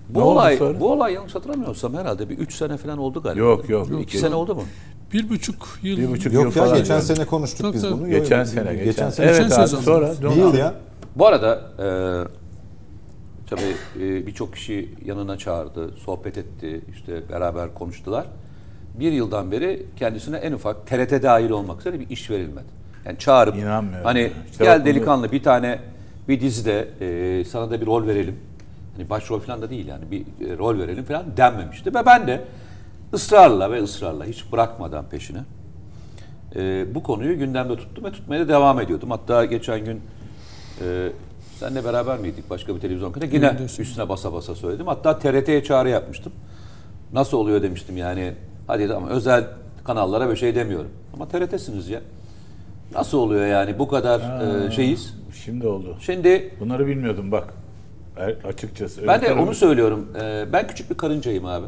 [0.10, 3.39] bu olay bu olay yanlış hatırlamıyorsam herhalde bir 3 sene falan oldu galiba.
[3.45, 3.86] Yok, yok.
[3.88, 4.39] İki Yok, sene yok.
[4.39, 4.64] oldu mu?
[5.14, 5.97] Bir buçuk yıl.
[5.97, 6.78] bir buçuk yıl Yok ya falan.
[6.78, 7.03] geçen yani.
[7.03, 7.93] sene konuştuk Tabii, biz tabii.
[7.93, 8.09] bunu.
[8.09, 8.72] Geçen Yok, sene.
[8.72, 9.26] Geçen, Geçen sene.
[9.26, 9.82] Evet Geçen abi sezon.
[9.82, 10.11] sonra.
[10.22, 10.74] Bir yıl ya.
[11.16, 11.88] Bu arada e,
[13.49, 18.26] tabii e, birçok kişi yanına çağırdı, sohbet etti, işte beraber konuştular.
[18.99, 22.66] Bir yıldan beri kendisine en ufak TRT dahil olmak üzere bir iş verilmedi.
[23.05, 24.30] Yani çağırıp İnanmıyorum hani ya.
[24.51, 25.80] İşte gel delikanlı bir tane
[26.28, 28.36] bir dizide e, sana da bir rol verelim.
[28.97, 31.95] Hani başrol falan da değil yani bir e, rol verelim falan denmemişti.
[31.95, 32.41] Ve ben de
[33.14, 35.39] ısrarla ve ısrarla hiç bırakmadan peşine
[36.55, 39.11] e, bu konuyu gündemde tuttum ve tutmaya da devam ediyordum.
[39.11, 40.01] Hatta geçen gün
[40.86, 41.09] e,
[41.59, 43.36] senle beraber miydik başka bir televizyon kanalında?
[43.36, 43.84] Yine Diyorsun.
[43.84, 44.88] üstüne basa basa söyledim.
[44.88, 46.34] Hatta TRT'ye çağrı yapmıştım.
[47.14, 48.34] Nasıl oluyor demiştim yani.
[48.68, 49.47] Hadi ama özel
[49.84, 50.89] kanallara bir şey demiyorum.
[51.14, 52.01] Ama TRT'siniz ya.
[52.95, 54.20] Nasıl oluyor yani bu kadar
[54.68, 55.14] e, şeyiz.
[55.45, 55.97] Şimdi oldu.
[56.01, 57.53] Şimdi Bunları bilmiyordum bak.
[58.18, 59.07] Er- Açıkçası.
[59.07, 60.07] ben de onu söylüyorum.
[60.22, 61.66] E, ben küçük bir karıncayım abi.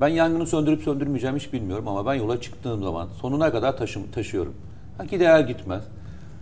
[0.00, 4.54] Ben yangını söndürüp söndürmeyeceğim hiç bilmiyorum ama ben yola çıktığım zaman sonuna kadar taşım, taşıyorum.
[4.98, 5.82] Ha gider gitmez.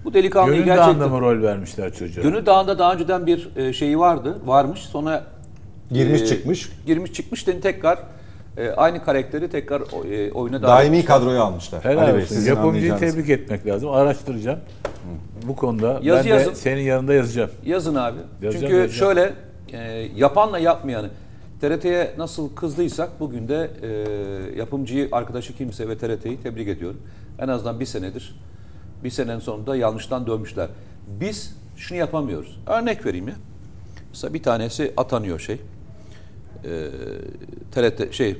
[0.05, 1.00] Bu delikanlıyı Gönül gerçekten...
[1.00, 2.24] Dağı'nda mı rol vermişler çocuğa?
[2.24, 4.80] Gönül Dağı'nda daha önceden bir e, şeyi vardı, varmış.
[4.80, 5.24] Sonra
[5.90, 6.70] Girmiş e, çıkmış.
[6.86, 7.98] Girmiş çıkmış dedi tekrar
[8.57, 11.84] e, aynı karakteri tekrar e, oyuna dahil Daimi kadroya almışlar.
[11.84, 12.34] Helal Ali Bey, olsun.
[12.34, 13.90] sizin Yapımcıyı tebrik etmek lazım.
[13.90, 14.59] Araştıracağım.
[15.48, 16.50] Bu konuda Yazı ben yazın.
[16.50, 17.50] de senin yanında yazacağım.
[17.64, 18.18] Yazın abi.
[18.42, 19.14] Yazacağım, Çünkü yazacağım.
[19.14, 19.32] şöyle
[19.72, 21.11] e, yapanla yapmayanı
[21.69, 23.89] TRT'ye nasıl kızdıysak bugün de e,
[24.59, 27.01] yapımcıyı, arkadaşı kimse ve TRT'yi tebrik ediyorum.
[27.39, 28.41] En azından bir senedir,
[29.05, 30.69] bir senenin sonunda yanlıştan dönmüşler.
[31.21, 32.59] Biz şunu yapamıyoruz.
[32.67, 33.35] Örnek vereyim ya.
[34.11, 35.55] Mesela bir tanesi atanıyor şey.
[35.55, 36.71] E,
[37.73, 38.37] TRT şey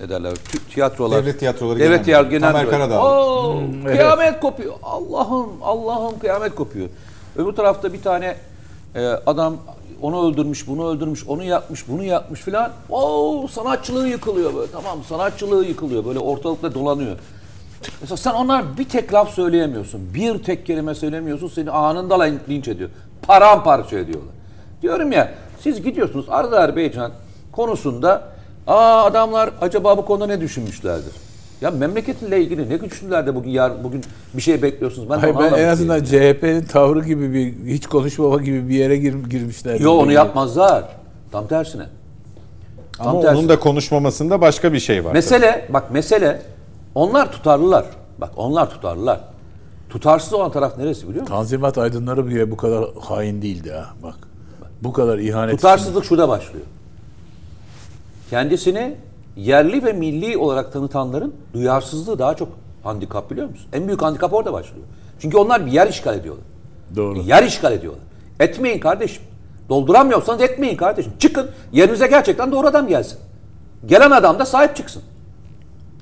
[0.00, 0.34] ne derler
[0.74, 1.22] tiyatrolar.
[1.22, 2.40] Devlet Tiyatroları Devlet Genel Tiyatro Müdürü.
[2.40, 2.70] Genel Tamer.
[2.70, 3.02] Karadağ.
[3.02, 3.96] Oo, evet.
[3.96, 4.74] kıyamet kopuyor.
[4.82, 6.88] Allah'ım Allah'ım kıyamet kopuyor.
[7.36, 8.36] Öbür tarafta bir tane
[8.94, 9.56] e, adam
[10.02, 12.70] onu öldürmüş, bunu öldürmüş, onu yapmış, bunu yapmış filan.
[12.90, 14.72] Oo sanatçılığı yıkılıyor böyle.
[14.72, 16.04] Tamam sanatçılığı yıkılıyor.
[16.04, 17.16] Böyle ortalıkta dolanıyor.
[18.00, 20.14] Mesela sen onlar bir tek laf söyleyemiyorsun.
[20.14, 21.48] Bir tek kelime söylemiyorsun.
[21.48, 22.90] Seni anında lin- linç ediyor.
[23.22, 24.34] Paramparça ediyorlar.
[24.82, 27.12] Diyorum ya siz gidiyorsunuz Azerbaycan
[27.52, 28.22] konusunda
[28.66, 31.12] aa adamlar acaba bu konuda ne düşünmüşlerdir?
[31.60, 34.04] Ya memleketinle ilgili ne düşündüler de bugün yar, bugün
[34.34, 35.10] bir şey bekliyorsunuz?
[35.10, 36.04] Ben, Hayır, ben en azından.
[36.04, 39.80] CHP'nin tavrı gibi bir hiç konuşmama gibi bir yere gir, girmişler.
[39.80, 40.84] Yo onu yapmazlar.
[41.32, 41.86] Tam tersine.
[42.98, 43.38] Tam Ama tersine.
[43.38, 45.12] onun da konuşmamasında başka bir şey var.
[45.12, 46.42] Mesele bak mesele
[46.94, 47.84] onlar tutarlılar.
[48.18, 49.20] Bak onlar tutarlılar.
[49.90, 51.34] Tutarsız olan taraf neresi biliyor musun?
[51.34, 54.14] Tanzimat aydınları bile bu kadar hain değildi ha bak.
[54.82, 55.54] Bu kadar ihanet.
[55.54, 56.64] Tutarsızlık şurada başlıyor.
[58.30, 58.96] Kendisini
[59.36, 62.48] yerli ve milli olarak tanıtanların duyarsızlığı daha çok
[62.82, 63.66] handikap biliyor musun?
[63.72, 64.86] En büyük handikap orada başlıyor.
[65.20, 66.44] Çünkü onlar bir yer işgal ediyorlar.
[66.96, 67.14] Doğru.
[67.14, 68.02] Bir yer işgal ediyorlar.
[68.40, 69.22] Etmeyin kardeşim.
[69.68, 71.12] Dolduramıyorsanız etmeyin kardeşim.
[71.18, 73.18] Çıkın yerinize gerçekten doğru adam gelsin.
[73.86, 75.02] Gelen adam da sahip çıksın.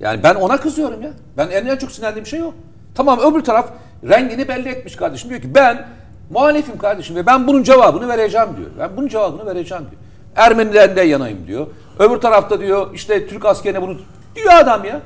[0.00, 1.10] Yani ben ona kızıyorum ya.
[1.36, 2.52] Ben en, çok sinirlendiğim şey o.
[2.94, 3.68] Tamam öbür taraf
[4.08, 5.30] rengini belli etmiş kardeşim.
[5.30, 5.86] Diyor ki ben
[6.30, 8.70] muhalifim kardeşim ve ben bunun cevabını vereceğim diyor.
[8.78, 10.02] Ben bunun cevabını vereceğim diyor.
[10.36, 11.66] Ermenilerden yanayım diyor.
[11.98, 13.98] Öbür tarafta diyor işte Türk askerine bunu
[14.36, 15.02] diyor adam ya.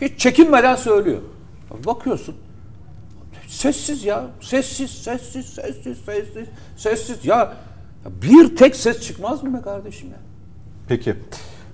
[0.00, 1.18] Hiç çekinmeden söylüyor.
[1.86, 2.34] Bakıyorsun
[3.48, 4.26] Sessiz ya.
[4.40, 7.24] Sessiz, sessiz, sessiz, sessiz, sessiz.
[7.24, 10.16] Ya ya bir tek ses çıkmaz mı be kardeşim ya?
[10.88, 11.14] Peki.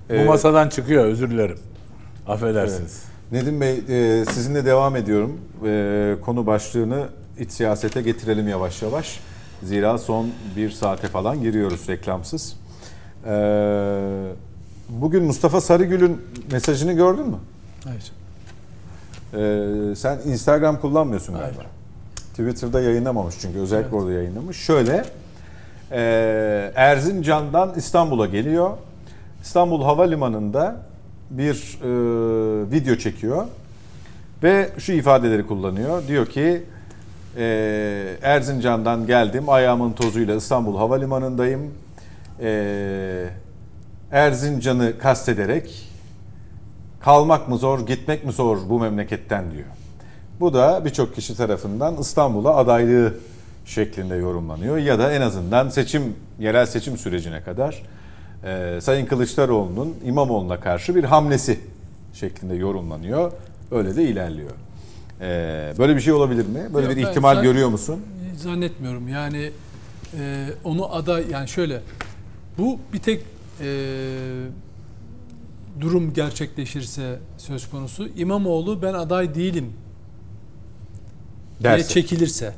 [0.09, 1.59] Bu Ee, masadan çıkıyor özür dilerim.
[2.27, 3.03] Affedersiniz.
[3.31, 5.39] Nedim Bey e, sizinle devam ediyorum.
[5.65, 7.07] E, konu başlığını
[7.39, 9.19] iç siyasete getirelim yavaş yavaş.
[9.63, 12.55] Zira son bir saate falan giriyoruz reklamsız.
[13.25, 13.31] E,
[14.89, 16.21] bugün Mustafa Sarıgül'ün
[16.51, 17.37] mesajını gördün mü?
[17.83, 18.11] Hayır.
[19.91, 21.61] E, sen Instagram kullanmıyorsun galiba.
[22.29, 24.57] Twitter'da yayınlamamış çünkü özellikle orada yayınlamış.
[24.57, 25.05] Şöyle
[25.91, 28.71] e, Erzincan'dan İstanbul'a geliyor.
[29.41, 30.75] İstanbul Havalimanı'nda
[31.29, 33.45] bir e, video çekiyor
[34.43, 36.07] ve şu ifadeleri kullanıyor.
[36.07, 36.63] Diyor ki
[37.37, 41.71] e, Erzincan'dan geldim ayağımın tozuyla İstanbul Havalimanı'ndayım.
[42.41, 43.29] E,
[44.11, 45.89] Erzincan'ı kastederek
[46.99, 49.65] kalmak mı zor, gitmek mi zor bu memleketten diyor.
[50.39, 53.13] Bu da birçok kişi tarafından İstanbul'a adaylığı
[53.65, 57.83] şeklinde yorumlanıyor ya da en azından seçim yerel seçim sürecine kadar
[58.43, 61.59] e, Sayın Kılıçdaroğlu'nun İmamoğlu'na karşı bir hamlesi
[62.13, 63.31] şeklinde yorumlanıyor.
[63.71, 64.51] Öyle de ilerliyor.
[65.21, 66.73] E, böyle bir şey olabilir mi?
[66.73, 68.01] Böyle Yok, bir ihtimal görüyor musun?
[68.37, 69.07] Zannetmiyorum.
[69.07, 69.51] Yani
[70.19, 71.81] e, onu aday yani şöyle
[72.57, 73.34] bu bir tek
[75.81, 79.73] durum gerçekleşirse söz konusu İmamoğlu ben aday değilim
[81.63, 81.87] diye Derse.
[81.87, 82.55] çekilirse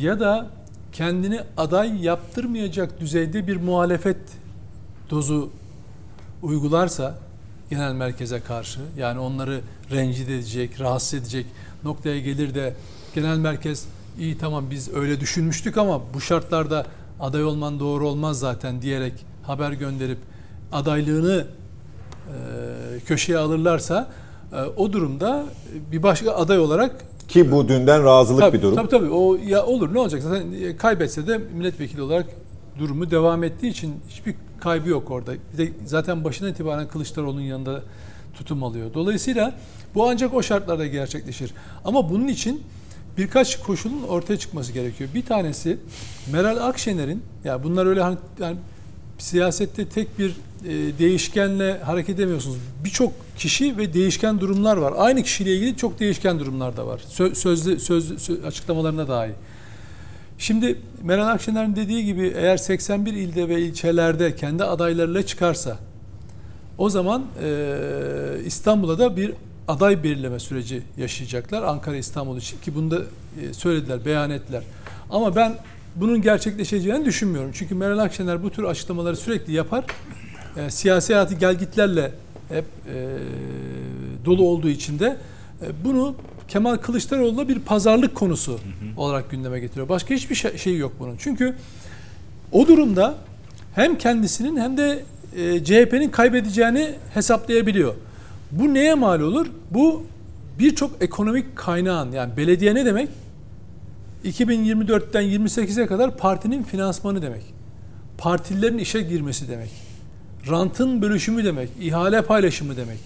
[0.00, 0.50] ya da
[0.92, 4.16] kendini aday yaptırmayacak düzeyde bir muhalefet
[5.10, 5.50] dozu
[6.42, 7.18] uygularsa
[7.70, 9.60] genel merkeze karşı yani onları
[9.90, 11.46] rencide edecek, rahatsız edecek
[11.84, 12.74] noktaya gelir de
[13.14, 13.86] genel merkez
[14.18, 16.86] iyi tamam biz öyle düşünmüştük ama bu şartlarda
[17.20, 19.12] aday olman doğru olmaz zaten diyerek
[19.42, 20.18] haber gönderip
[20.72, 24.10] adaylığını e, köşeye alırlarsa
[24.52, 25.44] e, o durumda
[25.92, 28.76] bir başka aday olarak Ki bu dünden razılık tabii, bir durum.
[28.76, 32.26] Tabii tabii o ya olur ne olacak zaten e, kaybetse de milletvekili olarak
[32.78, 35.32] durumu devam ettiği için hiçbir kaybı yok orada.
[35.52, 37.82] Bir de zaten başından itibaren Kılıçdaroğlu'nun yanında
[38.34, 38.94] tutum alıyor.
[38.94, 39.54] Dolayısıyla
[39.94, 41.54] bu ancak o şartlarda gerçekleşir.
[41.84, 42.62] Ama bunun için
[43.18, 45.10] birkaç koşulun ortaya çıkması gerekiyor.
[45.14, 45.78] Bir tanesi
[46.32, 48.56] Meral Akşener'in ya bunlar öyle hani yani
[49.22, 52.56] siyasette tek bir e, değişkenle hareket edemiyorsunuz.
[52.84, 54.94] Birçok kişi ve değişken durumlar var.
[54.96, 57.00] Aynı kişiyle ilgili çok değişken durumlar da var.
[57.10, 59.30] Sö- sözlü, sözlü, sö- açıklamalarına dahi.
[60.38, 65.78] Şimdi Meral Akşener'in dediği gibi eğer 81 ilde ve ilçelerde kendi adaylarıyla çıkarsa
[66.78, 67.76] o zaman e,
[68.46, 69.32] İstanbul'a da bir
[69.68, 71.62] aday belirleme süreci yaşayacaklar.
[71.62, 72.98] Ankara İstanbul için ki bunu da
[73.42, 74.62] e, söylediler, beyan ettiler.
[75.10, 75.58] Ama ben
[75.96, 77.50] bunun gerçekleşeceğini düşünmüyorum.
[77.54, 79.84] Çünkü Meral Akşener bu tür açıklamaları sürekli yapar.
[80.56, 82.12] E, siyasi hayatı gelgitlerle
[82.48, 82.64] hep
[82.94, 83.18] e,
[84.24, 85.16] dolu olduğu için de
[85.62, 86.14] e, bunu
[86.48, 88.58] Kemal Kılıçdaroğlu'na bir pazarlık konusu
[88.96, 89.88] olarak gündeme getiriyor.
[89.88, 91.16] Başka hiçbir şey, şey yok bunun.
[91.18, 91.54] Çünkü
[92.52, 93.14] o durumda
[93.74, 95.04] hem kendisinin hem de
[95.36, 97.94] e, CHP'nin kaybedeceğini hesaplayabiliyor.
[98.50, 99.46] Bu neye mal olur?
[99.70, 100.04] Bu
[100.58, 103.08] birçok ekonomik kaynağın yani belediye ne demek?
[104.24, 107.42] 2024'ten 28'e kadar partinin finansmanı demek.
[108.18, 109.70] Partililerin işe girmesi demek.
[110.50, 111.70] Rantın bölüşümü demek.
[111.80, 112.98] ihale paylaşımı demek.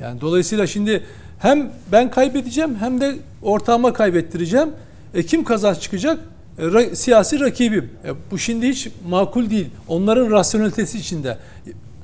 [0.00, 1.02] Yani dolayısıyla şimdi
[1.38, 4.68] hem ben kaybedeceğim hem de ortağıma kaybettireceğim.
[5.14, 6.18] E kim kazanç çıkacak?
[6.58, 7.90] E, ra- siyasi rakibim.
[8.04, 9.66] E, bu şimdi hiç makul değil.
[9.88, 11.38] Onların rasyonelitesi içinde.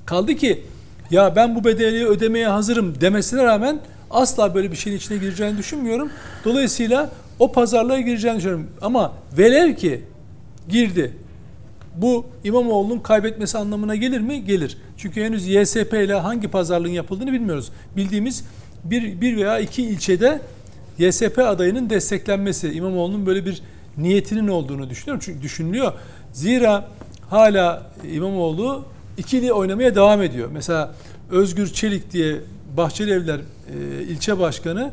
[0.06, 0.62] Kaldı ki
[1.10, 6.10] ya ben bu bedeli ödemeye hazırım demesine rağmen asla böyle bir şeyin içine gireceğini düşünmüyorum.
[6.44, 8.70] Dolayısıyla o pazarlığa gireceğini düşünüyorum.
[8.82, 10.02] Ama velev ki
[10.68, 11.12] girdi.
[11.96, 14.44] Bu İmamoğlu'nun kaybetmesi anlamına gelir mi?
[14.44, 14.76] Gelir.
[14.96, 17.72] Çünkü henüz YSP ile hangi pazarlığın yapıldığını bilmiyoruz.
[17.96, 18.44] Bildiğimiz
[18.84, 20.40] bir, bir veya iki ilçede
[20.98, 23.62] YSP adayının desteklenmesi, İmamoğlu'nun böyle bir
[23.98, 25.22] niyetinin olduğunu düşünüyorum.
[25.24, 25.92] Çünkü düşünülüyor.
[26.32, 26.88] Zira
[27.30, 28.84] hala İmamoğlu
[29.18, 30.48] ikili oynamaya devam ediyor.
[30.52, 30.94] Mesela
[31.30, 32.40] Özgür Çelik diye
[32.76, 34.92] Bahçeli Evler e, ilçe başkanı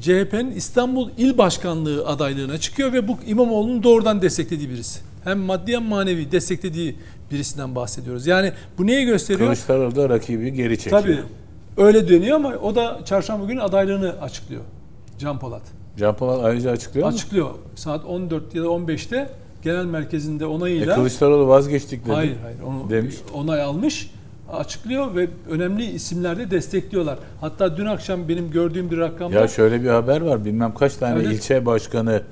[0.00, 5.00] CHP'nin İstanbul İl Başkanlığı adaylığına çıkıyor ve bu İmamoğlu'nun doğrudan desteklediği birisi.
[5.24, 6.96] Hem maddi hem manevi desteklediği
[7.32, 8.26] birisinden bahsediyoruz.
[8.26, 9.46] Yani bu neyi gösteriyor?
[9.48, 11.02] Kılıçdaroğlu da rakibi geri çekiyor.
[11.02, 11.18] Tabii
[11.76, 14.62] öyle dönüyor ama o da çarşamba günü adaylığını açıklıyor.
[15.18, 15.62] Can Polat.
[15.98, 17.14] Can Polat ayrıca açıklıyor mu?
[17.14, 17.50] Açıklıyor.
[17.74, 19.30] Saat 14 ya da 15'te
[19.62, 22.12] genel merkezinde E, onayıyla Kılıçdaroğlu vazgeçtik dedi.
[22.12, 23.14] Hayır hayır onu demiş.
[23.34, 24.10] onay almış
[24.52, 27.18] açıklıyor ve önemli isimler de destekliyorlar.
[27.40, 30.44] Hatta dün akşam benim gördüğüm bir rakamda Ya şöyle bir haber var.
[30.44, 31.32] Bilmem kaç tane Evet.
[31.32, 32.22] ilçe başkanı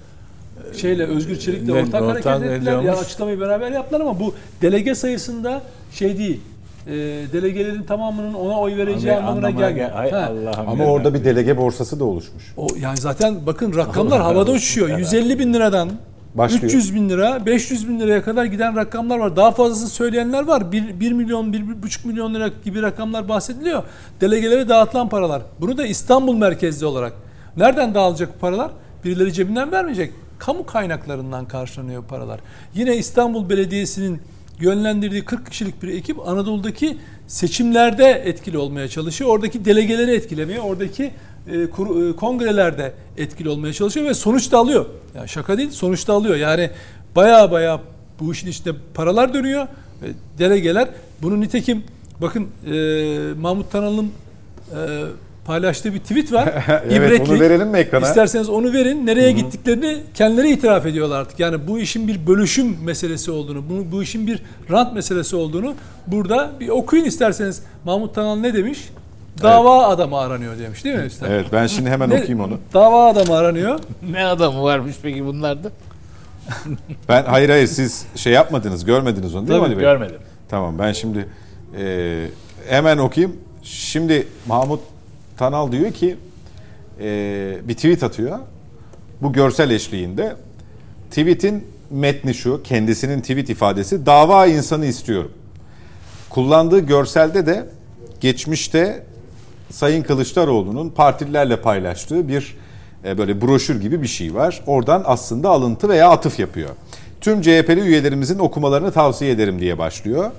[0.77, 2.73] şeyle Özgür Çelik'le ortak ortak hareket ettiler.
[2.73, 3.01] Ya ediyormuş.
[3.07, 5.63] açıklamayı beraber yaptılar ama bu delege sayısında
[5.93, 6.41] şey değil.
[6.87, 6.93] E,
[7.33, 9.75] delegelerin tamamının ona oy vereceği Anlamaya- anlamına gelmiyor.
[9.89, 10.19] gel- Hay Ha.
[10.31, 12.53] Allah'ım Ama orada bir delege borsası da oluşmuş.
[12.57, 14.51] O yani zaten bakın rakamlar Allah havada Allah.
[14.57, 14.89] uçuşuyor.
[14.89, 14.99] Evet.
[14.99, 15.91] 150 bin liradan
[16.35, 16.65] Başlıyor.
[16.65, 19.37] 300 bin lira, 500 bin liraya kadar giden rakamlar var.
[19.37, 20.73] Daha fazlasını söyleyenler var.
[20.73, 23.83] 1, 1 milyon, 1,5 milyon lira gibi rakamlar bahsediliyor.
[24.21, 25.43] Delegelere dağıtılan paralar.
[25.61, 27.13] Bunu da İstanbul merkezli olarak.
[27.57, 28.71] Nereden dağılacak bu paralar?
[29.05, 30.13] Birileri cebinden vermeyecek.
[30.39, 32.41] Kamu kaynaklarından karşılanıyor paralar.
[32.75, 34.21] Yine İstanbul Belediyesi'nin
[34.61, 39.31] yönlendirdiği 40 kişilik bir ekip Anadolu'daki seçimlerde etkili olmaya çalışıyor.
[39.31, 41.11] Oradaki delegeleri etkilemeye, oradaki
[41.53, 44.87] e, e, kongrelerde etkili olmaya çalışıyor ve sonuç da alıyor.
[45.17, 46.37] Yani şaka değil, sonuç da alıyor.
[46.37, 46.71] Yani
[47.17, 47.81] baya baya
[48.21, 49.67] bu işin içinde paralar dönüyor.
[50.03, 50.07] Ve
[50.39, 50.89] delegeler
[51.23, 51.85] bunun nitekim
[52.21, 54.79] bakın e, Mahmut Tanal'ın e,
[55.45, 56.55] paylaştığı bir tweet var.
[56.91, 58.07] Evet, onu verelim mi ekrana?
[58.07, 59.07] İsterseniz onu verin.
[59.07, 61.41] Nereye gittiklerini kendileri itiraf ediyorlar artık.
[61.41, 65.75] Yani bu işin bir bölüşüm meselesi olduğunu, bu, bu işin bir rant meselesi olduğunu
[66.07, 67.63] burada bir okuyun isterseniz.
[67.85, 68.79] Mahmut Tanal ne demiş?
[69.43, 71.31] Dava adamı aranıyor demiş değil mi Üstad?
[71.31, 72.59] Evet ben şimdi hemen Ne- okuyayım onu.
[72.75, 73.81] Dava adamı aranıyor.
[74.11, 75.71] Ne adamı varmış peki bunlarda?
[77.09, 79.85] Ben hayır hayır siz şey yapmadınız, görmediniz onu değil mi Tabii, Ali Bey?
[79.85, 80.21] Görmedim.
[80.49, 81.29] Tamam ben şimdi
[81.79, 82.27] e,
[82.69, 83.37] hemen okuyayım.
[83.63, 84.81] Şimdi Mahmut
[85.37, 86.17] Tanal diyor ki
[87.01, 88.39] e, bir tweet atıyor.
[89.23, 90.37] Bu görsel eşliğinde
[91.11, 95.33] tweetin metni şu, kendisinin tweet ifadesi dava insanı istiyorum.
[96.31, 97.67] Kullandığı görselde de
[98.21, 99.03] geçmişte
[99.75, 102.57] Sayın Kılıçdaroğlu'nun partililerle paylaştığı bir
[103.05, 104.63] e, böyle broşür gibi bir şey var.
[104.67, 106.69] Oradan aslında alıntı veya atıf yapıyor.
[107.21, 110.31] Tüm CHP'li üyelerimizin okumalarını tavsiye ederim diye başlıyor.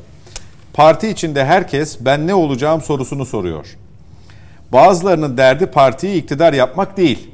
[0.73, 3.77] Parti içinde herkes ben ne olacağım sorusunu soruyor.
[4.71, 7.29] Bazılarının derdi partiyi iktidar yapmak değil.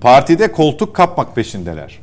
[0.00, 1.98] Partide koltuk kapmak peşindeler.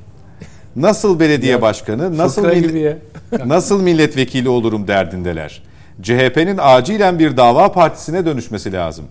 [0.75, 2.97] Nasıl belediye başkanı, nasıl Fıkra mil- gibi ya.
[3.45, 5.63] nasıl milletvekili olurum derdindeler.
[6.03, 9.05] CHP'nin acilen bir dava partisine dönüşmesi lazım.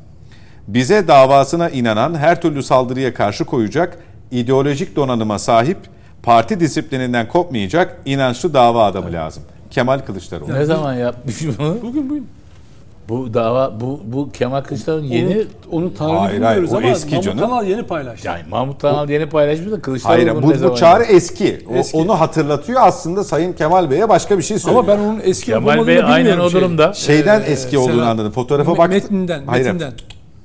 [0.68, 3.98] Bize davasına inanan her türlü saldırıya karşı koyacak,
[4.30, 5.78] ideolojik donanıma sahip,
[6.22, 9.42] parti disiplininden kopmayacak inançlı dava adamı lazım.
[9.70, 10.54] Kemal Kılıçdaroğlu.
[10.54, 11.78] Ne zaman yapmış bunu?
[11.82, 12.28] Bugün bugün.
[13.08, 17.10] Bu dava bu bu Kemal Kılıçdaroğlu'nun yeni onun tarihini Hayır, hayır, bilmiyoruz o ama eski
[17.10, 17.38] Mahmut canım.
[17.38, 18.26] Kanal yeni paylaştı.
[18.26, 21.16] yani Mahmut Tanal yeni paylaşmış da Kılıçdaroğlu Hayır bu, ne zaman bu çağrı yaptı?
[21.16, 21.66] eski.
[21.70, 21.96] O- Eski.
[21.96, 24.84] onu hatırlatıyor aslında Sayın Kemal Bey'e başka bir şey söylüyor.
[24.84, 26.60] ama ben onun eski Kemal Bey aynen o şey.
[26.60, 26.92] durumda.
[26.92, 28.32] Şeyden Ee, eski olduğunu Serhat- anladım.
[28.32, 28.88] Fotoğrafa baktım.
[28.94, 29.92] Metinden, Hayır, metinden.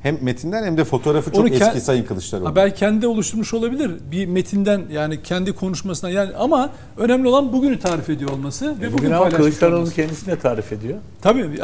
[0.03, 2.45] Hem metinden hem de fotoğrafı çok Onu ke- eski Sayın Kılıçdaroğlu.
[2.49, 7.79] Ha, belki kendi oluşturmuş olabilir bir metinden yani kendi konuşmasından yani ama önemli olan bugünü
[7.79, 9.95] tarif ediyor olması ve bugün, Bugün ama Kılıçdaroğlu olması.
[9.95, 10.97] kendisini de tarif ediyor.
[11.21, 11.49] Tabii.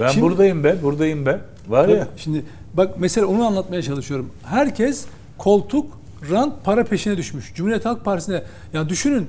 [0.00, 1.40] Ben Şimdi- buradayım be, buradayım be.
[1.68, 2.08] Var ya.
[2.16, 2.44] Şimdi
[2.74, 4.30] bak mesela onu anlatmaya çalışıyorum.
[4.44, 5.04] Herkes
[5.38, 5.86] koltuk,
[6.30, 7.52] rant, para peşine düşmüş.
[7.54, 8.42] Cumhuriyet Halk Partisi'ne
[8.72, 9.28] ya düşünün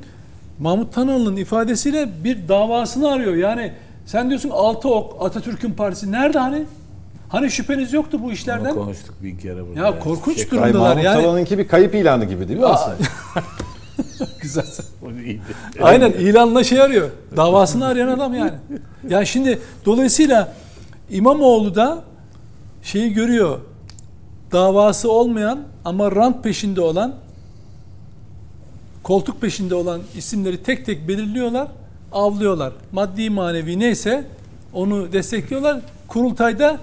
[0.59, 3.35] Mahmut Tanal'ın ifadesiyle bir davasını arıyor.
[3.35, 3.73] Yani
[4.05, 6.63] sen diyorsun altı ok Atatürk'ün partisi nerede hani?
[7.33, 8.73] Hani şüpheniz yoktu bu Bunu işlerden?
[8.73, 9.79] konuştuk bin kere burada.
[9.79, 11.23] Ya korkunç Şey- durumdalar Mahmut yani.
[11.23, 12.97] Talan'ınki bir kayıp ilanı gibi değil mi Aa, aslında?
[14.41, 14.65] Güzel.
[15.81, 17.09] Aynen ilanla şey arıyor.
[17.37, 18.51] Davasını arayan adam yani.
[19.09, 20.53] Yani şimdi dolayısıyla
[21.09, 22.03] İmamoğlu da
[22.83, 23.59] şeyi görüyor.
[24.51, 27.15] Davası olmayan ama rant peşinde olan
[29.03, 31.67] koltuk peşinde olan isimleri tek tek belirliyorlar,
[32.11, 32.73] avlıyorlar.
[32.91, 34.23] Maddi manevi neyse
[34.73, 35.79] onu destekliyorlar.
[36.07, 36.79] Kurultayda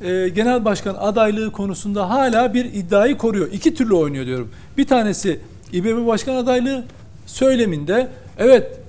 [0.00, 3.52] e, genel başkan adaylığı konusunda hala bir iddiayı koruyor.
[3.52, 4.50] İki türlü oynuyor diyorum.
[4.78, 5.40] Bir tanesi
[5.72, 6.84] İBB başkan adaylığı
[7.26, 8.08] söyleminde
[8.38, 8.80] evet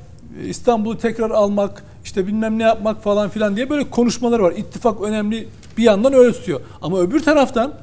[0.45, 4.53] İstanbul'u tekrar almak işte bilmem ne yapmak falan filan diye böyle konuşmalar var.
[4.57, 6.61] İttifak önemli bir yandan öyle tutuyor.
[6.81, 7.73] Ama öbür taraftan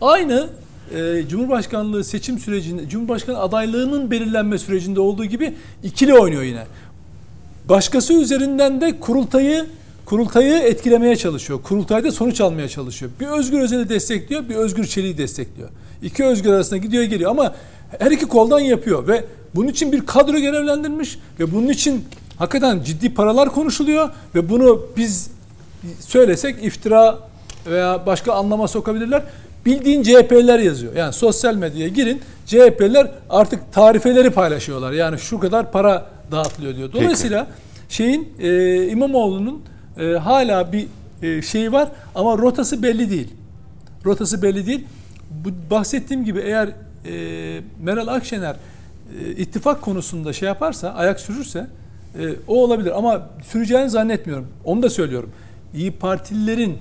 [0.00, 0.48] aynı
[0.94, 6.64] e, Cumhurbaşkanlığı seçim sürecinde, Cumhurbaşkanı adaylığının belirlenme sürecinde olduğu gibi ikili oynuyor yine.
[7.68, 9.66] Başkası üzerinden de kurultayı
[10.10, 11.62] kurultayı etkilemeye çalışıyor.
[11.62, 13.12] Kurultayda sonuç almaya çalışıyor.
[13.20, 15.68] Bir Özgür Özel'i destekliyor, bir Özgür Çelik'i destekliyor.
[16.02, 17.54] İki Özgür arasında gidiyor geliyor ama
[17.98, 19.24] her iki koldan yapıyor ve
[19.54, 22.04] bunun için bir kadro görevlendirmiş ve bunun için
[22.38, 25.30] hakikaten ciddi paralar konuşuluyor ve bunu biz
[26.00, 27.18] söylesek iftira
[27.66, 29.22] veya başka anlama sokabilirler.
[29.66, 30.96] Bildiğin CHP'liler yazıyor.
[30.96, 32.20] Yani sosyal medyaya girin.
[32.46, 34.92] CHP'liler artık tarifeleri paylaşıyorlar.
[34.92, 36.92] Yani şu kadar para dağıtılıyor diyor.
[36.92, 37.46] Dolayısıyla
[37.88, 39.70] şeyin e, İmamoğlu'nun
[40.00, 40.86] e, hala bir
[41.22, 43.28] e, şeyi var ama rotası belli değil.
[44.06, 44.84] Rotası belli değil.
[45.30, 48.56] Bu bahsettiğim gibi eğer e, Meral Akşener
[49.20, 51.66] e, ittifak konusunda şey yaparsa, ayak sürürse
[52.18, 54.48] e, o olabilir ama süreceğini zannetmiyorum.
[54.64, 55.30] Onu da söylüyorum.
[55.74, 56.78] İyi Partililerin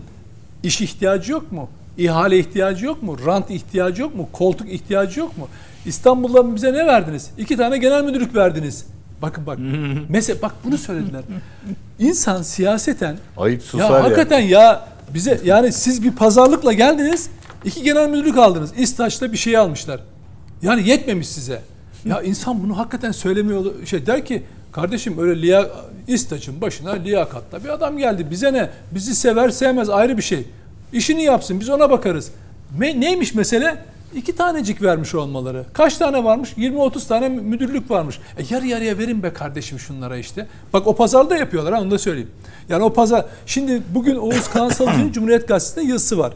[0.63, 1.69] iş ihtiyacı yok mu?
[1.97, 3.17] İhale ihtiyacı yok mu?
[3.25, 4.29] Rant ihtiyacı yok mu?
[4.31, 5.47] Koltuk ihtiyacı yok mu?
[5.85, 7.31] İstanbul'da bize ne verdiniz?
[7.37, 8.85] İki tane genel müdürlük verdiniz.
[9.21, 9.59] Bakın bak.
[10.09, 11.21] Mesela bak bunu söylediler.
[11.99, 14.03] İnsan siyaseten Ayıp ya susar ya.
[14.03, 17.29] hakikaten ya bize yani siz bir pazarlıkla geldiniz.
[17.65, 18.73] iki genel müdürlük aldınız.
[18.77, 19.99] İstaç'ta bir şey almışlar.
[20.61, 21.61] Yani yetmemiş size.
[22.05, 23.85] Ya insan bunu hakikaten söylemiyor.
[23.85, 25.67] Şey der ki kardeşim öyle liya,
[26.07, 28.27] İstaç'ın başına liyakatla bir adam geldi.
[28.31, 28.69] Bize ne?
[28.91, 30.45] Bizi sever sevmez ayrı bir şey.
[30.93, 32.31] İşini yapsın biz ona bakarız.
[32.77, 33.77] Me, neymiş mesele?
[34.15, 35.65] İki tanecik vermiş olmaları.
[35.73, 36.53] Kaç tane varmış?
[36.57, 38.19] 20-30 tane müdürlük varmış.
[38.37, 40.47] E yarı yarıya verin be kardeşim şunlara işte.
[40.73, 42.31] Bak o pazarda yapıyorlar ha onu da söyleyeyim.
[42.69, 43.25] Yani o pazar...
[43.45, 46.33] Şimdi bugün Oğuz Kansalıcı'nın Cumhuriyet Gazetesi'nde yazısı var.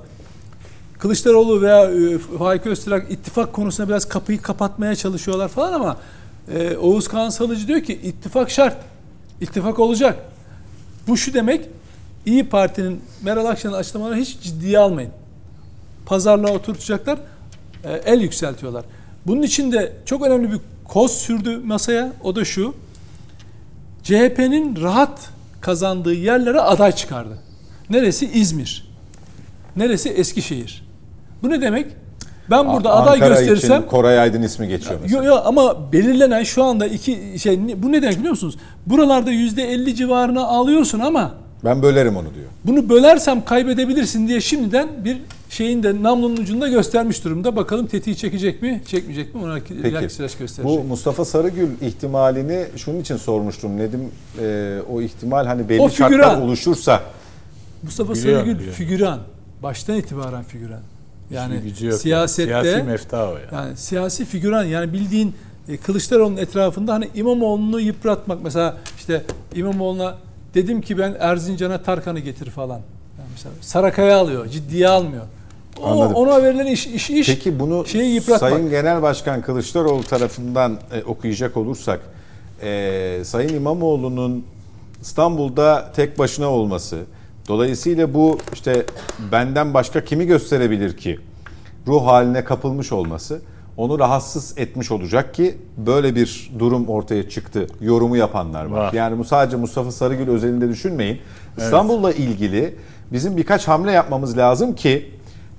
[1.00, 5.98] Kılıçdaroğlu veya e, Faik Öztürk ittifak konusunda biraz kapıyı kapatmaya çalışıyorlar falan ama
[6.54, 8.78] e, Oğuz Kansalıcı diyor ki ittifak şart.
[9.42, 10.18] İttifak olacak.
[11.08, 11.70] Bu şu demek
[12.26, 15.12] İyi Parti'nin Meral Akşener'in açıklamalarını hiç ciddiye almayın.
[16.06, 17.20] Pazarlığa oturtacaklar.
[17.84, 18.86] E, el yükseltiyorlar.
[19.28, 22.14] Bunun için de çok önemli bir koz sürdü masaya.
[22.24, 22.74] O da şu.
[24.04, 25.30] CHP'nin rahat
[25.62, 27.38] kazandığı yerlere aday çıkardı.
[27.90, 28.26] Neresi?
[28.34, 28.88] İzmir.
[29.76, 30.10] Neresi?
[30.10, 30.84] Eskişehir.
[31.44, 31.88] Bu ne demek?
[32.50, 35.24] Ben burada A- aday Ankara gösterirsem için Koray Aydın ismi geçiyor mesela.
[35.24, 38.58] Yo, yo, ama belirlenen şu anda iki şey bu ne demek biliyor musunuz?
[38.86, 41.32] Buralarda yüzde 50 civarına alıyorsun ama
[41.66, 42.46] Ben bölerim onu diyor.
[42.66, 45.18] bunu bölersem kaybedebilirsin diye şimdiden bir
[45.54, 47.56] şeyin de namlunun ucunda göstermiş durumda.
[47.56, 49.44] Bakalım tetiği çekecek mi, çekmeyecek mi?
[49.44, 50.66] Ona ileriki süreç gösterecek.
[50.66, 53.78] Bu Mustafa Sarıgül ihtimalini şunun için sormuştum.
[53.78, 54.12] Nedim
[54.42, 56.42] e, o ihtimal hani belli O şartlar figüran.
[56.42, 57.02] oluşursa
[57.84, 58.74] Mustafa Biliyor, Sarıgül biliyor.
[58.74, 59.20] figüran.
[59.64, 60.80] Baştan itibaren figüran.
[61.32, 61.62] Yani
[61.98, 62.64] siyasette yani.
[62.64, 63.40] Siyasi mefta o yani.
[63.54, 65.36] yani siyasi figüran yani bildiğin
[65.70, 69.24] e, Kılıçdaroğlu'nun etrafında hani İmamoğlu'nu yıpratmak mesela işte
[69.56, 70.16] İmamoğlu'na
[70.54, 72.80] dedim ki ben Erzincan'a Tarkan'ı getir falan.
[73.20, 75.24] Yani mesela Sarakaya alıyor, ciddiye almıyor.
[75.82, 76.16] O, Anladım.
[76.16, 78.52] ona verilen iş, iş, iş Peki bunu şeyi yıpratmak.
[78.52, 82.00] Sayın Genel Başkan Kılıçdaroğlu tarafından e, okuyacak olursak
[82.62, 84.46] e, Sayın İmamoğlu'nun
[85.02, 87.00] İstanbul'da tek başına olması
[87.48, 88.86] dolayısıyla bu işte
[89.32, 91.20] benden başka kimi gösterebilir ki
[91.88, 93.42] ruh haline kapılmış olması
[93.78, 97.68] onu rahatsız etmiş olacak ki böyle bir durum ortaya çıktı.
[97.82, 98.78] Yorumu yapanlar var.
[98.78, 98.94] Var.
[98.94, 101.20] Yani bu sadece Mustafa Sarıgül özelinde düşünmeyin.
[101.58, 102.76] İstanbul'la ilgili
[103.12, 105.12] bizim birkaç hamle yapmamız lazım ki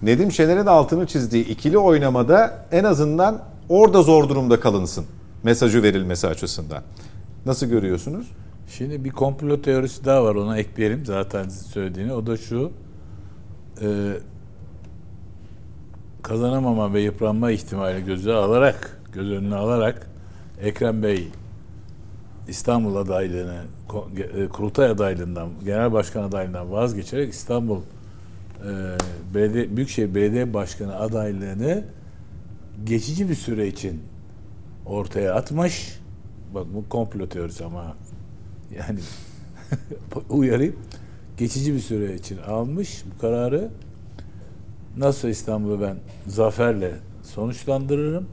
[0.05, 5.05] Nedim Şener'in altını çizdiği ikili oynamada en azından orada zor durumda kalınsın.
[5.43, 6.83] Mesajı verilmesi açısından.
[7.47, 8.27] Nasıl görüyorsunuz?
[8.69, 12.13] Şimdi bir komplo teorisi daha var ona ekleyelim zaten sizin söylediğini.
[12.13, 12.73] O da şu.
[13.83, 13.87] E,
[16.23, 20.07] kazanamama ve yıpranma ihtimali göze alarak, göz önüne alarak
[20.63, 21.29] Ekrem Bey
[22.49, 23.63] İstanbul adaylığını,
[24.37, 27.81] e, kurultay adaylığından, genel başkan adaylığından vazgeçerek İstanbul
[28.65, 28.97] e,
[29.35, 31.85] belediye, Büyükşehir Belediye Başkanı adaylığını
[32.85, 34.03] geçici bir süre için
[34.87, 35.99] ortaya atmış.
[36.55, 37.97] Bak bu komplo teorisi ama
[38.77, 39.01] yani
[40.31, 40.77] uyarayım.
[41.37, 43.69] Geçici bir süre için almış bu kararı.
[44.97, 45.97] Nasıl İstanbul'u ben
[46.27, 48.27] zaferle sonuçlandırırım.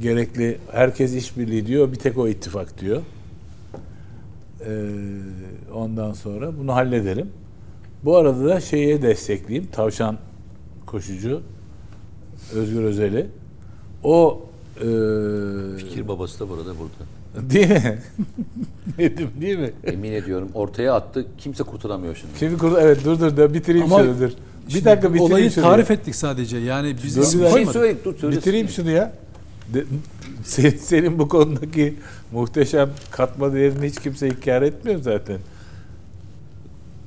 [0.00, 3.02] Gerekli herkes işbirliği diyor, bir tek o ittifak diyor.
[4.66, 4.88] Ee,
[5.74, 7.30] ondan sonra bunu hallederim.
[8.04, 9.68] Bu arada da şeye destekleyeyim.
[9.72, 10.18] Tavşan
[10.86, 11.40] koşucu
[12.54, 13.26] Özgür Özel'i.
[14.04, 14.40] O
[14.76, 14.86] e,
[15.78, 17.50] Fikir babası da burada burada.
[17.50, 17.98] Değil mi?
[18.98, 19.70] Nedim değil mi?
[19.84, 21.26] Emin ediyorum ortaya attı.
[21.38, 22.38] Kimse kurtulamıyor şimdi.
[22.38, 24.30] Şimdi kurdu evet dur dur da bitireyim Ama şunu dur.
[24.66, 25.64] Bir Şimdi dakika bitireyim olayı şunu.
[25.64, 25.96] tarif ya.
[25.96, 26.58] ettik sadece.
[26.58, 27.48] Yani biz Dur, isim.
[27.48, 28.40] Şey söyle, dur, söylesin.
[28.40, 29.12] Bitireyim şunu ya.
[29.74, 29.84] De,
[30.44, 31.94] senin, senin bu konudaki
[32.32, 35.38] muhteşem katma değerini hiç kimse inkar etmiyor zaten.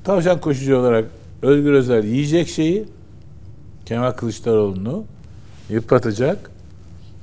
[0.06, 1.04] Tavşan koşucu olarak
[1.42, 2.84] Özgür Özel yiyecek şeyi
[3.86, 5.04] Kemal Kılıçdaroğlu'nu
[5.70, 6.50] yıpratacak.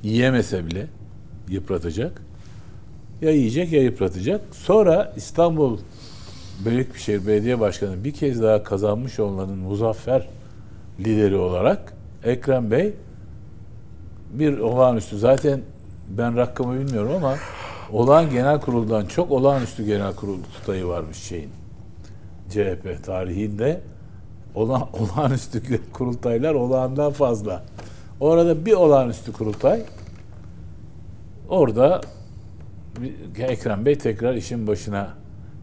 [0.02, 0.86] Yiyemese bile
[1.48, 2.22] yıpratacak.
[3.22, 4.40] Ya yiyecek ya yıpratacak.
[4.52, 5.78] Sonra İstanbul
[6.64, 10.28] Büyükşehir Belediye Başkanı bir kez daha kazanmış olanın muzaffer
[11.00, 11.92] lideri olarak
[12.24, 12.92] Ekrem Bey
[14.32, 15.60] bir olağanüstü zaten
[16.08, 17.36] ben rakamı bilmiyorum ama
[17.92, 21.63] olağan genel kuruldan çok olağanüstü genel kurul tutayı varmış şeyin.
[22.54, 23.80] CHP tarihinde
[24.54, 27.64] olan, olağanüstü kurultaylar olağandan fazla.
[28.20, 29.82] Orada bir olağanüstü kurultay
[31.48, 32.00] orada
[33.38, 35.08] Ekrem Bey tekrar işin başına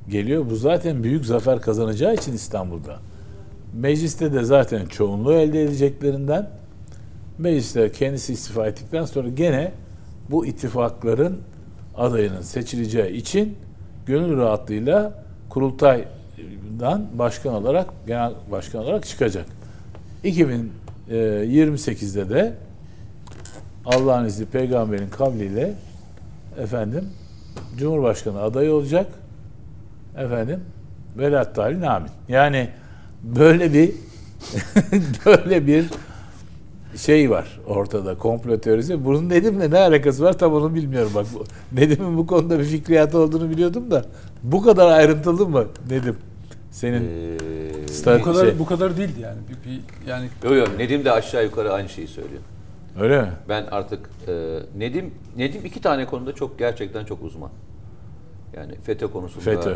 [0.09, 0.49] geliyor.
[0.49, 2.99] Bu zaten büyük zafer kazanacağı için İstanbul'da.
[3.73, 6.49] Mecliste de zaten çoğunluğu elde edeceklerinden
[7.38, 9.72] mecliste kendisi istifa ettikten sonra gene
[10.30, 11.38] bu ittifakların
[11.97, 13.55] adayının seçileceği için
[14.05, 15.23] gönül rahatlığıyla
[16.81, 19.45] kurultaydan başkan olarak genel başkan olarak çıkacak.
[20.23, 22.53] 2028'de de
[23.85, 25.73] Allah'ın izni peygamberin kavliyle
[26.57, 27.09] efendim
[27.77, 29.07] Cumhurbaşkanı adayı olacak.
[30.18, 30.59] Efendim
[31.18, 32.09] velat talin amin.
[32.27, 32.69] Yani
[33.23, 33.91] böyle bir
[35.26, 35.85] böyle bir
[36.95, 39.05] şey var ortada komplo teorisi.
[39.05, 41.26] Bunun Nedim'le ne alakası var tam onu bilmiyorum bak.
[41.72, 44.05] Nedim'in bu konuda bir fikriyatı olduğunu biliyordum da
[44.43, 46.18] bu kadar ayrıntılı mı Nedim?
[46.72, 47.38] Senin Ee,
[47.88, 49.38] sta- Bu kadar şey- bu kadar değildi yani.
[49.49, 52.41] Bir, bir- yani Yok yok Nedim de aşağı yukarı aynı şeyi söylüyor.
[52.99, 53.30] öyle mi?
[53.49, 57.49] Ben artık e, Nedim Nedim iki tane konuda çok gerçekten çok uzman.
[58.57, 59.76] Yani FETÖ konusunda FETÖ, e,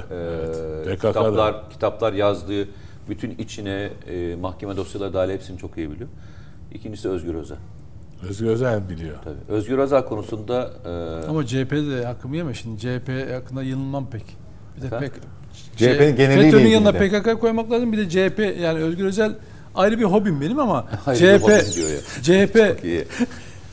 [0.86, 0.96] evet.
[1.02, 2.68] Kitaplar kitaplar yazdığı
[3.10, 6.10] bütün içine e, mahkeme dosyaları dahil hepsini çok iyi biliyor.
[6.74, 7.58] İkincisi Özgür Özel.
[8.30, 9.16] Özgür Özel biliyor.
[9.24, 9.36] Tabii.
[9.58, 12.80] Özgür Özel konusunda e, ama CHP'de de hakkımı yeme şimdi.
[12.80, 14.24] CHP hakkında yanılmam pek.
[14.78, 15.10] Bir de Efendim?
[15.14, 15.22] pek
[15.76, 16.92] CHP'nin geneliyle FETÖ'nün yanına.
[16.92, 17.92] PKK koymak lazım.
[17.92, 19.32] Bir de CHP yani Özgür Özel
[19.76, 21.62] ayrı bir hobim benim ama Ayrı bir CHP ya.
[22.22, 22.56] CHP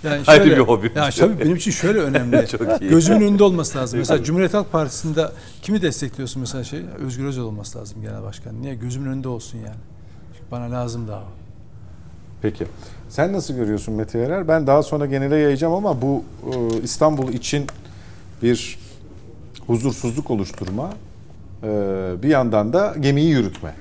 [0.05, 1.29] yani Ayrı şöyle, bir hobim Yani diyor.
[1.29, 2.47] tabii benim için şöyle önemli.
[2.51, 2.91] Çok iyi.
[2.91, 3.99] Gözümün önünde olması lazım.
[3.99, 5.29] Mesela Cumhuriyet Halk Partisi'nde
[5.63, 6.81] kimi destekliyorsun mesela şey?
[7.07, 8.63] Özgür Özel olması lazım genel başkan.
[8.63, 8.75] Niye?
[8.75, 9.81] Gözümün önünde olsun yani.
[10.33, 11.21] Çünkü bana lazım daha.
[11.21, 11.43] o.
[12.43, 12.67] Peki.
[13.09, 14.49] Sen nasıl görüyorsun Mete Yarar?
[14.49, 17.67] Ben daha sonra genele yayacağım ama bu e, İstanbul için
[18.43, 18.79] bir
[19.67, 20.91] huzursuzluk oluşturma,
[22.23, 23.75] bir yandan da gemiyi yürütme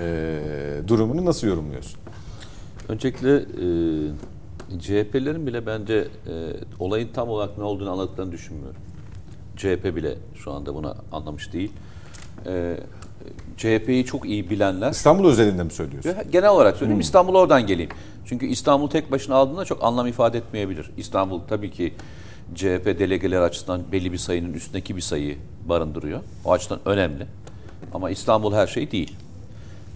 [0.00, 0.38] e,
[0.88, 2.00] durumunu nasıl yorumluyorsun?
[2.88, 6.06] Öncelikle e, CHP'lerin bile bence e,
[6.78, 8.80] olayın tam olarak ne olduğunu anladıklarını düşünmüyorum.
[9.56, 11.72] CHP bile şu anda bunu anlamış değil.
[12.46, 12.76] E,
[13.56, 16.12] CHP'yi çok iyi bilenler İstanbul özelinde mi söylüyorsun?
[16.32, 17.90] Genel olarak söyleyeyim İstanbul oradan geleyim.
[18.24, 20.90] Çünkü İstanbul tek başına aldığında çok anlam ifade etmeyebilir.
[20.96, 21.94] İstanbul tabii ki
[22.54, 25.36] CHP delegeler açısından belli bir sayının üstündeki bir sayıyı
[25.68, 26.20] barındırıyor.
[26.44, 27.26] O açıdan önemli.
[27.94, 29.16] Ama İstanbul her şey değil.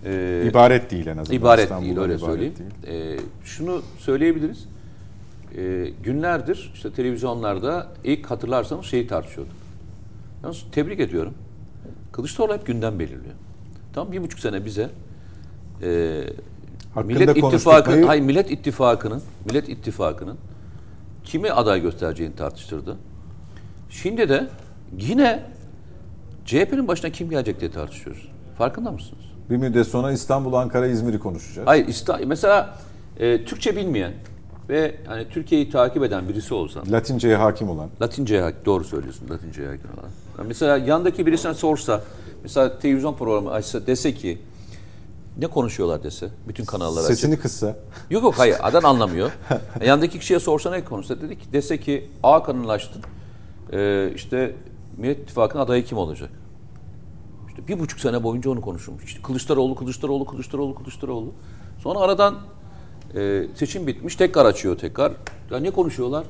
[0.05, 1.41] Ee, İbaret değil en azından.
[1.41, 2.55] İbaret İstanbul'dan değil öyle söyleyeyim.
[2.87, 3.17] değil.
[3.17, 4.65] Ee, şunu söyleyebiliriz.
[5.57, 9.55] Ee, günlerdir işte televizyonlarda ilk hatırlarsanız şeyi tartışıyorduk.
[10.43, 11.35] Yalnız tebrik ediyorum.
[12.13, 13.35] Kılıçdaroğlu hep gündem belirliyor.
[13.93, 14.91] Tam bir buçuk sene bize
[15.83, 16.23] e,
[16.95, 20.39] Hakkında Millet İttifakı, hayır Millet İttifakı'nın Millet İttifakı'nın
[21.27, 22.97] kimi aday göstereceğini tartıştırdı.
[23.91, 24.49] Şimdi de
[24.99, 25.43] yine
[26.45, 28.29] CHP'nin başına kim gelecek diye tartışıyoruz.
[28.59, 29.23] Farkında mısınız?
[29.51, 31.69] Bir müddet sonra İstanbul, Ankara, İzmir'i konuşacağız.
[31.69, 32.79] Hayır, İsta- mesela
[33.19, 34.13] e, Türkçe bilmeyen
[34.69, 37.89] ve hani Türkiye'yi takip eden birisi olsa, Latince'ye hakim olan.
[38.03, 40.09] Latince'ye hak- doğru söylüyorsun, Latince'ye hakim olan.
[40.39, 42.03] Yani mesela yandaki birisine sorsa,
[42.43, 44.39] mesela televizyon programı açsa dese ki,
[45.39, 47.15] ne konuşuyorlar dese, bütün kanallar açık.
[47.17, 47.77] Sesini kıssa.
[48.11, 49.31] Yok yok hayır adam anlamıyor.
[49.81, 53.03] E, Yandaki kişiye sorsa ne konuşsa dedi ki dese ki A kanallaştın.
[53.73, 54.55] Ee, işte
[54.97, 56.31] Millet İttifakı'nın adayı kim olacak?
[57.49, 59.05] İşte bir buçuk sene boyunca onu konuşulmuş.
[59.05, 61.33] İşte Kılıçdaroğlu, Kılıçdaroğlu, Kılıçdaroğlu, Kılıçdaroğlu.
[61.79, 62.37] Sonra aradan
[63.15, 65.13] e, seçim bitmiş tekrar açıyor tekrar.
[65.51, 66.27] Ya ne konuşuyorlar?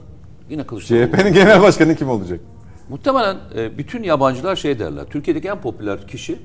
[0.50, 1.06] Yine Kılıçdaroğlu.
[1.06, 2.40] CHP'nin genel başkanı kim olacak?
[2.88, 5.04] Muhtemelen e, bütün yabancılar şey derler.
[5.10, 6.38] Türkiye'deki en popüler kişi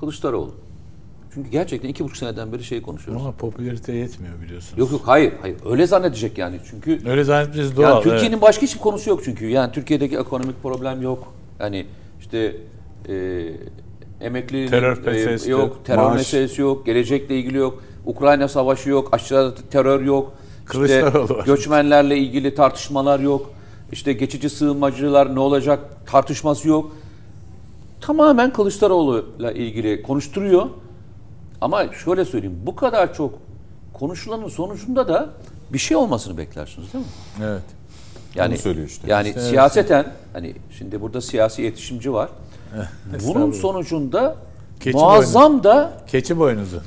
[0.00, 0.54] Kılıçdaroğlu.
[1.34, 3.22] Çünkü gerçekten iki buçuk seneden beri şey konuşuyoruz.
[3.22, 4.78] Ama popülarite yetmiyor biliyorsunuz.
[4.78, 7.90] Yok yok hayır hayır öyle zannedecek yani çünkü Öyle zannetmeniz doğal.
[7.90, 8.42] yani Türkiye'nin evet.
[8.42, 11.86] başka hiçbir konusu yok çünkü yani Türkiye'deki ekonomik problem yok yani
[12.20, 12.56] işte
[13.08, 13.46] e,
[14.20, 16.16] emekli Terör meselesi yok yok, terör maaş.
[16.16, 21.46] meselesi yok gelecekle ilgili yok Ukrayna savaşı yok aşağıda terör yok işte Kılıçdaroğlu var.
[21.46, 23.50] göçmenlerle ilgili tartışmalar yok
[23.92, 26.92] işte geçici sığınmacılar ne olacak tartışması yok
[28.00, 30.66] tamamen Kılıçdaroğlu'yla ilgili konuşturuyor.
[31.60, 33.38] Ama şöyle söyleyeyim, bu kadar çok
[33.92, 35.30] konuşulanın sonucunda da
[35.72, 37.10] bir şey olmasını beklersiniz değil mi?
[37.44, 37.62] Evet.
[38.34, 39.10] Yani Onu söylüyor işte.
[39.10, 42.28] Yani İşte siyaseten hani şimdi burada siyasi iletişimci var.
[43.26, 44.36] Bunun sonucunda
[44.80, 46.80] Keçi muazzam da Keçi boynuzu.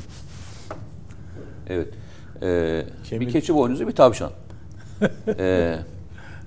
[1.67, 1.87] evet
[2.41, 4.31] e, Kemik- bir keçi boynuzu bir tavşan.
[5.39, 5.75] e,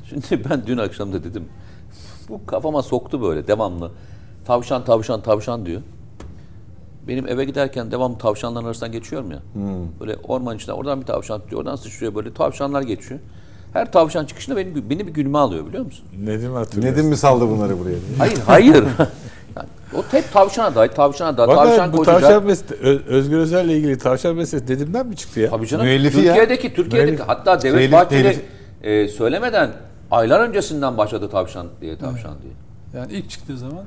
[0.08, 1.48] şimdi ben dün akşam da dedim
[2.28, 3.90] bu kafama soktu böyle devamlı.
[4.44, 5.82] Tavşan tavşan tavşan diyor.
[7.08, 9.38] Benim eve giderken devamlı tavşanların arasından geçiyorum ya.
[10.00, 13.20] Böyle orman içinden oradan bir tavşan tutuyor, oradan sıçrıyor böyle tavşanlar geçiyor.
[13.72, 16.04] Her tavşan çıkışında beni, beni bir gülme alıyor biliyor musun?
[16.24, 16.98] Nedim hatırlıyorsun.
[16.98, 17.96] Nedim mi saldı bunları buraya?
[18.18, 18.74] Hayır, hayır.
[19.56, 22.20] yani, o hep tavşana day, tavşana day, Vallahi tavşan bu koşacak.
[22.20, 25.50] tavşan meselesi, Özgür Özel'le ilgili tavşan meselesi Nedim'den mi çıktı ya?
[25.50, 25.86] Tabii canım.
[25.86, 26.34] Müellifi ya.
[26.34, 27.28] Türkiye'deki, Türkiye'deki Müellif.
[27.28, 28.40] hatta Devlet Telif- Bahçeli
[28.82, 29.70] e, söylemeden
[30.10, 32.52] aylar öncesinden başladı tavşan diye tavşan diye.
[32.94, 33.84] Yani ilk çıktığı zaman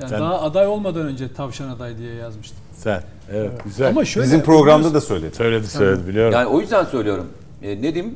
[0.00, 2.58] yani Sen- daha aday olmadan önce tavşan aday diye yazmıştım.
[2.72, 3.02] Sen.
[3.32, 3.88] Evet, güzel.
[3.88, 5.36] Ama şöyle Bizim programda da söyledi.
[5.36, 6.32] söyledi söyledi biliyorum.
[6.32, 7.26] Yani o yüzden söylüyorum.
[7.62, 8.14] E, Nedim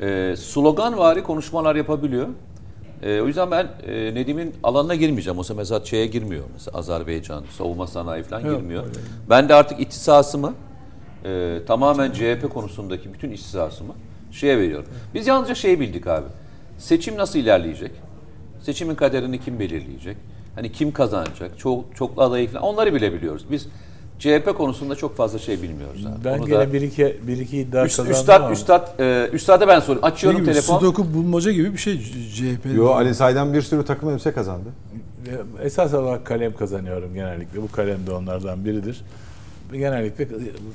[0.00, 2.28] e, sloganvari konuşmalar yapabiliyor.
[3.02, 5.38] E, o yüzden ben e, Nedim'in alanına girmeyeceğim.
[5.38, 6.44] O mesela şeye girmiyor.
[6.52, 8.82] Mesela Azerbaycan, savunma sanayi falan Yok, girmiyor.
[8.84, 8.94] öyle.
[9.30, 10.54] Ben de artık ihtisasımı
[11.24, 13.92] e, tamamen CHP konusundaki bütün ihtisasımı
[14.32, 14.86] şeye veriyorum.
[15.14, 16.26] Biz yalnızca şeyi bildik abi.
[16.78, 17.90] Seçim nasıl ilerleyecek?
[18.62, 20.16] Seçimin kaderini kim belirleyecek?
[20.60, 21.58] Hani kim kazanacak?
[21.58, 23.44] Çok çoklu adayı falan onları bile biliyoruz.
[23.50, 23.66] Biz
[24.18, 26.24] CHP konusunda çok fazla şey bilmiyoruz abi.
[26.24, 28.52] ben Onu gene da- bir iki, bir iki iddia Üst, kazandım üstad, ama.
[28.52, 30.04] üstad, e, üstada ben soruyorum.
[30.08, 30.78] Açıyorum gibi, telefon.
[30.78, 31.98] Sudoku bulmaca gibi bir şey
[32.34, 32.74] CHP.
[32.76, 34.68] Yo Ali Say'dan bir sürü takım elbise kazandı.
[35.62, 37.62] Esas olarak kalem kazanıyorum genellikle.
[37.62, 39.00] Bu kalem de onlardan biridir.
[39.72, 40.28] Genellikle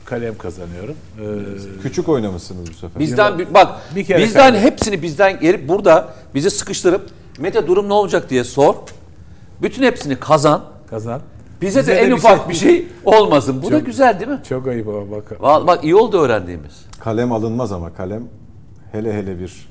[0.06, 0.96] kalem kazanıyorum.
[1.22, 3.00] Ee, Küçük oynamışsınız bu sefer.
[3.00, 4.72] Bizden bir, bak Bir kere bizden kaybettim.
[4.72, 7.10] hepsini bizden gelip burada bizi sıkıştırıp
[7.40, 8.76] Mete durum ne olacak diye sor.
[9.62, 10.62] Bütün hepsini kazan.
[10.90, 11.22] kazan.
[11.62, 13.62] Bize, Bize de de en bir ufak şey- bir şey olmasın.
[13.64, 14.40] Bu da Çok- güzel değil mi?
[14.50, 15.42] Çok ayıp ama bak.
[15.42, 16.86] Vallahi Bak iyi oldu öğrendiğimiz.
[17.00, 18.24] Kalem alınmaz ama kalem
[18.92, 19.68] hele hele bir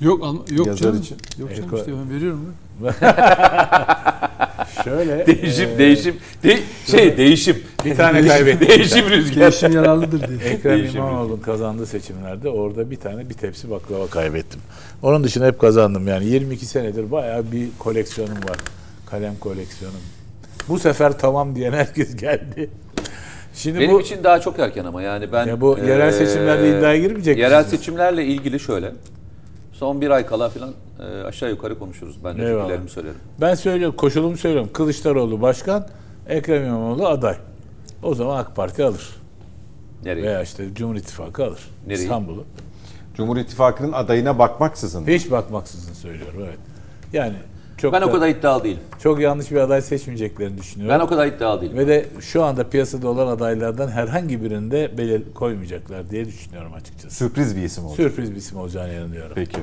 [0.00, 0.98] Yok alma- yok Yazar canım.
[1.00, 1.16] için.
[1.38, 2.54] Yok canım Eko- işte ben veriyorum.
[2.84, 2.92] ben.
[4.84, 7.56] Şöyle Değişim, e, değişim, de- şey değişim.
[7.84, 8.68] bir tane kaybettim.
[8.78, 9.40] değişim rüzgarı.
[9.40, 10.38] Değişim yararlıdır diye.
[10.52, 10.84] Ekrem.
[10.84, 14.60] İmamoğlu'nun kazandığı seçimlerde orada bir tane bir tepsi baklava kaybettim.
[15.02, 18.56] Onun dışında hep kazandım yani 22 senedir bayağı bir koleksiyonum var.
[19.10, 20.00] Kalem koleksiyonum.
[20.68, 22.70] Bu sefer tamam diyen herkes geldi.
[23.54, 25.46] Şimdi Benim bu için daha çok erken ama yani ben...
[25.46, 27.80] Ya bu yerel seçimlerde iddiaya girmeyecek Yerel misiniz?
[27.80, 28.92] seçimlerle ilgili şöyle.
[29.72, 32.24] Son bir ay kala falan e, aşağı yukarı konuşuruz.
[32.24, 32.62] Ben de Eyvallah.
[32.62, 33.16] fikirlerimi söylerim.
[33.40, 34.70] ben söylüyorum, koşulumu söylüyorum.
[34.72, 35.86] Kılıçdaroğlu başkan,
[36.28, 37.36] Ekrem İmamoğlu aday.
[38.02, 39.08] O zaman AK Parti alır.
[40.04, 40.22] Nereye?
[40.22, 41.60] Veya işte Cumhur İttifakı alır.
[41.86, 42.02] Nereye?
[42.02, 42.44] İstanbul'u.
[43.16, 45.06] Cumhur İttifakı'nın adayına bakmaksızın.
[45.06, 46.58] Hiç bakmaksızın söylüyorum evet.
[47.12, 47.36] Yani
[47.78, 48.80] çok Ben da- o kadar iddialı değilim.
[49.02, 50.98] çok yanlış bir aday seçmeyeceklerini düşünüyorum.
[51.00, 51.76] Ben o kadar iddialı değilim.
[51.78, 57.16] Ve de şu anda piyasada olan adaylardan herhangi birinde belir koymayacaklar diye düşünüyorum açıkçası.
[57.16, 57.94] Sürpriz bir isim oldu.
[57.94, 59.32] Sürpriz bir isim olacağını inanıyorum.
[59.34, 59.58] Peki.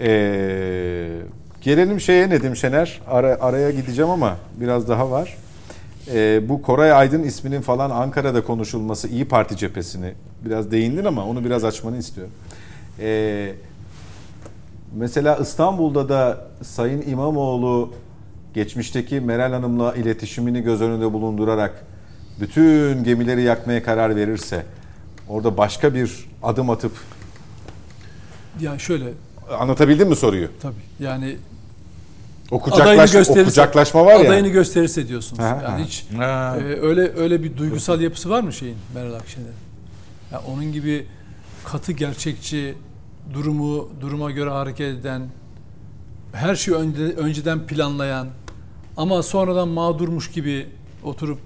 [0.00, 1.18] Ee,
[1.60, 3.00] gelelim şeye Nedim Şener.
[3.06, 5.36] Ara, araya gideceğim ama biraz daha var.
[6.14, 10.12] Ee, bu Koray Aydın isminin falan Ankara'da konuşulması İyi Parti cephesini
[10.44, 12.32] biraz değindin ama onu biraz açmanı istiyorum.
[13.00, 13.52] Ee,
[14.96, 17.92] mesela İstanbul'da da Sayın İmamoğlu
[18.54, 21.84] geçmişteki Meral Hanım'la iletişimini göz önünde bulundurarak
[22.40, 24.66] bütün gemileri yakmaya karar verirse
[25.28, 26.92] orada başka bir adım atıp
[28.60, 29.04] Yani şöyle
[29.58, 30.48] Anlatabildim mi soruyu?
[30.62, 31.36] tabii yani
[32.50, 34.20] O, adayını kucaklaş, o kucaklaşma var ya.
[34.20, 35.42] adayını gösterirse diyorsunuz.
[35.42, 35.78] Ha, yani ha.
[35.78, 36.56] hiç Ha.
[36.60, 39.52] e, öyle öyle bir duygusal yapısı var mı şeyin Meral Akşener'in?
[40.32, 41.06] Ya onun gibi
[41.64, 42.74] katı gerçekçi
[43.34, 45.22] durumu duruma göre hareket eden
[46.32, 46.76] her şeyi
[47.16, 48.28] önceden planlayan
[48.96, 50.66] ama sonradan mağdurmuş gibi
[51.04, 51.38] oturup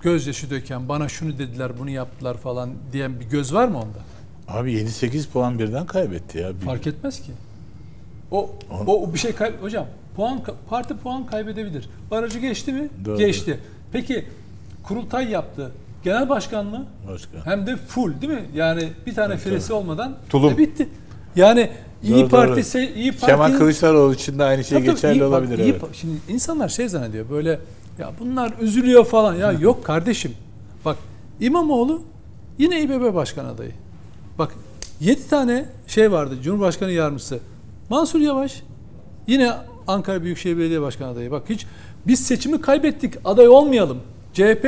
[0.00, 3.98] gözyaşı döken bana şunu dediler bunu yaptılar falan diyen bir göz var mı onda?
[4.48, 6.52] Abi 7-8 puan birden kaybetti ya.
[6.64, 7.32] Fark etmez ki.
[8.30, 8.50] O
[8.86, 9.86] o, o bir şey kay hocam
[10.16, 11.88] puan parti puan kaybedebilir.
[12.10, 12.88] Barajı geçti mi?
[13.04, 13.18] Doğru.
[13.18, 13.60] Geçti.
[13.92, 14.24] Peki
[14.82, 15.72] kurultay yaptı.
[16.04, 17.46] Genel başkanlığı Başka.
[17.46, 18.44] hem de full değil mi?
[18.54, 20.52] Yani bir tane firesi olmadan Tulum.
[20.52, 20.88] e, bitti.
[21.36, 21.70] Yani
[22.02, 22.60] İyi Doğru, Parti doğru.
[22.60, 25.58] se- İyi Parti Kemal Kılıçdaroğlu için de aynı şey Tabii geçerli iyi- bak, olabilir.
[25.58, 25.82] iyi evet.
[25.92, 27.58] Şimdi insanlar şey zannediyor böyle
[27.98, 29.34] ya bunlar üzülüyor falan.
[29.34, 30.32] Ya yok kardeşim.
[30.84, 30.96] Bak
[31.40, 32.02] İmamoğlu
[32.58, 33.70] yine İBB Başkan adayı.
[34.38, 34.54] Bak
[35.00, 37.38] 7 tane şey vardı Cumhurbaşkanı yardımcısı.
[37.90, 38.62] Mansur Yavaş
[39.26, 39.52] yine
[39.86, 41.30] Ankara Büyükşehir Belediye Başkanı adayı.
[41.30, 41.66] Bak hiç
[42.06, 43.98] biz seçimi kaybettik aday olmayalım.
[44.34, 44.64] CHP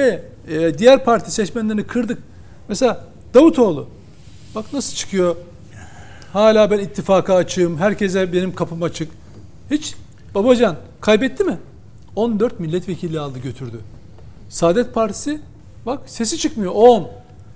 [0.48, 2.18] e, diğer parti seçmenlerini kırdık.
[2.68, 3.04] Mesela
[3.34, 3.88] Davutoğlu
[4.54, 5.36] bak nasıl çıkıyor
[6.34, 7.78] Hala ben ittifaka açığım.
[7.78, 9.12] Herkese benim kapım açık.
[9.70, 9.94] Hiç
[10.34, 11.58] babacan kaybetti mi?
[12.16, 13.80] 14 milletvekili aldı götürdü.
[14.48, 15.40] Saadet Partisi
[15.86, 17.10] bak sesi çıkmıyor 10.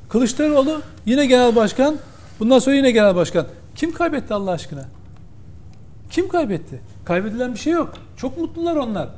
[0.08, 1.96] Kılıçdaroğlu yine genel başkan.
[2.40, 3.46] Bundan sonra yine genel başkan.
[3.76, 4.84] Kim kaybetti Allah aşkına?
[6.10, 6.80] Kim kaybetti?
[7.04, 7.94] Kaybedilen bir şey yok.
[8.16, 9.08] Çok mutlular onlar.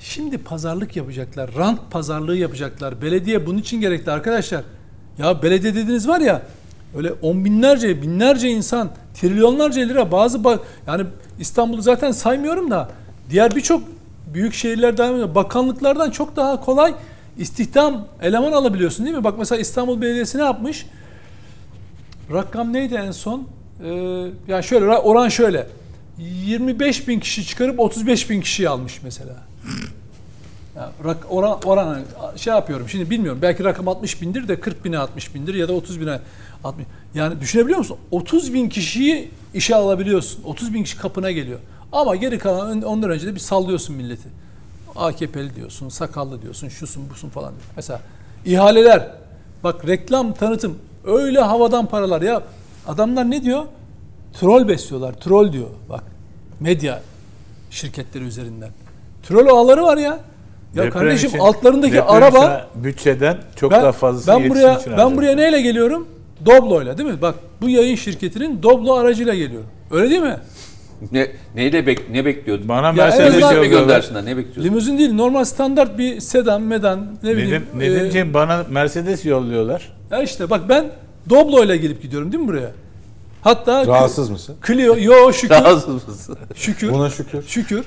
[0.00, 1.50] Şimdi pazarlık yapacaklar.
[1.56, 3.02] Rant pazarlığı yapacaklar.
[3.02, 4.62] Belediye bunun için gerekli arkadaşlar.
[5.18, 6.42] Ya belediye dediğiniz var ya
[6.96, 11.04] öyle on binlerce, binlerce insan, trilyonlarca lira bazı bak yani
[11.38, 12.88] İstanbul'u zaten saymıyorum da
[13.30, 13.82] diğer birçok
[14.34, 16.94] büyük şehirlerden bakanlıklardan çok daha kolay
[17.38, 19.24] istihdam eleman alabiliyorsun değil mi?
[19.24, 20.86] Bak mesela İstanbul Belediyesi ne yapmış?
[22.32, 23.48] Rakam neydi en son?
[23.84, 23.88] Ee,
[24.48, 25.66] yani şöyle ra- oran şöyle.
[26.18, 29.34] 25 bin kişi çıkarıp 35 bin kişi almış mesela.
[30.76, 32.02] Ya rak, oran, oran
[32.36, 35.72] şey yapıyorum şimdi bilmiyorum belki rakam 60 bindir de 40 bine 60 bindir ya da
[35.72, 36.18] 30 bine
[36.66, 37.96] 60 yani düşünebiliyor musun?
[38.10, 40.42] 30 bin kişiyi işe alabiliyorsun.
[40.44, 41.58] 30 bin kişi kapına geliyor.
[41.92, 44.28] Ama geri kalan ondan önce de bir sallıyorsun milleti.
[44.96, 47.62] AKP'li diyorsun sakallı diyorsun şusun busun falan diyor.
[47.76, 48.00] mesela
[48.44, 49.10] ihaleler.
[49.64, 50.78] Bak reklam tanıtım.
[51.04, 52.22] Öyle havadan paralar.
[52.22, 52.42] Ya
[52.86, 53.64] adamlar ne diyor?
[54.40, 55.12] Troll besliyorlar.
[55.12, 55.66] Troll diyor.
[55.88, 56.04] Bak
[56.60, 57.02] medya
[57.70, 58.70] şirketleri üzerinden.
[59.22, 60.02] Troll ağları var ya.
[60.04, 60.18] Ya
[60.74, 65.60] Deprem kardeşim için- altlarındaki araba bütçeden çok ben, daha fazlasını ben buraya ben buraya neyle
[65.60, 66.08] geliyorum?
[66.46, 67.22] Doblo'yla değil mi?
[67.22, 69.68] Bak bu yayın şirketinin Doblo aracıyla geliyorum.
[69.90, 70.36] Öyle değil mi?
[71.12, 72.68] Ne neyle bek ne bekliyordun?
[72.68, 73.80] Bana Ya Mercedes azından- mi yolluyorlar.
[73.86, 74.24] göndersinler?
[74.24, 74.62] Ne bekliyorsun?
[74.64, 77.50] Limuzin değil normal standart bir sedan, medan ne bileyim.
[77.50, 79.92] Nedim, Nedimciğim bana Mercedes yolluyorlar.
[80.10, 80.84] e, ya işte bak ben
[81.30, 82.70] Doblo'yla gelip gidiyorum değil mi buraya?
[83.42, 84.56] Hatta Rahatsız mısın?
[84.66, 86.36] Clio, yo şükür, Rahatsız mısın?
[86.54, 87.42] şükür, Buna şükür.
[87.46, 87.84] şükür.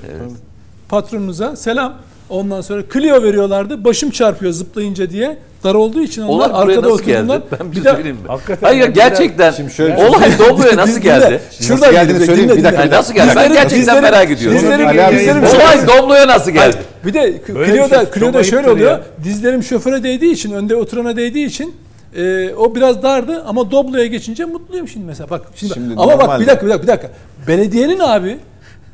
[0.88, 1.94] Patronunuza selam.
[2.30, 3.84] Ondan sonra Clio veriyorlardı.
[3.84, 5.38] Başım çarpıyor zıplayınca diye.
[5.64, 7.18] Dar olduğu için onlar Olay arkada nasıl geldi?
[7.18, 7.42] oturduğundan.
[7.60, 8.22] Ben bir şey de söyleyeyim mi?
[8.28, 11.40] Hakikaten Hayır gerçekten Şimdi şöyle- olay Doblo'ya nasıl geldi?
[11.60, 12.82] Şuradan Nasıl geldiğini söyleyeyim, dinle, bir dakika.
[12.82, 13.32] Yani nasıl geldi?
[13.36, 14.58] Ben gerçekten merak ediyorum.
[14.58, 14.88] Dizlerim,
[15.18, 16.76] dizlerim Olay Doblo'ya nasıl geldi?
[17.06, 18.98] Bir de Clio'da, şey Clio'da çok şöyle oluyor.
[19.24, 21.74] Dizlerim şoföre değdiği için, önde oturana değdiği için
[22.16, 25.30] e, o biraz dardı ama Doblo'ya geçince mutluyum şimdi mesela.
[25.30, 27.08] Bak şimdi, Şimdi ama bak bir dakika bir dakika bir dakika.
[27.48, 28.38] Belediyenin abi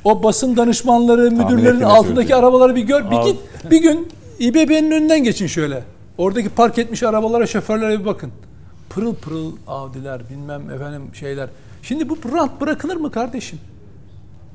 [0.06, 2.44] o basın danışmanları, müdürlerin ettiğimi altındaki söyleyeyim.
[2.44, 3.10] arabaları bir gör.
[3.10, 3.26] Bir Al.
[3.26, 3.36] git
[3.70, 4.08] bir gün
[4.38, 5.82] İBB'nin önünden geçin şöyle.
[6.18, 8.30] Oradaki park etmiş arabalara, şoförlere bir bakın.
[8.90, 11.48] Pırıl pırıl Audi'ler, bilmem efendim şeyler.
[11.82, 13.58] Şimdi bu rant bırakılır mı kardeşim?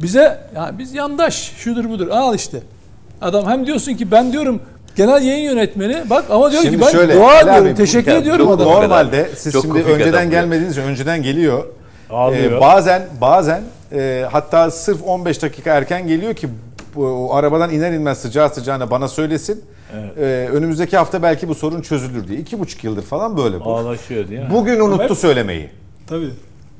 [0.01, 2.59] Bize yani biz yandaş şudur budur al işte.
[3.21, 4.61] Adam hem diyorsun ki ben diyorum
[4.95, 8.15] genel yayın yönetmeni bak ama diyor Şimdi ki ben şöyle, dua ediyorum, abi, teşekkür bu-
[8.15, 8.71] ediyorum adama.
[8.71, 8.81] Normal.
[8.83, 11.63] Normalde siz Çok şimdi önceden gelmediğiniz önceden geliyor.
[12.09, 12.51] Ağlıyor.
[12.51, 13.61] Ee, bazen bazen
[13.93, 16.47] e, hatta sırf 15 dakika erken geliyor ki
[16.95, 19.63] bu, o arabadan iner inmez sıcağı sıcağına bana söylesin.
[20.17, 22.39] Ee, önümüzdeki hafta belki bu sorun çözülür diye.
[22.39, 23.75] İki buçuk yıldır falan böyle bu.
[23.77, 24.47] Ağlaşıyor değil mi?
[24.51, 25.69] Bugün unuttu söylemeyi.
[26.07, 26.29] Tabii.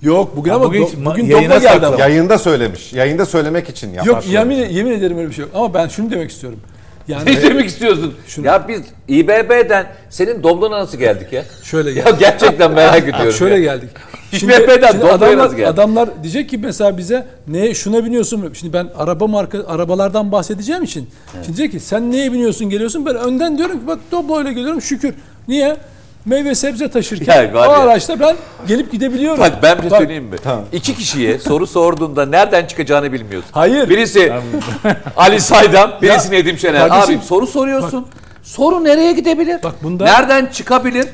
[0.01, 1.97] Yok bugün Ha, ama bugün ma- bugün yayına topla geldi ama.
[1.99, 2.93] Yayında söylemiş.
[2.93, 4.05] Yayında söylemek için yapar.
[4.07, 5.51] Yok yemin, yemin ederim öyle bir şey yok.
[5.55, 6.59] Ama ben şunu demek istiyorum.
[7.07, 8.13] Yani Ne demek istiyorsun?
[8.27, 11.43] Şunu- Ya biz İBB'den senin Doblo'na nasıl geldik ya?
[11.63, 12.19] şöyle Ya geldik.
[12.19, 13.31] gerçekten merak ediyorum.
[13.31, 13.61] Şöyle ya.
[13.61, 13.89] geldik.
[14.33, 15.67] İBB'den Doblo'ya adamlar, geldik?
[15.67, 18.53] adamlar diyecek ki mesela bize ne şuna biniyorsun?
[18.53, 21.09] Şimdi ben araba marka arabalardan bahsedeceğim için.
[21.45, 23.05] Şimdi diyecek ki sen neye biniyorsun geliyorsun?
[23.05, 25.13] Ben önden diyorum ki bak Doblo ile geliyorum şükür.
[25.47, 25.77] Niye?
[26.25, 28.35] Meyve sebze taşırken Ya var o araçta ben
[28.67, 29.39] gelip gidebiliyorum.
[29.39, 30.35] Bak ben bir şey Bak, söyleyeyim mi?
[30.73, 33.49] İki kişiye soru sorduğunda nereden çıkacağını bilmiyorsun.
[33.51, 33.89] Hayır.
[33.89, 34.33] Birisi
[35.17, 36.89] Ali Saydam, birisi Nedim Şener.
[36.89, 38.07] kardeşim, Abi soru soruyorsun.
[38.43, 39.63] soru nereye gidebilir?
[39.63, 41.07] Bak bunda- Nereden çıkabilir?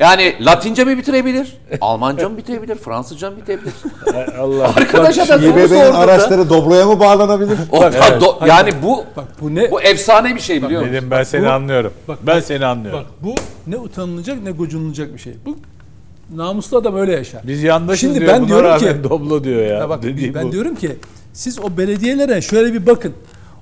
[0.00, 1.56] Yani Latince mi bitirebilir?
[1.80, 2.74] Almanca mı bitirebilir?
[2.76, 3.72] Fransızca mı bitebilir?
[4.40, 4.68] Allah.
[4.76, 7.58] Arkadaşa da soru İBB'nin araçları Doblo'ya mı bağlanabilir?
[7.72, 9.70] O da do- yani bu Bak bu ne?
[9.70, 10.94] bu efsane bir şey biliyor musun?
[10.94, 11.92] Dedim ben seni bu- anlıyorum.
[12.08, 13.00] bak, ben bak, seni anlıyorum.
[13.00, 13.34] Bak bu
[13.66, 15.32] ne utanılacak ne gocunulacak bir şey.
[15.46, 15.56] Bu
[16.36, 17.42] namuslu adam öyle yaşar.
[17.46, 18.32] Biz yandaşız Şimdi diyor.
[18.32, 19.78] ben buna diyorum rağmen ki- Doblo diyor ya.
[19.78, 20.02] Ya bak
[20.34, 20.52] ben bu.
[20.52, 20.96] diyorum ki
[21.32, 23.12] siz o belediyelere şöyle bir bakın.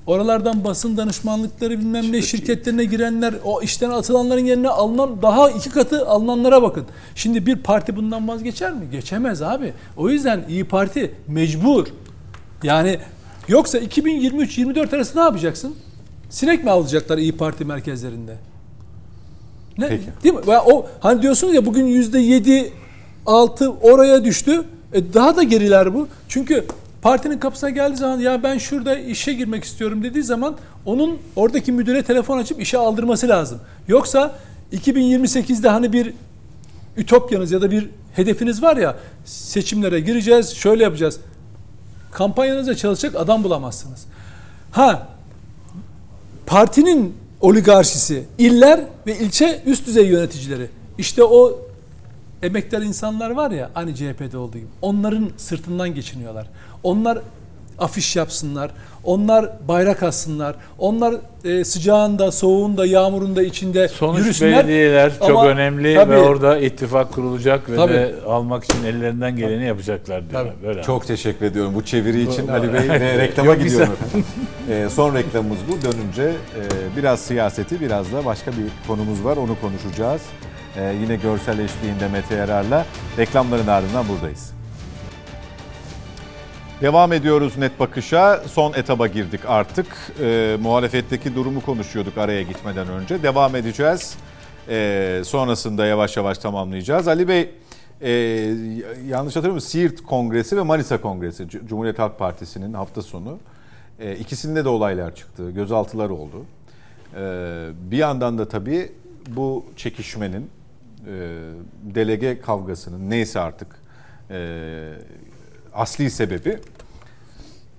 [0.06, 6.08] Oralardan basın danışmanlıkları bilmem ne şirketlerine girenler, o işten atılanların yerine alınan daha iki katı
[6.08, 6.84] alınanlara bakın.
[7.14, 8.90] Şimdi bir parti bundan vazgeçer mi?
[8.92, 9.72] Geçemez abi.
[9.96, 11.86] O yüzden İyi Parti mecbur.
[12.62, 12.98] Yani
[13.48, 15.76] yoksa 2023-24 arası ne yapacaksın?
[16.30, 18.36] Sinek mi alacaklar İyi Parti merkezlerinde?
[19.78, 19.88] Ne?
[19.88, 20.06] Peki.
[20.24, 20.40] Değil mi?
[20.46, 22.72] Ya o hani diyorsunuz ya bugün yüzde yedi,
[23.26, 24.64] altı oraya düştü.
[24.92, 26.08] E daha da geriler bu.
[26.28, 26.66] Çünkü
[27.02, 32.02] partinin kapısına geldiği zaman ya ben şurada işe girmek istiyorum dediği zaman onun oradaki müdüre
[32.02, 33.60] telefon açıp işe aldırması lazım.
[33.88, 34.34] Yoksa
[34.72, 36.14] 2028'de hani bir
[36.96, 41.20] ütopyanız ya da bir hedefiniz var ya seçimlere gireceğiz, şöyle yapacağız.
[42.12, 44.06] Kampanyanızda çalışacak adam bulamazsınız.
[44.70, 45.08] Ha
[46.46, 50.66] partinin oligarşisi, iller ve ilçe üst düzey yöneticileri.
[50.98, 51.58] İşte o
[52.42, 54.68] emektar insanlar var ya hani CHP'de olduğu gibi.
[54.82, 56.46] Onların sırtından geçiniyorlar.
[56.82, 57.18] Onlar
[57.78, 58.70] afiş yapsınlar.
[59.04, 60.54] Onlar bayrak assınlar.
[60.78, 64.64] Onlar e, sıcağında, soğuğunda, yağmurunda içinde Sonuç yürüsünler.
[64.68, 67.92] belediyeler çok Ama önemli tabii- ve orada ittifak kurulacak ve Tabii.
[67.92, 70.44] de almak için ellerinden geleni yapacaklar diyor.
[70.44, 70.66] Tabii.
[70.66, 70.82] Böyle.
[70.82, 74.26] Çok teşekkür ediyorum bu çeviri için Bu- Ali Bey ve reklama gidiyorum efendim.
[74.70, 75.92] Ee, son reklamımız bu.
[75.92, 76.60] Dönünce e,
[76.96, 80.22] biraz siyaseti biraz da başka bir konumuz var onu konuşacağız.
[80.76, 82.86] Ee, yine görsel eşliğinde Mete Yarar'la
[83.18, 84.50] reklamların ardından buradayız.
[86.80, 88.42] Devam ediyoruz net bakışa.
[88.48, 89.86] Son etaba girdik artık.
[90.20, 93.22] Ee, muhalefetteki durumu konuşuyorduk araya gitmeden önce.
[93.22, 94.16] Devam edeceğiz.
[94.68, 97.08] Ee, sonrasında yavaş yavaş tamamlayacağız.
[97.08, 97.50] Ali Bey,
[98.00, 98.10] e,
[99.08, 103.38] yanlış hatırlamıyorum Siirt Kongresi ve Manisa Kongresi Cumhuriyet Halk Partisi'nin hafta sonu.
[103.98, 106.44] E, ikisinde de olaylar çıktı, gözaltılar oldu.
[107.16, 107.20] E,
[107.90, 108.92] bir yandan da tabii
[109.28, 110.50] bu çekişmenin,
[111.06, 111.38] e,
[111.82, 113.68] delege kavgasının neyse artık
[114.30, 114.92] e,
[115.74, 116.58] asli sebebi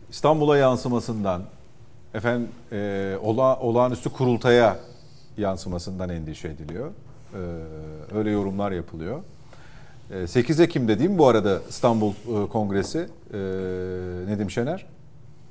[0.10, 1.42] İstanbul'a yansımasından,
[2.14, 4.80] efendim e, ola, olağanüstü kurultaya
[5.38, 6.92] yansımasından endişe ediliyor.
[7.34, 7.38] E,
[8.16, 9.20] öyle yorumlar yapılıyor.
[10.12, 13.38] E, 8 Ekim'de değil mi bu arada İstanbul e, Kongresi e,
[14.28, 14.86] Nedim Şener?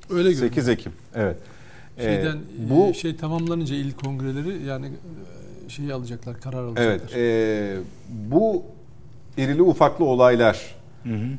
[0.09, 0.49] Öyle görünüyor.
[0.49, 1.37] 8 Ekim, evet.
[1.97, 6.85] E, Şeyden bu bu şey tamamlanınca il kongreleri yani e, şeyi alacaklar, karar alacaklar.
[6.85, 7.77] Evet, e,
[8.09, 8.63] bu
[9.37, 10.75] irili ufaklı olaylar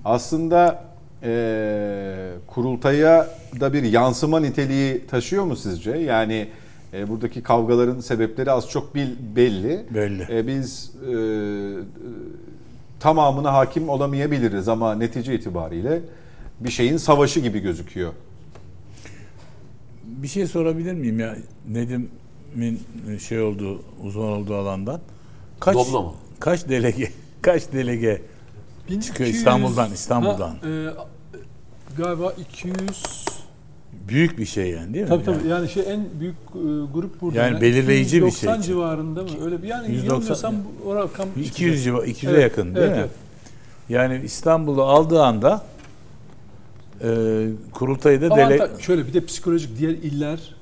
[0.04, 0.91] aslında
[1.22, 3.30] e, kurultaya
[3.60, 5.90] da bir yansıma niteliği taşıyor mu sizce?
[5.90, 6.48] Yani
[6.92, 9.86] e, buradaki kavgaların sebepleri az çok bil, belli.
[9.94, 10.26] Belli.
[10.30, 11.14] E, biz e,
[13.00, 16.00] tamamına hakim olamayabiliriz ama netice itibariyle
[16.60, 18.12] bir şeyin savaşı gibi gözüküyor.
[20.04, 21.36] Bir şey sorabilir miyim ya?
[21.68, 22.80] Nedim'in
[23.18, 25.00] şey olduğu, uzman olduğu alandan.
[25.60, 26.14] Kaç, Doblo mu?
[26.40, 27.10] Kaç delege,
[27.42, 28.22] kaç delege
[28.88, 30.50] 1200 çıkıyor İstanbul'dan, İstanbul'dan.
[30.50, 31.11] Ha, e,
[31.96, 32.76] galiba 200
[34.08, 35.08] büyük bir şey yani değil mi?
[35.08, 36.58] Tabii Yani tabii yani şey en büyük e,
[36.94, 37.38] grup burada.
[37.38, 38.62] Yani belirleyici bir 290 şey.
[38.62, 39.28] civarında mı?
[39.44, 40.54] Öyle bir yani 190 yanılmıyorsam
[40.84, 43.00] bu- o rakam 200 civar, 200'e Evet, yakın değil evet, mi?
[43.00, 43.10] evet.
[43.88, 45.64] Yani İstanbul'u aldığı anda
[47.04, 48.68] e, kurultayı da dele...
[48.80, 50.54] Şöyle bir de psikolojik diğer iller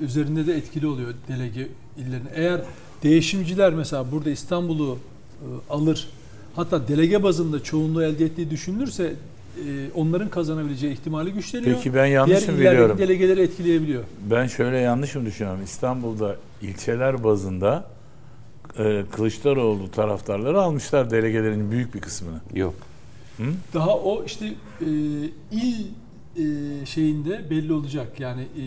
[0.00, 2.28] üzerinde de etkili oluyor delege illerin.
[2.34, 2.60] Eğer
[3.02, 4.98] değişimciler mesela burada İstanbul'u
[5.40, 6.08] e, alır
[6.56, 9.14] hatta delege bazında çoğunluğu elde ettiği düşünülürse
[9.94, 11.76] onların kazanabileceği ihtimali güçleniyor.
[11.76, 12.98] Peki ben yanlış Diğer biliyorum?
[12.98, 14.04] delegeleri etkileyebiliyor.
[14.30, 15.60] Ben şöyle yanlış mı düşünüyorum?
[15.64, 17.84] İstanbul'da ilçeler bazında
[18.78, 22.40] e, Kılıçdaroğlu taraftarları almışlar delegelerin büyük bir kısmını.
[22.54, 22.74] Yok.
[23.74, 24.86] Daha o işte e,
[25.52, 25.86] il
[26.36, 28.20] e, şeyinde belli olacak.
[28.20, 28.62] Yani e,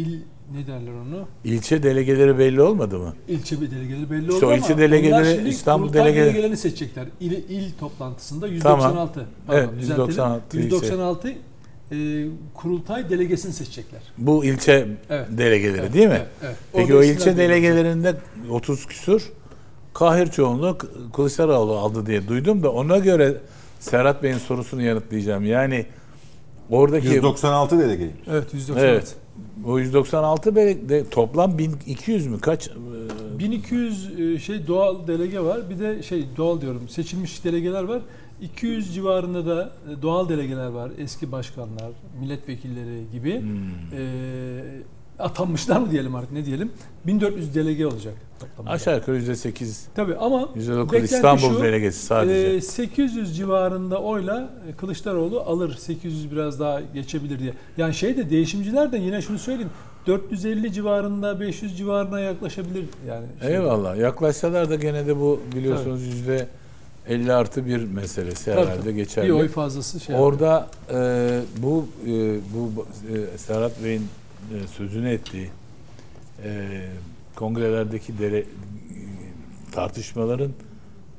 [0.00, 0.20] il
[0.52, 1.28] ne derler onu?
[1.44, 3.14] İlçe delegeleri belli olmadı mı?
[3.28, 7.06] İlçe delegeleri belli İşte oldu o ama ilçe onlar delegeleri, şimdi İstanbul delegeleri- delegelerini seçecekler.
[7.20, 9.14] İl, il toplantısında 196.
[9.14, 9.26] Tamam.
[9.46, 10.08] pardon, Evet, düzeltelim.
[10.08, 10.64] 196 ilçe.
[10.64, 11.28] 196
[11.92, 11.96] e,
[12.54, 14.00] kurultay delegesini seçecekler.
[14.18, 15.26] Bu ilçe Evet.
[15.30, 16.12] delegeleri Evet, değil mi?
[16.14, 16.56] evet, evet.
[16.72, 18.14] Peki Orada o ilçe delegelerinde
[18.50, 19.32] 30 küsur
[19.94, 20.78] kahir çoğunluğu
[21.14, 23.36] Kılıçdaroğlu aldı diye duydum da ona göre
[23.80, 25.44] Serhat Bey'in sorusunu yanıtlayacağım.
[25.46, 25.86] Yani
[26.70, 28.12] oradaki 196 delegeyim.
[28.30, 28.86] Evet 196.
[28.86, 29.14] Evet.
[29.66, 32.70] O 196 be- de toplam 1200 mü kaç?
[33.38, 35.70] 1200 e, şey doğal delege var.
[35.70, 38.02] Bir de şey doğal diyorum seçilmiş delegeler var.
[38.40, 40.90] 200 civarında da e, doğal delegeler var.
[40.98, 41.90] Eski başkanlar,
[42.20, 43.40] milletvekilleri gibi.
[43.40, 43.48] Hmm.
[43.98, 44.02] E,
[45.18, 46.72] atanmışlar mı diyelim artık ne diyelim.
[47.06, 48.70] 1400 delege olacak toplamda.
[48.70, 52.56] Aşağı yukarı %8 Tabii ama %9 beklenti İstanbul şu, delegesi sadece.
[52.56, 55.76] e, 800 civarında oyla e, Kılıçdaroğlu alır.
[55.76, 57.52] 800 biraz daha geçebilir diye.
[57.76, 59.70] Yani şey de değişimciler de yine şunu söyleyeyim.
[60.06, 63.26] 450 civarında 500 civarına yaklaşabilir yani.
[63.42, 63.96] Eyvallah.
[63.96, 66.46] Yaklaşsalar da gene de bu biliyorsunuz yüzde
[67.08, 68.94] 50 artı bir meselesi Tabii, herhalde tabii.
[68.94, 69.26] geçerli.
[69.26, 70.16] Bir oy fazlası şey.
[70.16, 72.10] Orada e, bu e,
[72.54, 72.86] bu
[73.34, 74.06] e, Serhat Bey'in
[74.54, 75.48] e, sözünü ettiği
[76.44, 76.80] e,
[77.36, 78.44] kongrelerdeki dere, e,
[79.72, 80.50] tartışmaların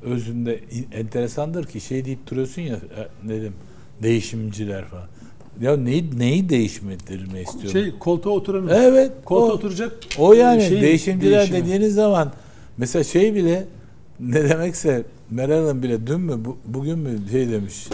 [0.02, 0.60] özünde
[0.94, 3.54] enteresandır ki şey deyip duruyorsun ya e, dedim
[4.04, 5.08] değişimciler falan.
[5.62, 6.94] Ya neyi neyi değiştirme
[7.42, 7.72] istiyorum?
[7.72, 8.78] şey koltuğa oturamıyor.
[8.82, 9.12] evet.
[9.26, 9.94] Koltuğa o- oturacak.
[10.18, 11.64] o yani şeyin değişimciler değişimi.
[11.64, 12.32] dediğiniz zaman
[12.78, 13.66] mesela şey bile
[14.20, 17.88] ne demekse Meral Hanım bile dün mü bu- bugün mü şey demiş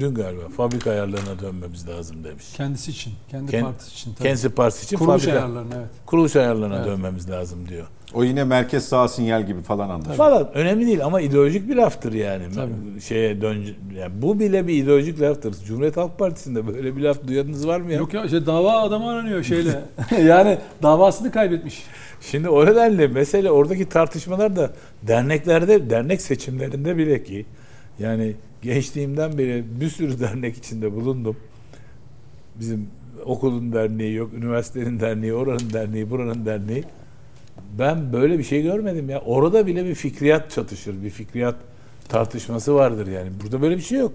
[0.00, 2.44] dün galiba fabrika ayarlarına dönmemiz lazım demiş.
[2.56, 4.14] kendisi için, kendi Kend- partisi için.
[4.14, 4.22] tabii.
[4.28, 5.88] Kendisi partisi için Kuruluş fabrika ayarlarına evet.
[6.06, 6.86] kuruluş ayarlarına Evet.
[6.86, 7.86] dönmemiz lazım diyor.
[8.14, 10.16] O yine merkez sağ sinyal gibi falan anlaşılıyor.
[10.16, 12.42] Falan önemli değil ama ideolojik bir laftır yani.
[12.54, 13.00] Tabii.
[13.00, 13.64] Şeye dön
[13.96, 15.54] yani bu bile bir ideolojik laftır.
[15.66, 17.98] Cumhuriyet Halk Partisi'nde böyle bir laf duyanınız var mı ya?
[17.98, 19.80] Yok ya işte dava adamı aranıyor şeyle.
[20.26, 21.82] yani davasını kaybetmiş.
[22.20, 24.70] Şimdi o nedenle mesele oradaki tartışmalar da
[25.02, 27.46] derneklerde, dernek seçimlerinde bile ki
[27.98, 31.36] yani gençliğimden beri bir sürü dernek içinde bulundum.
[32.60, 32.86] Bizim
[33.24, 36.84] okulun derneği yok, üniversitenin derneği, oranın derneği, buranın derneği.
[37.78, 39.20] Ben böyle bir şey görmedim ya.
[39.20, 41.56] Orada bile bir fikriyat çatışır, bir fikriyat
[42.08, 43.30] tartışması vardır yani.
[43.42, 44.12] Burada böyle bir şey yok.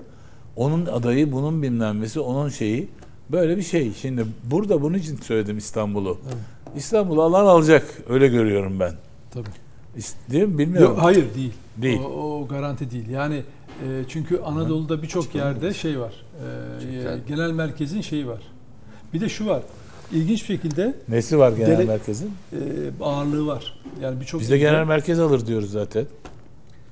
[0.56, 2.88] Onun adayı, bunun bilmem nesi, onun şeyi.
[3.32, 3.94] Böyle bir şey.
[3.94, 6.18] Şimdi burada bunun için söyledim İstanbul'u.
[6.76, 8.02] İstanbul'u alan alacak.
[8.10, 8.94] Öyle görüyorum ben.
[9.32, 9.49] Tabii.
[10.32, 10.57] Değil mi?
[10.57, 10.95] Bilmiyorum.
[10.95, 11.53] Yok, hayır değil.
[11.78, 11.99] Değil.
[11.99, 13.10] O, o garanti değil.
[13.10, 13.44] Yani
[13.82, 16.14] e, çünkü Anadolu'da birçok yerde şey var.
[16.84, 17.20] E, Güzel.
[17.28, 18.40] genel merkezin şeyi var.
[19.14, 19.62] Bir de şu var.
[20.12, 22.32] İlginç bir şekilde Nesi var genel Dele- merkezin?
[22.54, 22.58] e,
[23.04, 23.80] ağırlığı var.
[24.02, 26.06] Yani birçok Biz de genel merkez alır diyoruz zaten.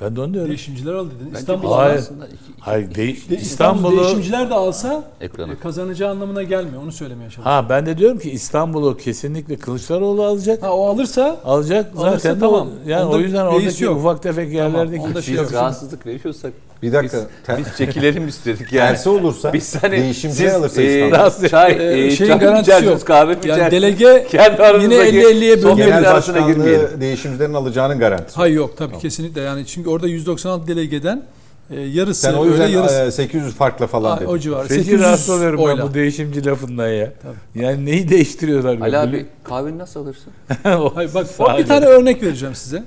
[0.02, 0.50] Ben de onu diyorum.
[0.50, 1.36] değişimciler aldı dedin.
[1.40, 2.00] İstanbul bu Hayır.
[2.00, 5.54] aslında iki- iki- Hayır, De- İstanbul İstanbul'u- değişimciler de alsa Ekranı.
[5.54, 6.84] e, kazanacağı anlamına gelmiyor.
[6.84, 7.52] Onu söylemeye çalışıyorum.
[7.52, 10.64] Ha ben de diyorum ki İstanbul'u kesinlikle Kılıçdaroğlu alacak.
[10.64, 12.70] Ha, o alırsa Alacak Alırsa zaten tamam.
[12.86, 13.98] yani Onda o yüzden oradaki yok.
[13.98, 15.54] ufak tefek yerlerdeki onda şey Biz yok.
[15.54, 17.18] rahatsızlık veriyorsak Bir dakika.
[17.18, 18.88] biz, ter- biz çekilelim istedik yani.
[18.88, 21.48] tersi olursa Biz hani değişimciler siz, alırsa e, İstanbul.
[21.48, 23.06] çay, e, e, şeyin garantisi yok.
[23.08, 23.72] kahve Yani içersiniz.
[23.72, 25.88] delege Kendi yine 50-50'ye sohbet bölünüyor.
[25.88, 28.36] Genel başkanlığı değişimcilerin alacağının garantisi.
[28.36, 31.24] Hayır yok tabii kesinlikle yani çünkü orada 196 delegeden
[31.72, 34.28] e, yarısı Sen o öyle yüzden yarısı e, 800 farkla falan dedin.
[34.30, 34.68] o civar.
[34.68, 37.14] Feci 800 rahatsız oluyorum ben bu değişimci lafından ya.
[37.22, 37.64] Tabii.
[37.66, 38.80] Yani neyi değiştiriyorlar?
[38.82, 40.34] Ali abi kahveni nasıl alırsın?
[40.66, 42.84] O Hayır bak sadece- bir tane örnek vereceğim size.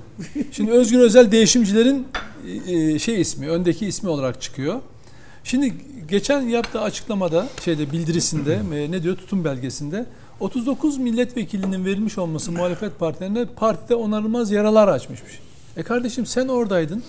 [0.52, 2.06] Şimdi Özgür Özel değişimcilerin
[2.68, 4.80] e, şey ismi, öndeki ismi olarak çıkıyor.
[5.44, 5.74] Şimdi
[6.08, 8.54] geçen yaptığı açıklamada şeyde bildirisinde
[8.84, 10.06] e, ne diyor tutum belgesinde
[10.40, 15.32] 39 milletvekilinin verilmiş olması muhalefet partilerine partide onarılmaz yaralar açmışmış.
[15.76, 17.02] E kardeşim sen oradaydın.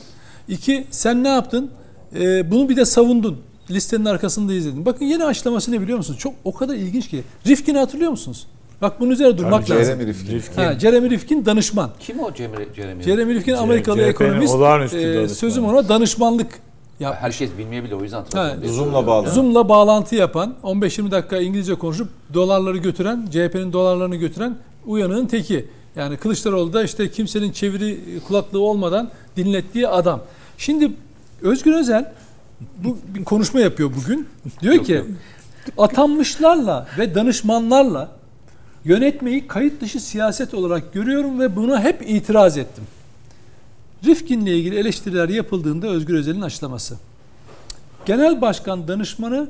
[0.47, 1.71] İki sen ne yaptın?
[2.19, 3.37] E, bunu bir de savundun.
[3.71, 4.85] Listenin arkasında izledin.
[4.85, 6.19] Bakın yeni açıklaması ne biliyor musunuz?
[6.19, 7.23] Çok o kadar ilginç ki.
[7.47, 8.47] Rifkin'i hatırlıyor musunuz?
[8.81, 9.93] Bak bunun üzerine durmak Tabii, lazım.
[9.95, 10.33] Jeremy Rifkin.
[10.35, 10.61] Rifkin.
[10.61, 11.89] Ha, Jeremy Rifkin danışman.
[11.99, 13.03] Kim o Cemre, Jeremy?
[13.03, 14.93] Jeremy Rifkin Amerikalı CHP'nin ekonomist.
[14.93, 16.47] e, sözüm ona danışmanlık
[16.99, 17.15] yap.
[17.19, 18.73] Herkes bilmeyebilir o yüzden Ha, hatırladım.
[18.73, 19.29] Zoom'la bağlı.
[19.31, 24.55] Zoom'la bağlantı yapan, 15-20 dakika İngilizce konuşup dolarları götüren, CHP'nin dolarlarını götüren
[24.85, 25.65] uyanığın teki.
[25.95, 30.21] Yani Kılıçdaroğlu da işte kimsenin çeviri kulaklığı olmadan dinlettiği adam.
[30.57, 30.91] Şimdi
[31.41, 32.11] Özgür Özel
[32.77, 34.27] bu bir konuşma yapıyor bugün.
[34.61, 35.03] Diyor ki
[35.77, 38.11] atanmışlarla ve danışmanlarla
[38.85, 42.83] yönetmeyi kayıt dışı siyaset olarak görüyorum ve buna hep itiraz ettim.
[44.05, 46.97] Rifkin'le ilgili eleştiriler yapıldığında Özgür Özel'in açıklaması.
[48.05, 49.49] genel başkan danışmanı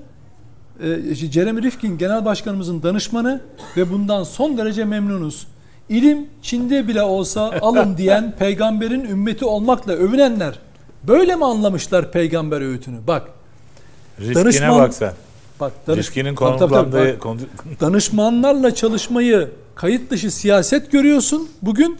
[0.84, 3.41] e, Jeremy Rifkin genel başkanımızın danışmanı
[3.77, 5.47] ve bundan son derece memnunuz.
[5.90, 10.60] İlim Çin'de bile olsa alın diyen peygamberin ümmeti olmakla övünenler
[11.03, 12.98] böyle mi anlamışlar peygamber öğütünü?
[13.07, 13.24] Bak
[14.20, 15.14] Riskine Danışman- bak sen.
[15.60, 17.18] bak danış- Riskinin konumlandığı...
[17.80, 21.98] Danışmanlarla çalışmayı kayıt dışı siyaset görüyorsun bugün.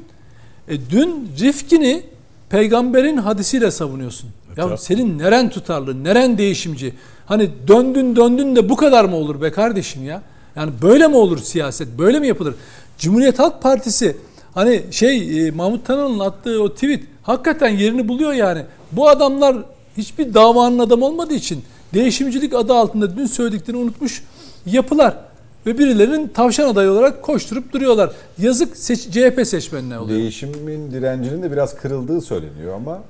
[0.68, 2.04] E, dün Rifkin'i
[2.50, 4.30] peygamberin hadisiyle savunuyorsun.
[4.58, 4.78] Ya tabii.
[4.78, 6.94] senin neren tutarlı, neren değişimci?
[7.26, 10.22] Hani döndün döndün de bu kadar mı olur be kardeşim ya?
[10.56, 11.88] Yani böyle mi olur siyaset?
[11.98, 12.56] Böyle mi yapılır?
[12.98, 14.18] Cumhuriyet Halk Partisi
[14.54, 18.62] hani şey e, Mahmut Tanal'ın attığı o tweet hakikaten yerini buluyor yani.
[18.92, 19.58] Bu adamlar
[19.98, 21.64] hiçbir davanın adamı olmadığı için
[21.94, 24.24] değişimcilik adı altında dün söylediklerini unutmuş
[24.66, 25.18] yapılar.
[25.66, 28.12] Ve birilerinin tavşan adayı olarak koşturup duruyorlar.
[28.38, 30.20] Yazık seç, CHP seçmenine oluyor.
[30.20, 33.02] Değişimin direncinin de biraz kırıldığı söyleniyor ama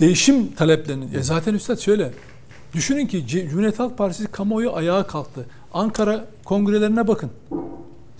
[0.00, 1.14] Değişim taleplerinin.
[1.14, 2.10] E zaten Üstad şöyle.
[2.74, 5.46] Düşünün ki Cumhuriyet Halk Partisi kamuoyu ayağa kalktı.
[5.74, 7.30] Ankara kongrelerine bakın.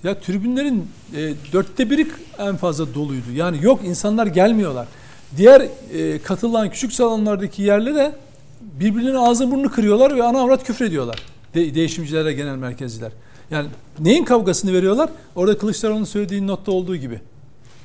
[0.04, 2.06] Ya tribünlerin e, dörtte biri
[2.38, 3.32] en fazla doluydu.
[3.34, 4.88] Yani yok insanlar gelmiyorlar.
[5.36, 8.14] Diğer e, katılan küçük salonlardaki yerle de
[8.60, 11.22] birbirlerinin ağzını burnunu kırıyorlar ve ana avrat küfür ediyorlar.
[11.54, 13.12] De, değişimcilerle genel merkezciler.
[13.50, 13.68] Yani
[13.98, 15.10] neyin kavgasını veriyorlar?
[15.36, 17.20] Orada Kılıçdaroğlu'nun söylediği notta olduğu gibi.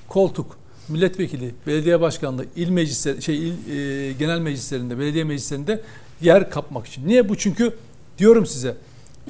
[0.08, 0.58] Koltuk,
[0.90, 5.82] milletvekili, belediye başkanlığı, il meclisleri, şey il, e, genel meclislerinde, belediye meclislerinde
[6.22, 7.08] yer kapmak için.
[7.08, 7.38] Niye bu?
[7.38, 7.74] Çünkü
[8.18, 8.76] diyorum size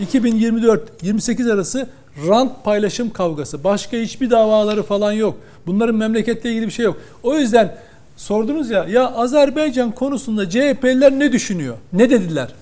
[0.02, 1.88] 2024-28 arası
[2.28, 3.64] rant paylaşım kavgası.
[3.64, 5.38] Başka hiçbir davaları falan yok.
[5.68, 6.98] Bunların memleketle ilgili bir şey yok.
[7.24, 7.76] O yüzden
[8.18, 11.78] sordunuz ya ya Azerbaycan konusunda CHP'liler ne düşünüyor?
[11.94, 12.54] Ne dediler?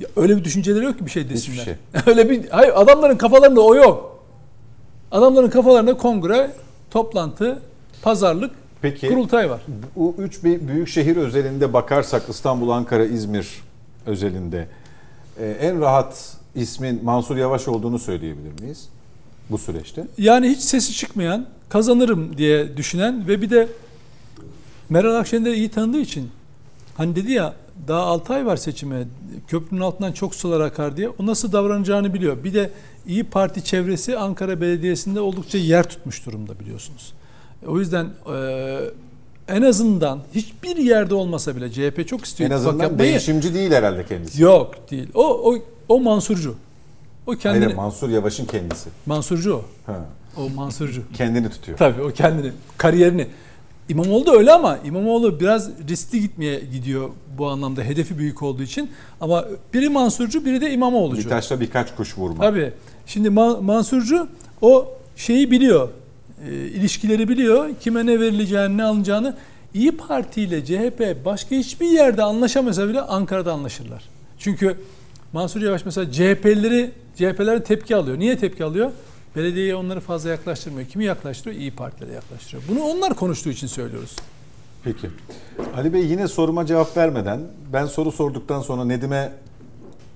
[0.00, 1.64] Ya öyle bir düşünceleri yok ki bir şey desinler.
[1.64, 1.74] şey.
[2.06, 4.22] öyle bir hayır adamların kafalarında o yok.
[5.12, 6.50] Adamların kafalarında kongre,
[6.90, 7.58] toplantı,
[8.02, 8.50] pazarlık,
[8.82, 9.60] Peki kurultay var.
[9.96, 13.48] bu üç büyük şehir özelinde bakarsak İstanbul, Ankara, İzmir
[14.06, 14.68] özelinde
[15.40, 18.88] e, en rahat ismin Mansur Yavaş olduğunu söyleyebilir miyiz
[19.50, 20.06] bu süreçte?
[20.18, 23.68] Yani hiç sesi çıkmayan, kazanırım diye düşünen ve bir de
[24.88, 26.30] Meral Akşener'i iyi tanıdığı için
[26.96, 27.54] hani dedi ya
[27.88, 29.04] daha 6 ay var seçime
[29.48, 32.44] köprünün altından çok sular akar diye o nasıl davranacağını biliyor.
[32.44, 32.70] Bir de
[33.06, 37.12] İyi Parti çevresi Ankara Belediyesi'nde oldukça yer tutmuş durumda biliyorsunuz.
[37.66, 38.06] O yüzden
[39.48, 42.50] en azından hiçbir yerde olmasa bile CHP çok istiyor.
[42.50, 43.10] En azından yapmayı.
[43.10, 44.42] değişimci değil herhalde kendisi.
[44.42, 45.08] Yok değil.
[45.14, 45.58] O o
[45.88, 46.54] o Mansurcu.
[47.26, 48.88] O kendini Hayır, Mansur Yavaş'ın kendisi.
[49.06, 49.62] Mansurcu o.
[49.86, 50.06] Ha,
[50.36, 51.02] O Mansurcu.
[51.14, 51.78] kendini tutuyor.
[51.78, 53.26] Tabii o kendini, kariyerini.
[53.88, 57.08] İmamoğlu da öyle ama İmamoğlu biraz riskli gitmeye gidiyor
[57.38, 58.90] bu anlamda hedefi büyük olduğu için.
[59.20, 59.44] Ama
[59.74, 61.24] biri Mansurcu biri de İmamoğlu'cu.
[61.24, 62.42] Bir taşla birkaç kuş vurma.
[62.44, 62.72] Tabii.
[63.06, 64.28] Şimdi Ma- Mansurcu
[64.62, 65.88] o şeyi biliyor.
[66.44, 67.70] E, ilişkileri biliyor.
[67.80, 69.36] Kime ne verileceğini, ne alınacağını.
[69.74, 74.04] İyi Parti ile CHP başka hiçbir yerde anlaşamasa bile Ankara'da anlaşırlar.
[74.38, 74.76] Çünkü
[75.32, 78.18] Mansur Yavaş mesela CHP'lileri CHP'ler tepki alıyor.
[78.18, 78.90] Niye tepki alıyor?
[79.36, 80.88] Belediyeye onları fazla yaklaştırmıyor.
[80.88, 81.60] Kimi yaklaştırıyor?
[81.60, 82.62] İyi Partilere yaklaştırıyor.
[82.68, 84.16] Bunu onlar konuştuğu için söylüyoruz.
[84.84, 85.08] Peki.
[85.76, 87.40] Ali Bey yine soruma cevap vermeden
[87.72, 89.32] ben soru sorduktan sonra Nedim'e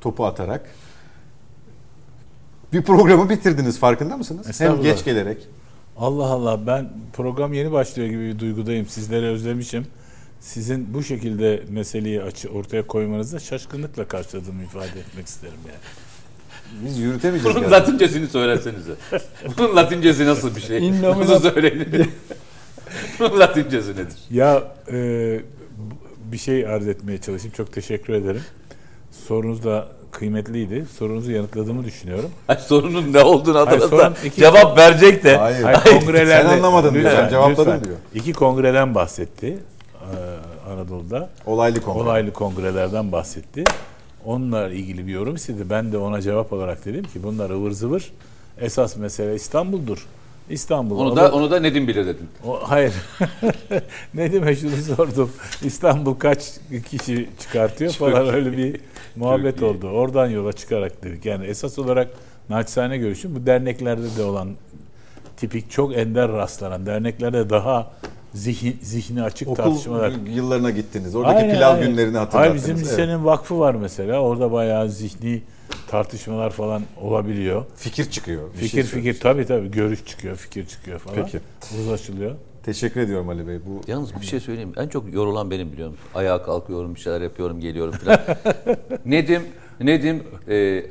[0.00, 0.70] topu atarak
[2.72, 4.60] bir programı bitirdiniz farkında mısınız?
[4.60, 5.38] Hem geç gelerek.
[6.00, 8.86] Allah Allah ben program yeni başlıyor gibi bir duygudayım.
[8.86, 9.86] Sizleri özlemişim.
[10.40, 15.78] Sizin bu şekilde meseleyi açı ortaya koymanızda şaşkınlıkla karşıladığımı ifade etmek isterim yani.
[16.84, 17.56] Biz yürütemeyeceğiz.
[17.56, 17.72] Bunun yani.
[17.72, 18.92] latincesini söylesenize.
[19.58, 20.80] Bunun latincesi nasıl bir şey?
[20.80, 21.86] Bunu söyleyin.
[23.18, 24.18] Bunun latincesi nedir?
[24.30, 24.62] Ya
[24.92, 25.40] e,
[26.32, 27.54] bir şey arz etmeye çalışayım.
[27.56, 28.42] Çok teşekkür ederim.
[29.10, 30.86] Sorunuz da kıymetliydi.
[30.98, 32.30] Sorunuzu yanıtladığımı düşünüyorum.
[32.48, 35.36] Ay, sorunun ne olduğunu sorun iki- cevap verecek de.
[35.36, 35.62] Hayır.
[35.62, 37.04] Hayır, kongrelerde, Sen anlamadın diyor.
[37.04, 37.84] Lütfen, Sen cevapladın lütfen.
[37.84, 37.96] diyor.
[38.14, 39.58] İki kongreden bahsetti
[40.00, 41.28] e, Anadolu'da.
[41.46, 41.98] Olaylı konu.
[41.98, 43.64] Olaylı kongrelerden bahsetti.
[44.24, 45.70] Onunla ilgili bir yorum istedi.
[45.70, 48.10] Ben de ona cevap olarak dedim ki bunlar ıvır zıvır.
[48.60, 50.06] Esas mesele İstanbul'dur.
[50.50, 50.98] İstanbul.
[50.98, 52.28] Onu da onu da Nedim bilir dedin.
[52.46, 52.92] O, hayır.
[54.14, 55.30] ne demek şunu sordum.
[55.62, 56.44] İstanbul kaç
[56.90, 58.80] kişi çıkartıyor falan öyle bir
[59.16, 59.76] muhabbet Çok iyi.
[59.76, 59.88] oldu.
[59.88, 61.26] Oradan yola çıkarak dedik.
[61.26, 62.08] Yani esas olarak
[62.48, 64.48] naçizane görüşüm bu derneklerde de olan
[65.36, 67.90] tipik çok ender rastlanan derneklerde daha
[68.34, 70.12] zihin, zihni açık Okul tartışmalar.
[70.34, 71.16] yıllarına gittiniz.
[71.16, 71.86] Oradaki Hayır, pilav hayır.
[71.86, 72.54] günlerini Hayır hatırlattınız.
[72.62, 72.86] bizim Evet.
[72.86, 74.20] lisenin vakfı var mesela.
[74.20, 75.42] Orada bayağı zihni
[75.90, 77.64] tartışmalar falan olabiliyor.
[77.76, 78.42] Fikir çıkıyor.
[78.52, 79.22] bir Fikir şey fikir söylüyorsun.
[79.22, 81.16] tabii tabii görüş çıkıyor, fikir çıkıyor falan.
[81.24, 81.40] Peki.
[81.80, 82.34] Uzlaşılıyor.
[82.62, 83.58] Teşekkür ediyorum Ali Bey.
[83.66, 84.72] Bu Yalnız bir şey söyleyeyim.
[84.76, 86.04] En çok yorulan benim biliyor musun?
[86.14, 88.20] Ayağa kalkıyorum, bir şeyler yapıyorum, geliyorum falan.
[89.04, 89.42] Nedim,
[89.80, 90.84] Nedim e,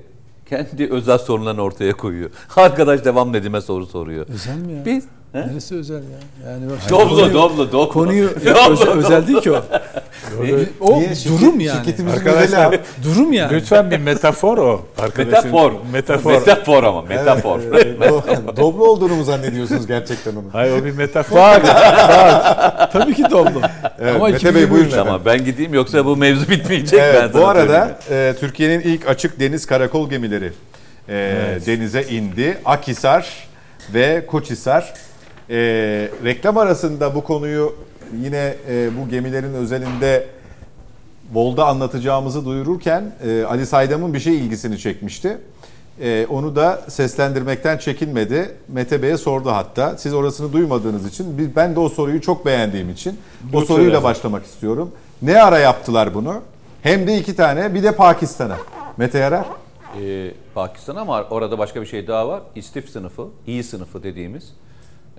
[0.49, 2.29] kendi özel sorunlarını ortaya koyuyor.
[2.55, 4.25] Arkadaş devam Nedim'e soru soruyor.
[4.29, 4.85] Özel mi ya?
[4.85, 6.49] Biz Neresi özel ya?
[6.51, 7.89] Yani bak, Doblo, konuyu- doblo, doblo.
[7.89, 8.99] Konuyu Doblo, özel, doblo.
[8.99, 9.63] özel değil ki o.
[10.79, 11.09] o Niye?
[11.15, 11.77] Şirket- durum yani.
[11.77, 12.79] Şirketimizin Arkadaşlar.
[13.03, 13.53] Durum yani.
[13.53, 14.85] Lütfen bir metafor o.
[14.97, 15.31] Arkadaşın.
[15.33, 15.71] Metafor.
[15.93, 16.31] Metafor.
[16.31, 17.59] Metafor ama metafor.
[17.73, 20.43] Evet, do- Doblo olduğunu mu zannediyorsunuz gerçekten onu?
[20.51, 21.37] Hayır o bir metafor.
[22.93, 23.61] Tabii ki Doblo.
[23.99, 24.89] Evet, Ama Mete 2020 Bey buyurun.
[24.89, 26.99] Tamam ben gideyim yoksa bu mevzu bitmeyecek.
[26.99, 30.53] ben Evet, sana bu arada e, Türkiye'nin ilk açık deniz karakol gemileri
[31.09, 31.35] e,
[31.65, 32.57] denize indi.
[32.65, 33.47] Akhisar
[33.93, 34.93] ve Koçhisar.
[35.49, 35.55] E,
[36.23, 37.75] reklam arasında bu konuyu
[38.21, 40.27] yine e, bu gemilerin özelinde
[41.33, 45.37] Vol'da anlatacağımızı duyururken e, Ali Saydam'ın bir şey ilgisini çekmişti.
[46.01, 48.55] E, onu da seslendirmekten çekinmedi.
[48.67, 49.97] Mete Bey'e sordu hatta.
[49.97, 53.89] Siz orasını duymadığınız için biz- ben de o soruyu çok beğendiğim için o Lütfen soruyla
[53.89, 54.03] efendim.
[54.03, 54.91] başlamak istiyorum.
[55.21, 56.41] Ne ara yaptılar bunu?
[56.81, 58.57] Hem de iki tane bir de Pakistan'a.
[58.97, 59.45] Mete Yarar.
[60.01, 62.41] Ee, Pakistan ama orada başka bir şey daha var.
[62.55, 64.53] İstif sınıfı, iyi sınıfı dediğimiz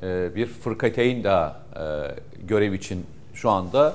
[0.02, 1.84] e, bir fırkateyn daha e,
[2.46, 3.94] görev için şu anda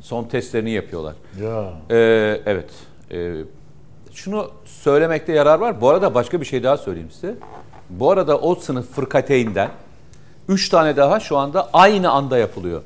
[0.00, 1.14] son testlerini yapıyorlar.
[1.42, 1.72] Ya.
[1.90, 2.70] Ee, evet.
[3.10, 3.34] Ee,
[4.12, 5.80] şunu söylemekte yarar var.
[5.80, 7.34] Bu arada başka bir şey daha söyleyeyim size.
[7.90, 9.70] Bu arada o sınıf fırkateyinden
[10.48, 12.82] 3 tane daha şu anda aynı anda yapılıyor.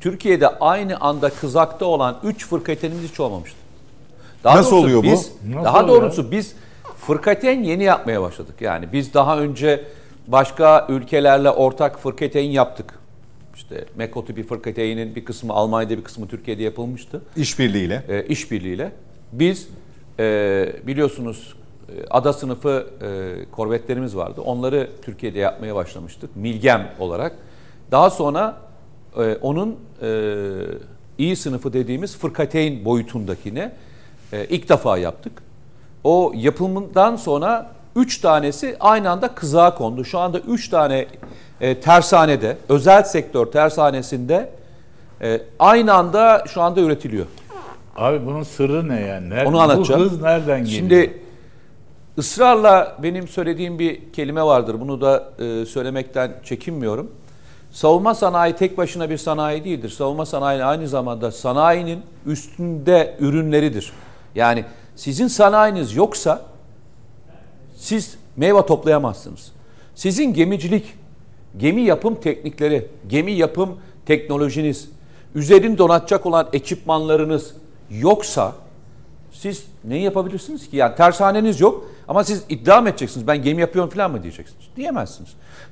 [0.00, 3.58] Türkiye'de aynı anda kızakta olan 3 fırkateynimiz hiç olmamıştı.
[4.44, 5.02] Daha Nasıl oluyor bu?
[5.02, 6.02] Biz, Nasıl daha oluyor?
[6.02, 6.54] doğrusu biz
[6.98, 8.54] fırkateyn yeni yapmaya başladık.
[8.60, 9.84] Yani biz daha önce
[10.26, 12.94] başka ülkelerle ortak fırkateyn yaptık.
[13.54, 18.02] İşte Meko tipi fırkateynin bir kısmı Almanya'da bir kısmı Türkiye'de yapılmıştı İşbirliğiyle.
[18.08, 18.92] e, işbirliğiyle.
[19.32, 19.68] Biz
[20.18, 21.54] e, biliyorsunuz
[21.88, 24.40] e, ada sınıfı e, korvetlerimiz vardı.
[24.40, 26.36] Onları Türkiye'de yapmaya başlamıştık.
[26.36, 27.32] Milgem olarak.
[27.90, 28.56] Daha sonra
[29.18, 30.34] e, onun e,
[31.18, 33.72] iyi sınıfı dediğimiz fırkateyn boyutundakine
[34.32, 35.32] e, ilk defa yaptık.
[36.04, 40.04] O yapımından sonra üç tanesi aynı anda kızağa kondu.
[40.04, 41.06] Şu anda üç tane
[41.60, 44.50] e, tersanede, özel sektör tersanesinde
[45.22, 47.26] e, aynı anda şu anda üretiliyor.
[47.96, 49.30] Abi bunun sırrı ne yani?
[49.30, 50.00] Nerede, Onu anlatacağım.
[50.00, 50.78] Bu hız nereden geliyor?
[50.78, 51.20] Şimdi
[52.18, 54.76] ısrarla benim söylediğim bir kelime vardır.
[54.80, 57.10] Bunu da e, söylemekten çekinmiyorum.
[57.70, 59.88] Savunma sanayi tek başına bir sanayi değildir.
[59.88, 63.92] Savunma sanayi aynı zamanda sanayinin üstünde ürünleridir.
[64.34, 64.64] Yani
[64.96, 66.42] sizin sanayiniz yoksa
[67.86, 69.52] siz meyve toplayamazsınız.
[69.94, 70.94] Sizin gemicilik,
[71.58, 73.76] gemi yapım teknikleri, gemi yapım
[74.06, 74.88] teknolojiniz,
[75.34, 77.54] üzerini donatacak olan ekipmanlarınız
[77.90, 78.52] yoksa
[79.32, 80.76] siz neyi yapabilirsiniz ki?
[80.76, 83.26] Yani tersaneniz yok ama siz iddia mı edeceksiniz?
[83.26, 84.64] Ben gemi yapıyorum falan mı diyeceksiniz?
[84.76, 85.30] Diyemezsiniz.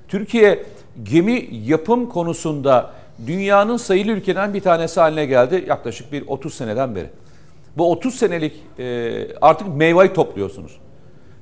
[0.08, 0.66] Türkiye
[1.02, 2.92] gemi yapım konusunda
[3.26, 7.10] dünyanın sayılı ülkeden bir tanesi haline geldi yaklaşık bir 30 seneden beri.
[7.76, 8.52] Bu 30 senelik
[9.40, 10.83] artık meyveyi topluyorsunuz.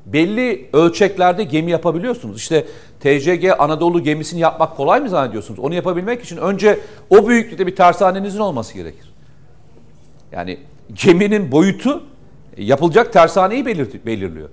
[0.07, 2.37] Belli ölçeklerde gemi yapabiliyorsunuz.
[2.37, 2.65] İşte
[3.01, 5.61] TCG Anadolu gemisini yapmak kolay mı zannediyorsunuz?
[5.61, 6.81] Onu yapabilmek için önce
[7.11, 9.13] o büyüklükte bir tersanenizin olması gerekir.
[10.33, 10.59] Yani
[11.05, 12.03] geminin boyutu
[12.57, 14.49] e, yapılacak tersaneyi belir- belirliyor.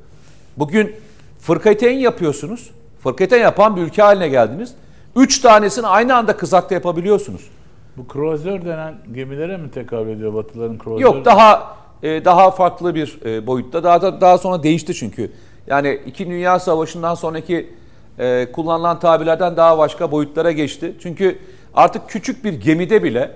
[0.58, 0.96] Bugün
[1.40, 2.70] fırkateyn yapıyorsunuz.
[3.04, 4.74] Fırkateyn yapan bir ülke haline geldiniz.
[5.16, 7.50] Üç tanesini aynı anda kızakta yapabiliyorsunuz.
[7.98, 11.02] Bu kruvazör denen gemilere mi tekabül ediyor Batıların kruvazör?
[11.02, 13.84] Yok daha e, daha farklı bir e, boyutta.
[13.84, 15.32] Daha da, daha sonra değişti çünkü.
[15.68, 17.70] Yani İki Dünya Savaşı'ndan sonraki
[18.20, 20.94] e, kullanılan tabirlerden daha başka boyutlara geçti.
[21.04, 21.40] Çünkü
[21.74, 23.32] artık küçük bir gemide bile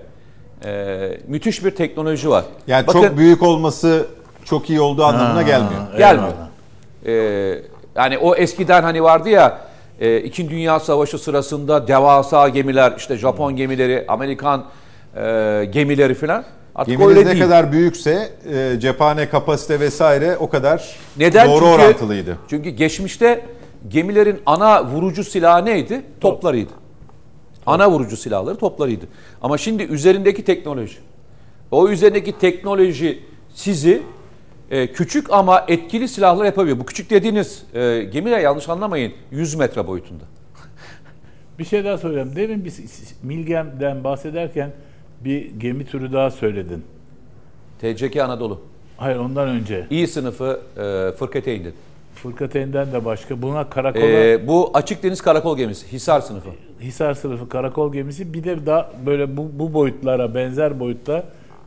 [0.66, 2.44] e, müthiş bir teknoloji var.
[2.68, 4.08] Yani Bakın- çok büyük olması
[4.46, 5.82] çok iyi olduğu anlamına Ha, gelmiyor.
[5.98, 6.34] Gelmiyor.
[7.06, 7.60] Ee,
[7.96, 9.60] yani o eskiden hani vardı ya
[10.00, 14.66] e, İkinci Dünya Savaşı sırasında devasa gemiler işte Japon gemileri, Amerikan
[15.16, 15.22] e,
[15.72, 16.44] gemileri falan
[16.76, 17.44] artık Geminiz öyle ne değil.
[17.44, 21.48] kadar büyükse e, cephane kapasite vesaire o kadar Neden?
[21.48, 22.38] doğru çünkü, orantılıydı.
[22.50, 23.46] Çünkü geçmişte
[23.88, 26.02] gemilerin ana vurucu silahı neydi?
[26.22, 26.72] Toplarıydı.
[27.66, 29.06] Ana vurucu silahları toplarıydı.
[29.42, 30.98] Ama şimdi üzerindeki teknoloji,
[31.72, 33.24] o üzerindeki teknoloji
[33.54, 34.02] sizi
[34.72, 36.80] e, küçük ama etkili silahlar yapabiliyor.
[36.80, 40.24] Bu küçük dediğiniz e, gemiler yanlış anlamayın 100 metre boyutunda.
[41.60, 42.32] Bir şey daha söyleyeyim.
[42.36, 42.84] Demin s-
[43.24, 44.72] Milgem'den bahsederken
[45.26, 46.84] bir gemi türü daha söyledin.
[47.82, 48.62] TCK Anadolu.
[48.98, 49.88] Hayır ondan önce.
[49.90, 51.74] İyi sınıfı e, fırkateyn'di.
[52.16, 53.42] Fırkateyn'den de başka.
[53.42, 56.50] Buna karakola, E, bu açık deniz karakol gemisi, Hisar sınıfı.
[56.82, 61.24] Hisar sınıfı karakol gemisi bir de daha böyle bu, bu boyutlara benzer boyutta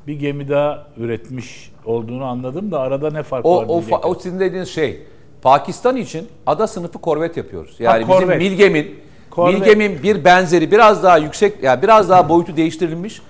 [0.07, 3.65] bir gemi daha üretmiş olduğunu anladım da arada ne fark O, var?
[3.69, 5.01] o, fa- o sizin dediğiniz şey.
[5.43, 7.77] Pakistan için ada sınıfı korvet yapıyoruz.
[7.79, 8.29] Yani Ha, korvet.
[8.41, 8.95] bizim Milgem'in.
[9.37, 13.23] Milgem'in bir benzeri biraz daha yüksek yani biraz daha boyutu değiştirilmiş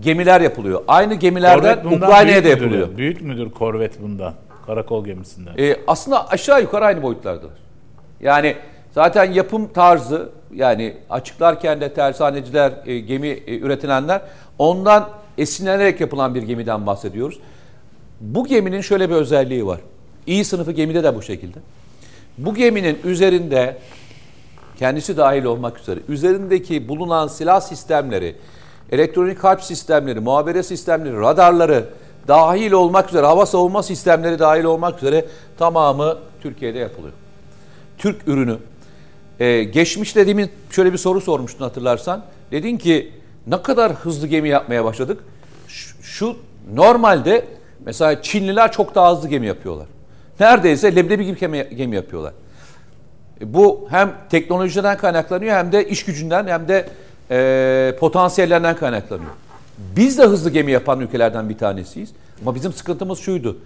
[0.00, 0.82] gemiler yapılıyor.
[0.88, 2.50] Aynı gemilerden Ukrayna'ya da büyük müdür?
[2.50, 2.96] yapılıyor.
[2.96, 4.34] Büyük müdür korvet bundan?
[4.66, 5.52] Karakol gemisinden.
[5.58, 7.52] Ee, aslında aşağı yukarı aynı boyutlardalar.
[8.20, 8.56] Yani
[8.94, 14.22] Zaten yapım tarzı yani açıklarken de tersaneciler, e, gemi e, üretenler
[14.58, 17.38] ondan esinlenerek yapılan bir gemiden bahsediyoruz.
[18.20, 19.80] Bu geminin şöyle bir özelliği var.
[20.26, 21.58] İyi sınıfı gemide de bu şekilde.
[22.38, 23.76] Bu geminin üzerinde
[24.78, 28.36] kendisi dahil olmak üzere üzerindeki bulunan silah sistemleri,
[28.94, 31.84] elektronik harp sistemleri, muhabere sistemleri, radarları
[32.28, 35.24] dahil olmak üzere, hava savunma sistemleri dahil olmak üzere
[35.58, 37.14] tamamı Türkiye'de yapılıyor.
[37.98, 38.58] Türk ürünü.
[39.40, 42.24] Ee, geçmişte demin şöyle bir soru sormuştun hatırlarsan.
[42.50, 43.12] Dedin ki
[43.46, 45.24] ne kadar hızlı gemi yapmaya başladık.
[45.68, 46.36] Şu, şu
[46.74, 47.44] normalde
[47.84, 49.86] mesela Çinliler çok daha hızlı gemi yapıyorlar.
[50.40, 52.32] Neredeyse leblebi gibi gemi, gemi yapıyorlar.
[53.40, 56.88] E, bu hem teknolojiden kaynaklanıyor hem de iş gücünden hem de
[57.30, 59.30] e, potansiyellerinden kaynaklanıyor.
[59.96, 62.10] Biz de hızlı gemi yapan ülkelerden bir tanesiyiz.
[62.42, 63.56] Ama bizim sıkıntımız şuydu.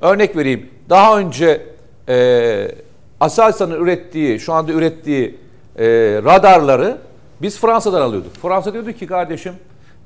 [0.00, 0.70] Örnek vereyim.
[0.90, 1.66] Daha önce
[2.08, 2.68] e,
[3.20, 5.38] Aselsan'ın ürettiği, şu anda ürettiği
[5.78, 5.84] e,
[6.24, 6.96] radarları
[7.42, 8.36] biz Fransa'dan alıyorduk.
[8.36, 9.54] Fransa diyordu ki kardeşim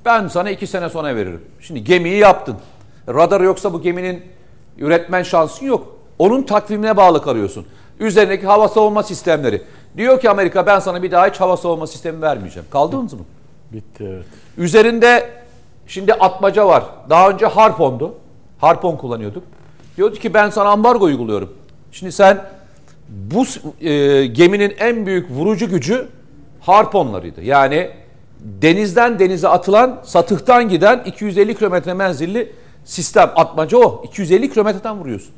[0.05, 1.41] ben sana iki sene sonra veririm.
[1.61, 2.57] Şimdi gemiyi yaptın.
[3.09, 4.23] Radar yoksa bu geminin
[4.79, 5.97] üretmen şansın yok.
[6.19, 7.67] Onun takvimine bağlı kalıyorsun.
[8.01, 9.63] Üzerindeki hava savunma sistemleri.
[9.99, 12.69] Diyor ki Amerika ben sana bir daha hiç hava savunma sistemi vermeyeceğim.
[12.71, 13.21] Kaldınız mı?
[13.73, 14.25] Bitti evet.
[14.59, 15.31] Üzerinde
[15.87, 16.85] şimdi atmaca var.
[17.11, 18.15] Daha önce Harpon'du.
[18.59, 19.43] Harpon kullanıyorduk.
[19.97, 21.53] Diyordu ki ben sana ambargo uyguluyorum.
[21.93, 22.45] Şimdi sen
[23.09, 23.45] bu
[23.81, 26.09] e, geminin en büyük vurucu gücü
[26.61, 27.43] Harponlarıydı.
[27.43, 27.91] Yani
[28.41, 32.53] denizden denize atılan, satıhtan giden 250 kilometre menzilli
[32.85, 33.31] sistem.
[33.37, 34.03] Atmaca o.
[34.05, 35.35] 250 kilometreden vuruyorsun.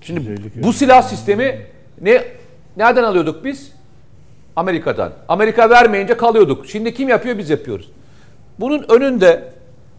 [0.00, 1.66] Şimdi bu silah sistemi
[2.00, 2.24] ne
[2.76, 3.72] nereden alıyorduk biz?
[4.56, 5.12] Amerika'dan.
[5.28, 6.66] Amerika vermeyince kalıyorduk.
[6.66, 7.38] Şimdi kim yapıyor?
[7.38, 7.90] Biz yapıyoruz.
[8.60, 9.52] Bunun önünde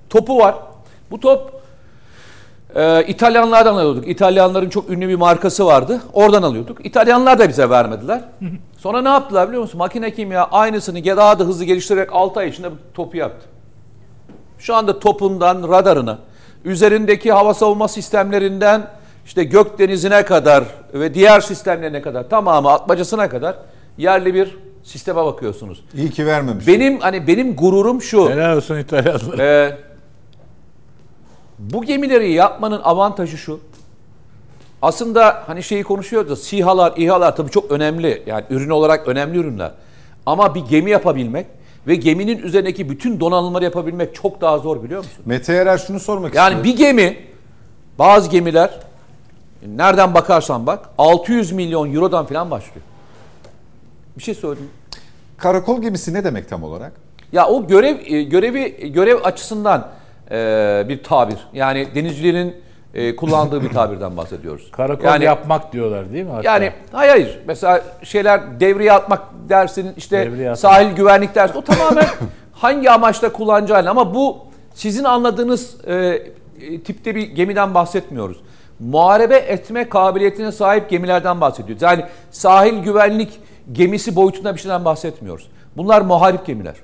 [0.09, 0.55] topu var.
[1.11, 1.61] Bu top
[2.75, 4.07] e, İtalyanlardan alıyorduk.
[4.07, 6.01] İtalyanların çok ünlü bir markası vardı.
[6.13, 6.85] Oradan alıyorduk.
[6.85, 8.21] İtalyanlar da bize vermediler.
[8.77, 9.77] Sonra ne yaptılar biliyor musun?
[9.77, 13.47] Makine kimya aynısını daha da hızlı geliştirerek 6 ay içinde topu yaptı.
[14.59, 16.17] Şu anda topundan radarına,
[16.65, 18.87] üzerindeki hava savunma sistemlerinden
[19.25, 23.55] işte gök denizine kadar ve diğer sistemlerine kadar tamamı atmacasına kadar
[23.97, 25.83] yerli bir sisteme bakıyorsunuz.
[25.95, 26.67] İyi ki vermemiş.
[26.67, 28.29] Benim hani benim gururum şu.
[28.29, 29.39] Helal olsun İtalyanlar.
[29.39, 29.77] E,
[31.59, 33.59] bu gemileri yapmanın avantajı şu.
[34.81, 38.23] Aslında hani şeyi konuşuyoruz da SİHA'lar, İHA'lar tabii çok önemli.
[38.25, 39.71] Yani ürün olarak önemli ürünler.
[40.25, 41.47] Ama bir gemi yapabilmek
[41.87, 45.23] ve geminin üzerindeki bütün donanımları yapabilmek çok daha zor biliyor musun?
[45.25, 46.63] Mete Erer şunu sormak Yani istiyor.
[46.63, 47.17] bir gemi,
[47.99, 48.69] bazı gemiler
[49.67, 52.85] nereden bakarsan bak 600 milyon eurodan falan başlıyor.
[54.17, 54.71] Bir şey söyleyeyim.
[55.37, 56.91] Karakol gemisi ne demek tam olarak?
[57.31, 59.87] Ya o görev e, görevi görev açısından
[60.31, 60.35] e,
[60.89, 61.37] bir tabir.
[61.53, 62.55] Yani denizcilerin
[62.93, 64.71] e, kullandığı bir tabirden bahsediyoruz.
[64.71, 66.31] Karakol yani, yapmak diyorlar değil mi?
[66.31, 66.49] Hatta?
[66.49, 67.39] Yani hayır hayır.
[67.47, 70.57] Mesela şeyler devreye atmak dersin işte atmak.
[70.57, 71.57] sahil güvenlik dersi.
[71.57, 72.07] O tamamen
[72.53, 74.37] hangi amaçla kullanacağın ama bu
[74.73, 76.21] sizin anladığınız e,
[76.85, 78.37] tipte bir gemiden bahsetmiyoruz.
[78.79, 81.81] Muharebe etme kabiliyetine sahip gemilerden bahsediyoruz.
[81.81, 83.39] Yani sahil güvenlik
[83.71, 85.47] gemisi boyutunda bir şeyden bahsetmiyoruz.
[85.77, 86.75] Bunlar muharip gemiler.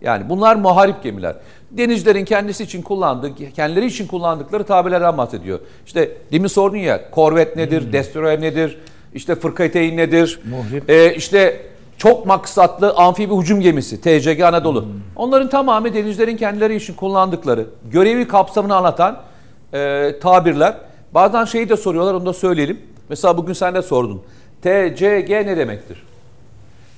[0.00, 1.36] Yani bunlar muharip gemiler.
[1.70, 5.60] Denizcilerin kendisi için kullandığı, kendileri için kullandıkları tabirlerden bahsediyor.
[5.86, 7.92] İşte demin sordun ya, korvet nedir, hmm.
[7.92, 8.78] destroyer nedir,
[9.14, 10.90] işte fırkateyn nedir, Muhrip.
[10.90, 11.62] e, işte
[11.98, 14.82] çok maksatlı amfibi hücum gemisi, TCG Anadolu.
[14.82, 14.90] Hmm.
[15.16, 19.22] Onların tamamı denizcilerin kendileri için kullandıkları, görevi kapsamını anlatan
[19.72, 20.74] e, tabirler.
[21.14, 22.80] Bazen şeyi de soruyorlar, onu da söyleyelim.
[23.08, 24.22] Mesela bugün sen de sordun.
[24.62, 26.02] TCG ne demektir?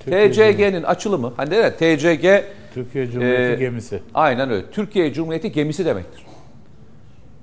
[0.05, 4.03] TCG'nin açılımı, hani ne TCG Türkiye Cumhuriyeti Ee, gemisi.
[4.15, 4.71] Aynen öyle.
[4.71, 6.23] Türkiye Cumhuriyeti gemisi demektir.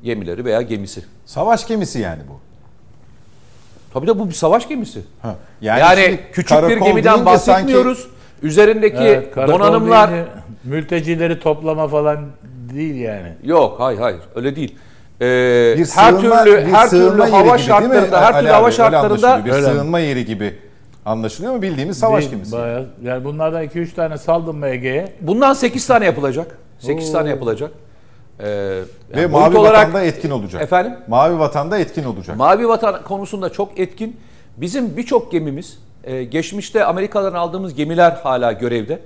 [0.03, 1.03] Gemileri veya gemisi.
[1.25, 2.39] Savaş gemisi yani bu.
[3.93, 5.01] Tabii de bu bir savaş gemisi.
[5.21, 5.35] Ha.
[5.61, 8.07] Yani, şimdi küçük bir gemiden bahsetmiyoruz.
[8.43, 10.29] Üzerindeki Evet, donanımlar deyince
[10.63, 12.25] mültecileri toplama falan
[12.73, 13.33] değil yani.
[13.43, 13.79] yok.
[13.79, 14.19] Hayır hayır.
[14.35, 14.75] Öyle değil.
[15.21, 18.49] Ee, bir her sığınma- türlü bir her türlü sığınma yeri hava gibi şartlarında, her türlü
[18.51, 19.45] hava şartlarında anlaşılıyor.
[19.45, 19.65] bir Öyle.
[19.65, 20.55] sığınma yeri gibi
[21.05, 21.61] anlaşılıyor mu?
[21.61, 22.51] Bildiğimiz savaş Değil, gemisi.
[22.51, 25.13] bayağı- yani bunlardan 2-3 tane saldım mı Ege'ye?
[25.21, 26.57] bundan 8 tane yapılacak.
[26.79, 27.13] 8 Oo.
[27.13, 27.71] tane yapılacak.
[28.39, 30.61] Ee, Ve yani Mavi boyut olarak Vatan'da etkin olacak.
[30.61, 32.37] efendim Mavi Vatan'da etkin olacak.
[32.37, 34.17] Mavi Vatan konusunda çok etkin.
[34.57, 38.99] Bizim birçok gemimiz, e, geçmişte Amerikalılardan aldığımız gemiler hala görevde.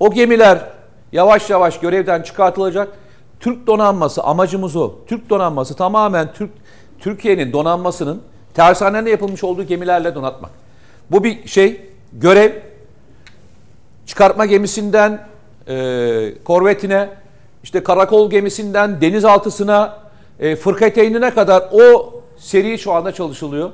[0.00, 0.58] O gemiler
[1.12, 2.88] yavaş yavaş görevden çıkartılacak.
[3.40, 4.94] Türk donanması amacımız o.
[5.06, 6.50] Türk donanması tamamen Türk
[7.00, 8.22] Türkiye'nin donanmasının
[8.54, 10.50] tersanelerinde yapılmış olduğu gemilerle donatmak.
[11.10, 11.80] Bu bir şey,
[12.12, 12.52] görev.
[14.06, 15.26] Çıkartma gemisinden
[15.68, 17.08] e, korvetine,
[17.62, 19.98] işte karakol gemisinden denizaltısına,
[20.40, 23.70] e, fırkateynine kadar o seri şu anda çalışılıyor.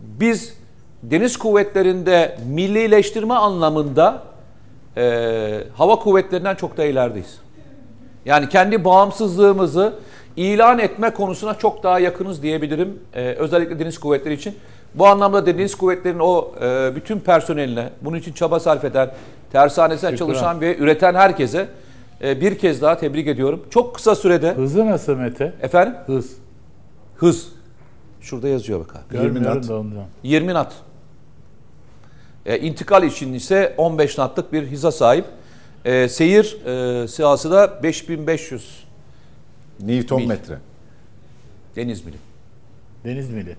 [0.00, 0.54] Biz
[1.02, 4.22] deniz kuvvetlerinde millileştirme anlamında
[4.96, 7.38] e, hava kuvvetlerinden çok da ilerideyiz.
[8.26, 9.94] Yani kendi bağımsızlığımızı
[10.36, 12.98] ilan etme konusuna çok daha yakınız diyebilirim.
[13.14, 14.54] E, özellikle deniz kuvvetleri için.
[14.94, 19.10] Bu anlamda deniz kuvvetlerinin o e, bütün personeline, bunun için çaba sarf eden,
[19.52, 20.26] tersanesinden Şükran.
[20.26, 21.68] çalışan ve üreten herkese
[22.22, 23.62] e, bir kez daha tebrik ediyorum.
[23.70, 25.52] Çok kısa sürede Hızı nasıl Mete?
[25.62, 26.36] efendim Hız.
[27.16, 27.48] hız.
[28.20, 29.16] Şurada yazıyor bak abi.
[29.16, 29.70] 20 Görmüyorum knot.
[29.70, 30.04] da ondan.
[30.22, 30.72] 20 knot.
[32.46, 35.24] E, intikal için ise 15 knotlık bir hıza sahip.
[35.86, 36.56] E, seyir
[37.04, 38.84] e, sahası da 5500
[39.80, 40.26] Newton Mil.
[40.28, 40.58] metre.
[41.76, 42.16] deniz mili.
[43.04, 43.56] Deniz mili.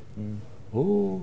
[0.73, 1.19] Oo.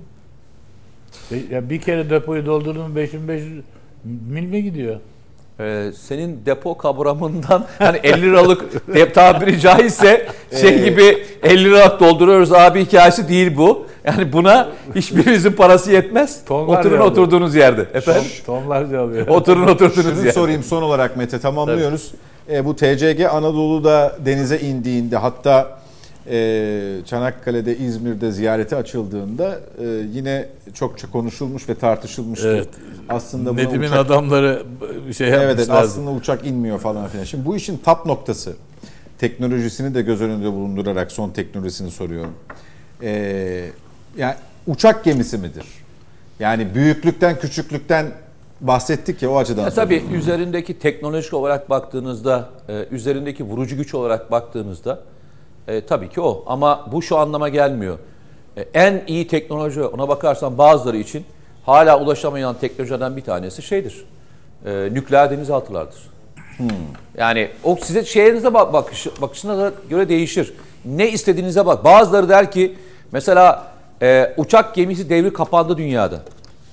[1.31, 3.64] Be- Ya bir kere depoyu doldurdum 5500
[4.05, 5.01] mil mi gidiyor?
[5.60, 10.26] E, senin depo kavramından hani 50 liralık de, tabiri caizse
[10.60, 13.86] şey gibi 50 lira dolduruyoruz abi hikayesi değil bu.
[14.05, 16.44] Yani buna hiçbirimizin parası yetmez.
[16.44, 17.10] Tonlarca Oturun alıyor.
[17.10, 17.86] oturduğunuz yerde.
[17.94, 18.22] Efendim?
[18.47, 19.26] Tonlarca alıyor.
[19.26, 20.32] Oturun oturduğunuz Şunu yerde.
[20.32, 22.12] sorayım son olarak Mete tamamlıyoruz.
[22.51, 25.78] E, bu TCG Anadolu'da denize indiğinde hatta
[26.30, 32.48] e, Çanakkale'de İzmir'de ziyareti açıldığında e, yine çokça konuşulmuş ve tartışılmıştı.
[32.48, 32.68] Evet.
[33.09, 34.62] Aslında Nedim'in uçak- adamları
[35.16, 35.86] şey Evet, evet yapmışlardı.
[35.86, 37.24] aslında uçak inmiyor falan filan.
[37.24, 38.52] Şimdi bu işin tap noktası
[39.18, 42.34] teknolojisini de göz önünde bulundurarak son teknolojisini soruyorum.
[43.02, 43.70] Ee,
[44.16, 44.34] yani
[44.66, 45.64] uçak gemisi midir?
[46.40, 48.06] Yani büyüklükten küçüklükten
[48.60, 49.62] bahsettik ya o açıdan.
[49.64, 55.01] Ya tabii üzerindeki teknolojik olarak baktığınızda, e, üzerindeki vurucu güç olarak baktığınızda
[55.69, 56.45] e, tabii ki o.
[56.47, 57.99] Ama bu şu anlama gelmiyor.
[58.57, 61.24] E, en iyi teknoloji ona bakarsan bazıları için
[61.66, 64.05] hala ulaşamayan teknolojiden bir tanesi şeydir.
[64.66, 66.15] E, nükleer denizaltılardır.
[67.19, 70.55] Yani o size şeyinize bak bakış, bakışına da göre değişir.
[70.85, 71.85] Ne istediğinize bak.
[71.85, 72.74] Bazıları der ki
[73.12, 73.66] mesela
[74.03, 76.20] e, uçak gemisi devri kapandı dünyada.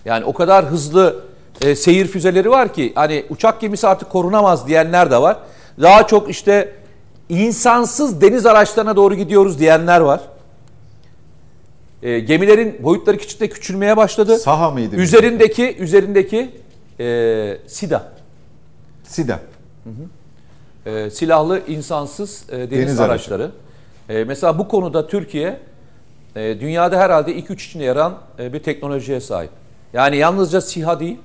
[0.05, 1.23] Yani o kadar hızlı
[1.61, 5.37] e, seyir füzeleri var ki hani uçak gemisi artık korunamaz diyenler de var.
[5.81, 6.73] Daha çok işte
[7.31, 10.21] insansız deniz araçlarına doğru gidiyoruz diyenler var.
[12.03, 14.37] E, gemilerin boyutları küçükte küçülmeye başladı.
[14.37, 14.95] Saha mıydı?
[14.95, 16.51] Üzerindeki üzerindeki
[16.99, 18.11] e, SIDA
[19.03, 19.39] SIDA.
[20.85, 23.51] e, silahlı insansız e, deniz, Deniz araçları.
[24.09, 25.59] E, mesela bu konuda Türkiye
[26.35, 29.49] e, dünyada herhalde ilk üç içinde yer alan e, bir teknolojiye sahip.
[29.93, 31.17] Yani yalnızca SİHA değil,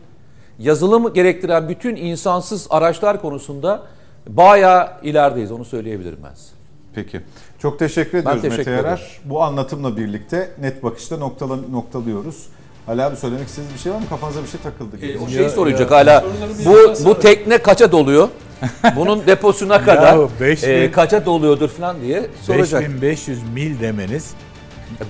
[0.58, 3.82] yazılım gerektiren bütün insansız araçlar konusunda
[4.28, 6.50] bayağı ilerideyiz onu söyleyebilirim ben size.
[6.94, 7.20] Peki.
[7.58, 8.84] Çok teşekkür ediyoruz teşekkür Mete ederim.
[8.86, 9.20] Yarar.
[9.24, 12.46] Bu anlatımla birlikte net bakışta noktala, noktalıyoruz.
[12.88, 14.04] Ali abi söylemek istediğiniz bir şey var mı?
[14.10, 14.96] Kafanıza bir şey takıldı.
[14.96, 15.18] gibi.
[15.26, 16.24] O şeyi Ya- soracak ya- hala.
[16.64, 18.28] Bu bu tekne kaça doluyor?
[18.96, 22.82] Bunun deposuna kadar Yahu beş e, bin- kaça doluyordur falan diye soracak.
[22.82, 24.30] 5500 mil demeniz.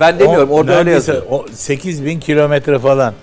[0.01, 1.23] Ben demiyorum orada öyle yazıyor.
[1.31, 3.15] O 8000 kilometre falan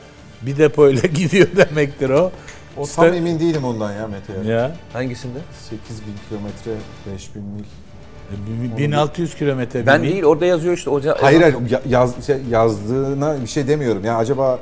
[0.41, 2.32] bir depoyla gidiyor demektir o.
[2.78, 4.50] O tam emin değilim ondan ya Mete.
[4.52, 5.40] Ya Hangisinde?
[5.70, 5.80] 8000
[6.30, 6.72] kilometre,
[7.14, 7.64] 5000 mil.
[8.78, 10.12] 1600 kilometre Ben mil.
[10.12, 10.90] değil orada yazıyor işte.
[10.90, 14.06] Orada, Hayır hayır ya- yaz, şey, yazdığına bir şey demiyorum.
[14.06, 14.60] Ya acaba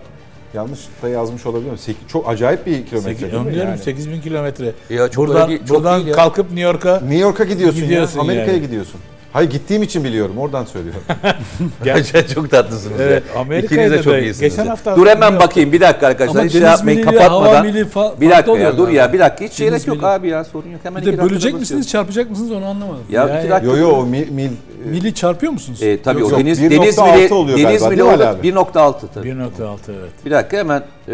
[0.53, 1.77] yanlış da yazmış olabilir mi?
[1.77, 3.39] Sek- çok acayip bir kilometre Sekiz- değil mi?
[3.39, 3.81] onu diyorum yani?
[3.81, 4.71] 8000 kilometre.
[4.89, 6.13] Ya çok buradan değil, çok buradan değil ya.
[6.15, 8.21] kalkıp New York'a New York'a gidiyorsun, Gidiyorsun ya.
[8.23, 8.61] Amerika'ya yani.
[8.65, 8.99] gidiyorsun.
[9.33, 10.37] Hayır gittiğim için biliyorum.
[10.37, 11.01] Oradan söylüyorum.
[11.83, 12.99] Gerçekten çok tatlısınız.
[12.99, 13.23] Evet,
[13.63, 14.39] İkiniz de da çok iyisiniz.
[14.39, 16.35] geçen hafta Dur hemen bakayım bir dakika arkadaşlar.
[16.39, 17.65] Ama Hiç şey yapmayın kapatmadan.
[17.67, 20.79] fa- bir dakika ya dur ya bir dakika hiç Deniz yok abi ya sorun yok.
[20.83, 21.59] Hemen Bir de bölecek basıyorum.
[21.59, 23.03] misiniz, çarpacak mısınız onu anlamadım.
[23.09, 23.71] Ya, Ya, iki dakika.
[23.71, 24.49] yo yo o mil, mil
[24.85, 25.83] Mili çarpıyor musunuz?
[25.83, 28.29] E, tabii Yok, o deniz 1.6 deniz mili oluyor deniz mili değil mi Ali orada
[28.29, 28.47] abi?
[28.47, 29.27] 1.6 tabii.
[29.29, 30.25] 1.6 evet.
[30.25, 31.11] Bir dakika hemen e,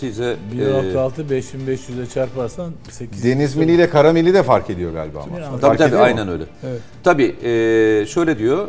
[0.00, 3.24] size e, 1.6 5500'e çarparsan 8.
[3.24, 5.36] Deniz mili ile kara mili de fark ediyor galiba ama.
[5.36, 6.06] Tabii, Tabii Fark tabii ediyor mu?
[6.06, 6.44] aynen öyle.
[6.66, 6.80] Evet.
[7.04, 8.68] Tabii e, şöyle diyor.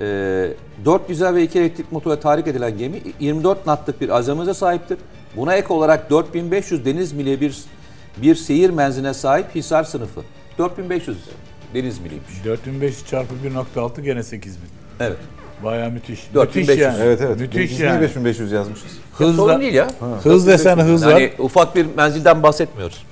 [0.00, 0.48] E,
[0.84, 4.98] 4 dizel ve 2 elektrik motora tahrik edilen gemi 24 knotlık bir azamize sahiptir.
[5.36, 7.56] Buna ek olarak 4500 deniz mili bir
[8.16, 10.22] bir seyir menziline sahip Hisar sınıfı.
[10.58, 11.18] 4500
[11.74, 12.44] deniz miliymiş.
[12.44, 13.34] 4500 çarpı
[13.76, 14.68] 1.6 gene 8000.
[15.00, 15.16] Evet.
[15.64, 16.20] Baya müthiş.
[16.34, 16.68] 4500.
[16.68, 16.98] Müthiş yani.
[17.02, 17.40] Evet evet.
[17.40, 18.00] Müthiş Biz yani.
[18.00, 18.90] 5500 yazmışız?
[19.18, 19.88] Sorun Hızla, değil ya.
[20.22, 21.10] hız desen hız var.
[21.10, 23.04] Yani ufak bir menzilden bahsetmiyoruz.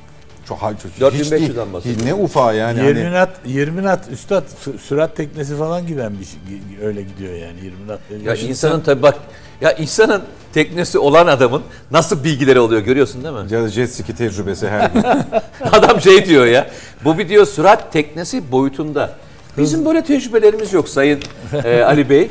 [0.48, 1.72] Çok hayır, çok, 4500'den hiç değil.
[1.72, 2.06] bahsediyorum.
[2.06, 2.78] Ne ufağı yani.
[2.78, 7.34] 20 hani, nat, 20 nat üstad sü- sürat teknesi falan giden bir şey, öyle gidiyor
[7.34, 8.00] yani 20 nat.
[8.24, 8.48] Ya şey.
[8.50, 9.14] insanın tabii bak
[9.60, 10.22] ya insanın
[10.54, 13.70] teknesi olan adamın nasıl bilgileri oluyor görüyorsun değil mi?
[13.70, 15.02] jet ski tecrübesi her gün.
[15.72, 16.70] Adam şey diyor ya.
[17.04, 19.10] Bu bir diyor sürat teknesi boyutunda.
[19.58, 21.20] Bizim böyle tecrübelerimiz yok Sayın
[21.64, 22.30] e, Ali Bey.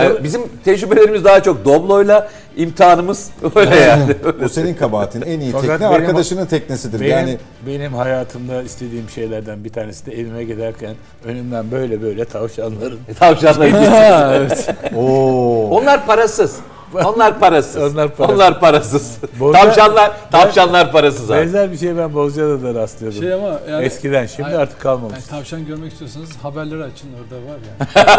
[0.00, 4.14] E, bizim tecrübelerimiz daha çok Doblo'yla imtihanımız öyle yani.
[4.44, 5.22] o senin kabahatin.
[5.22, 7.00] En iyi Fakat tekne benim- arkadaşının teknesidir.
[7.00, 10.94] benim, yani benim hayatımda istediğim şeylerden bir tanesi de evime giderken
[11.24, 13.70] önümden böyle böyle tavşanların Tavşanlar.
[13.70, 14.68] Ha, evet.
[14.96, 15.68] Oo.
[15.70, 16.56] Onlar parasız.
[17.04, 17.92] Onlar parasız.
[17.92, 18.34] Onlar parasız.
[18.36, 19.18] Onlar parasız.
[19.40, 21.38] Bozca- tavşanlar, tavşanlar parasız abi.
[21.40, 23.20] Benzer bir şey ben Bozcaada'da da rastlıyordum.
[23.22, 24.58] Şey ama yani, Eskiden şimdi Hayır.
[24.58, 25.14] artık kalmamış.
[25.14, 27.58] yani tavşan görmek istiyorsanız haberleri açın orada var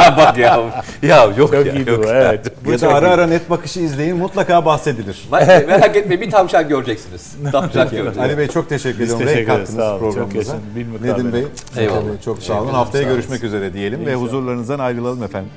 [0.07, 0.17] ya.
[0.17, 0.59] Bak ya.
[1.01, 1.73] Ya yok Çok ya.
[1.73, 2.13] iyiydi yok bu ya.
[2.13, 2.53] evet.
[2.65, 3.13] Bu Ya ara iyi.
[3.13, 5.27] ara net bakışı izleyin mutlaka bahsedilir.
[5.31, 7.35] Bak, merak etmeyin bir tavşan göreceksiniz.
[7.51, 8.17] Tavşan göreceksiniz.
[8.17, 9.25] Ali Bey çok teşekkür Biz ediyorum.
[9.27, 9.75] teşekkür Renk ederiz.
[9.75, 10.11] Sağ olun.
[10.11, 10.55] Çok yaşın.
[11.03, 11.45] Nedim Bey
[11.77, 12.01] Eyvallah.
[12.25, 12.73] çok sağ Teşekkür olun.
[12.73, 15.49] Haftaya görüşmek üzere diyelim ve huzurlarınızdan ayrılalım efendim.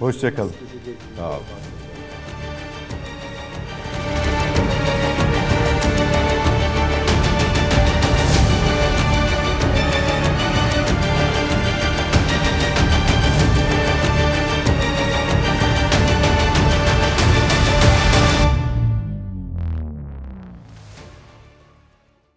[0.00, 0.52] Hoşçakalın.
[1.18, 1.38] Sağ olun.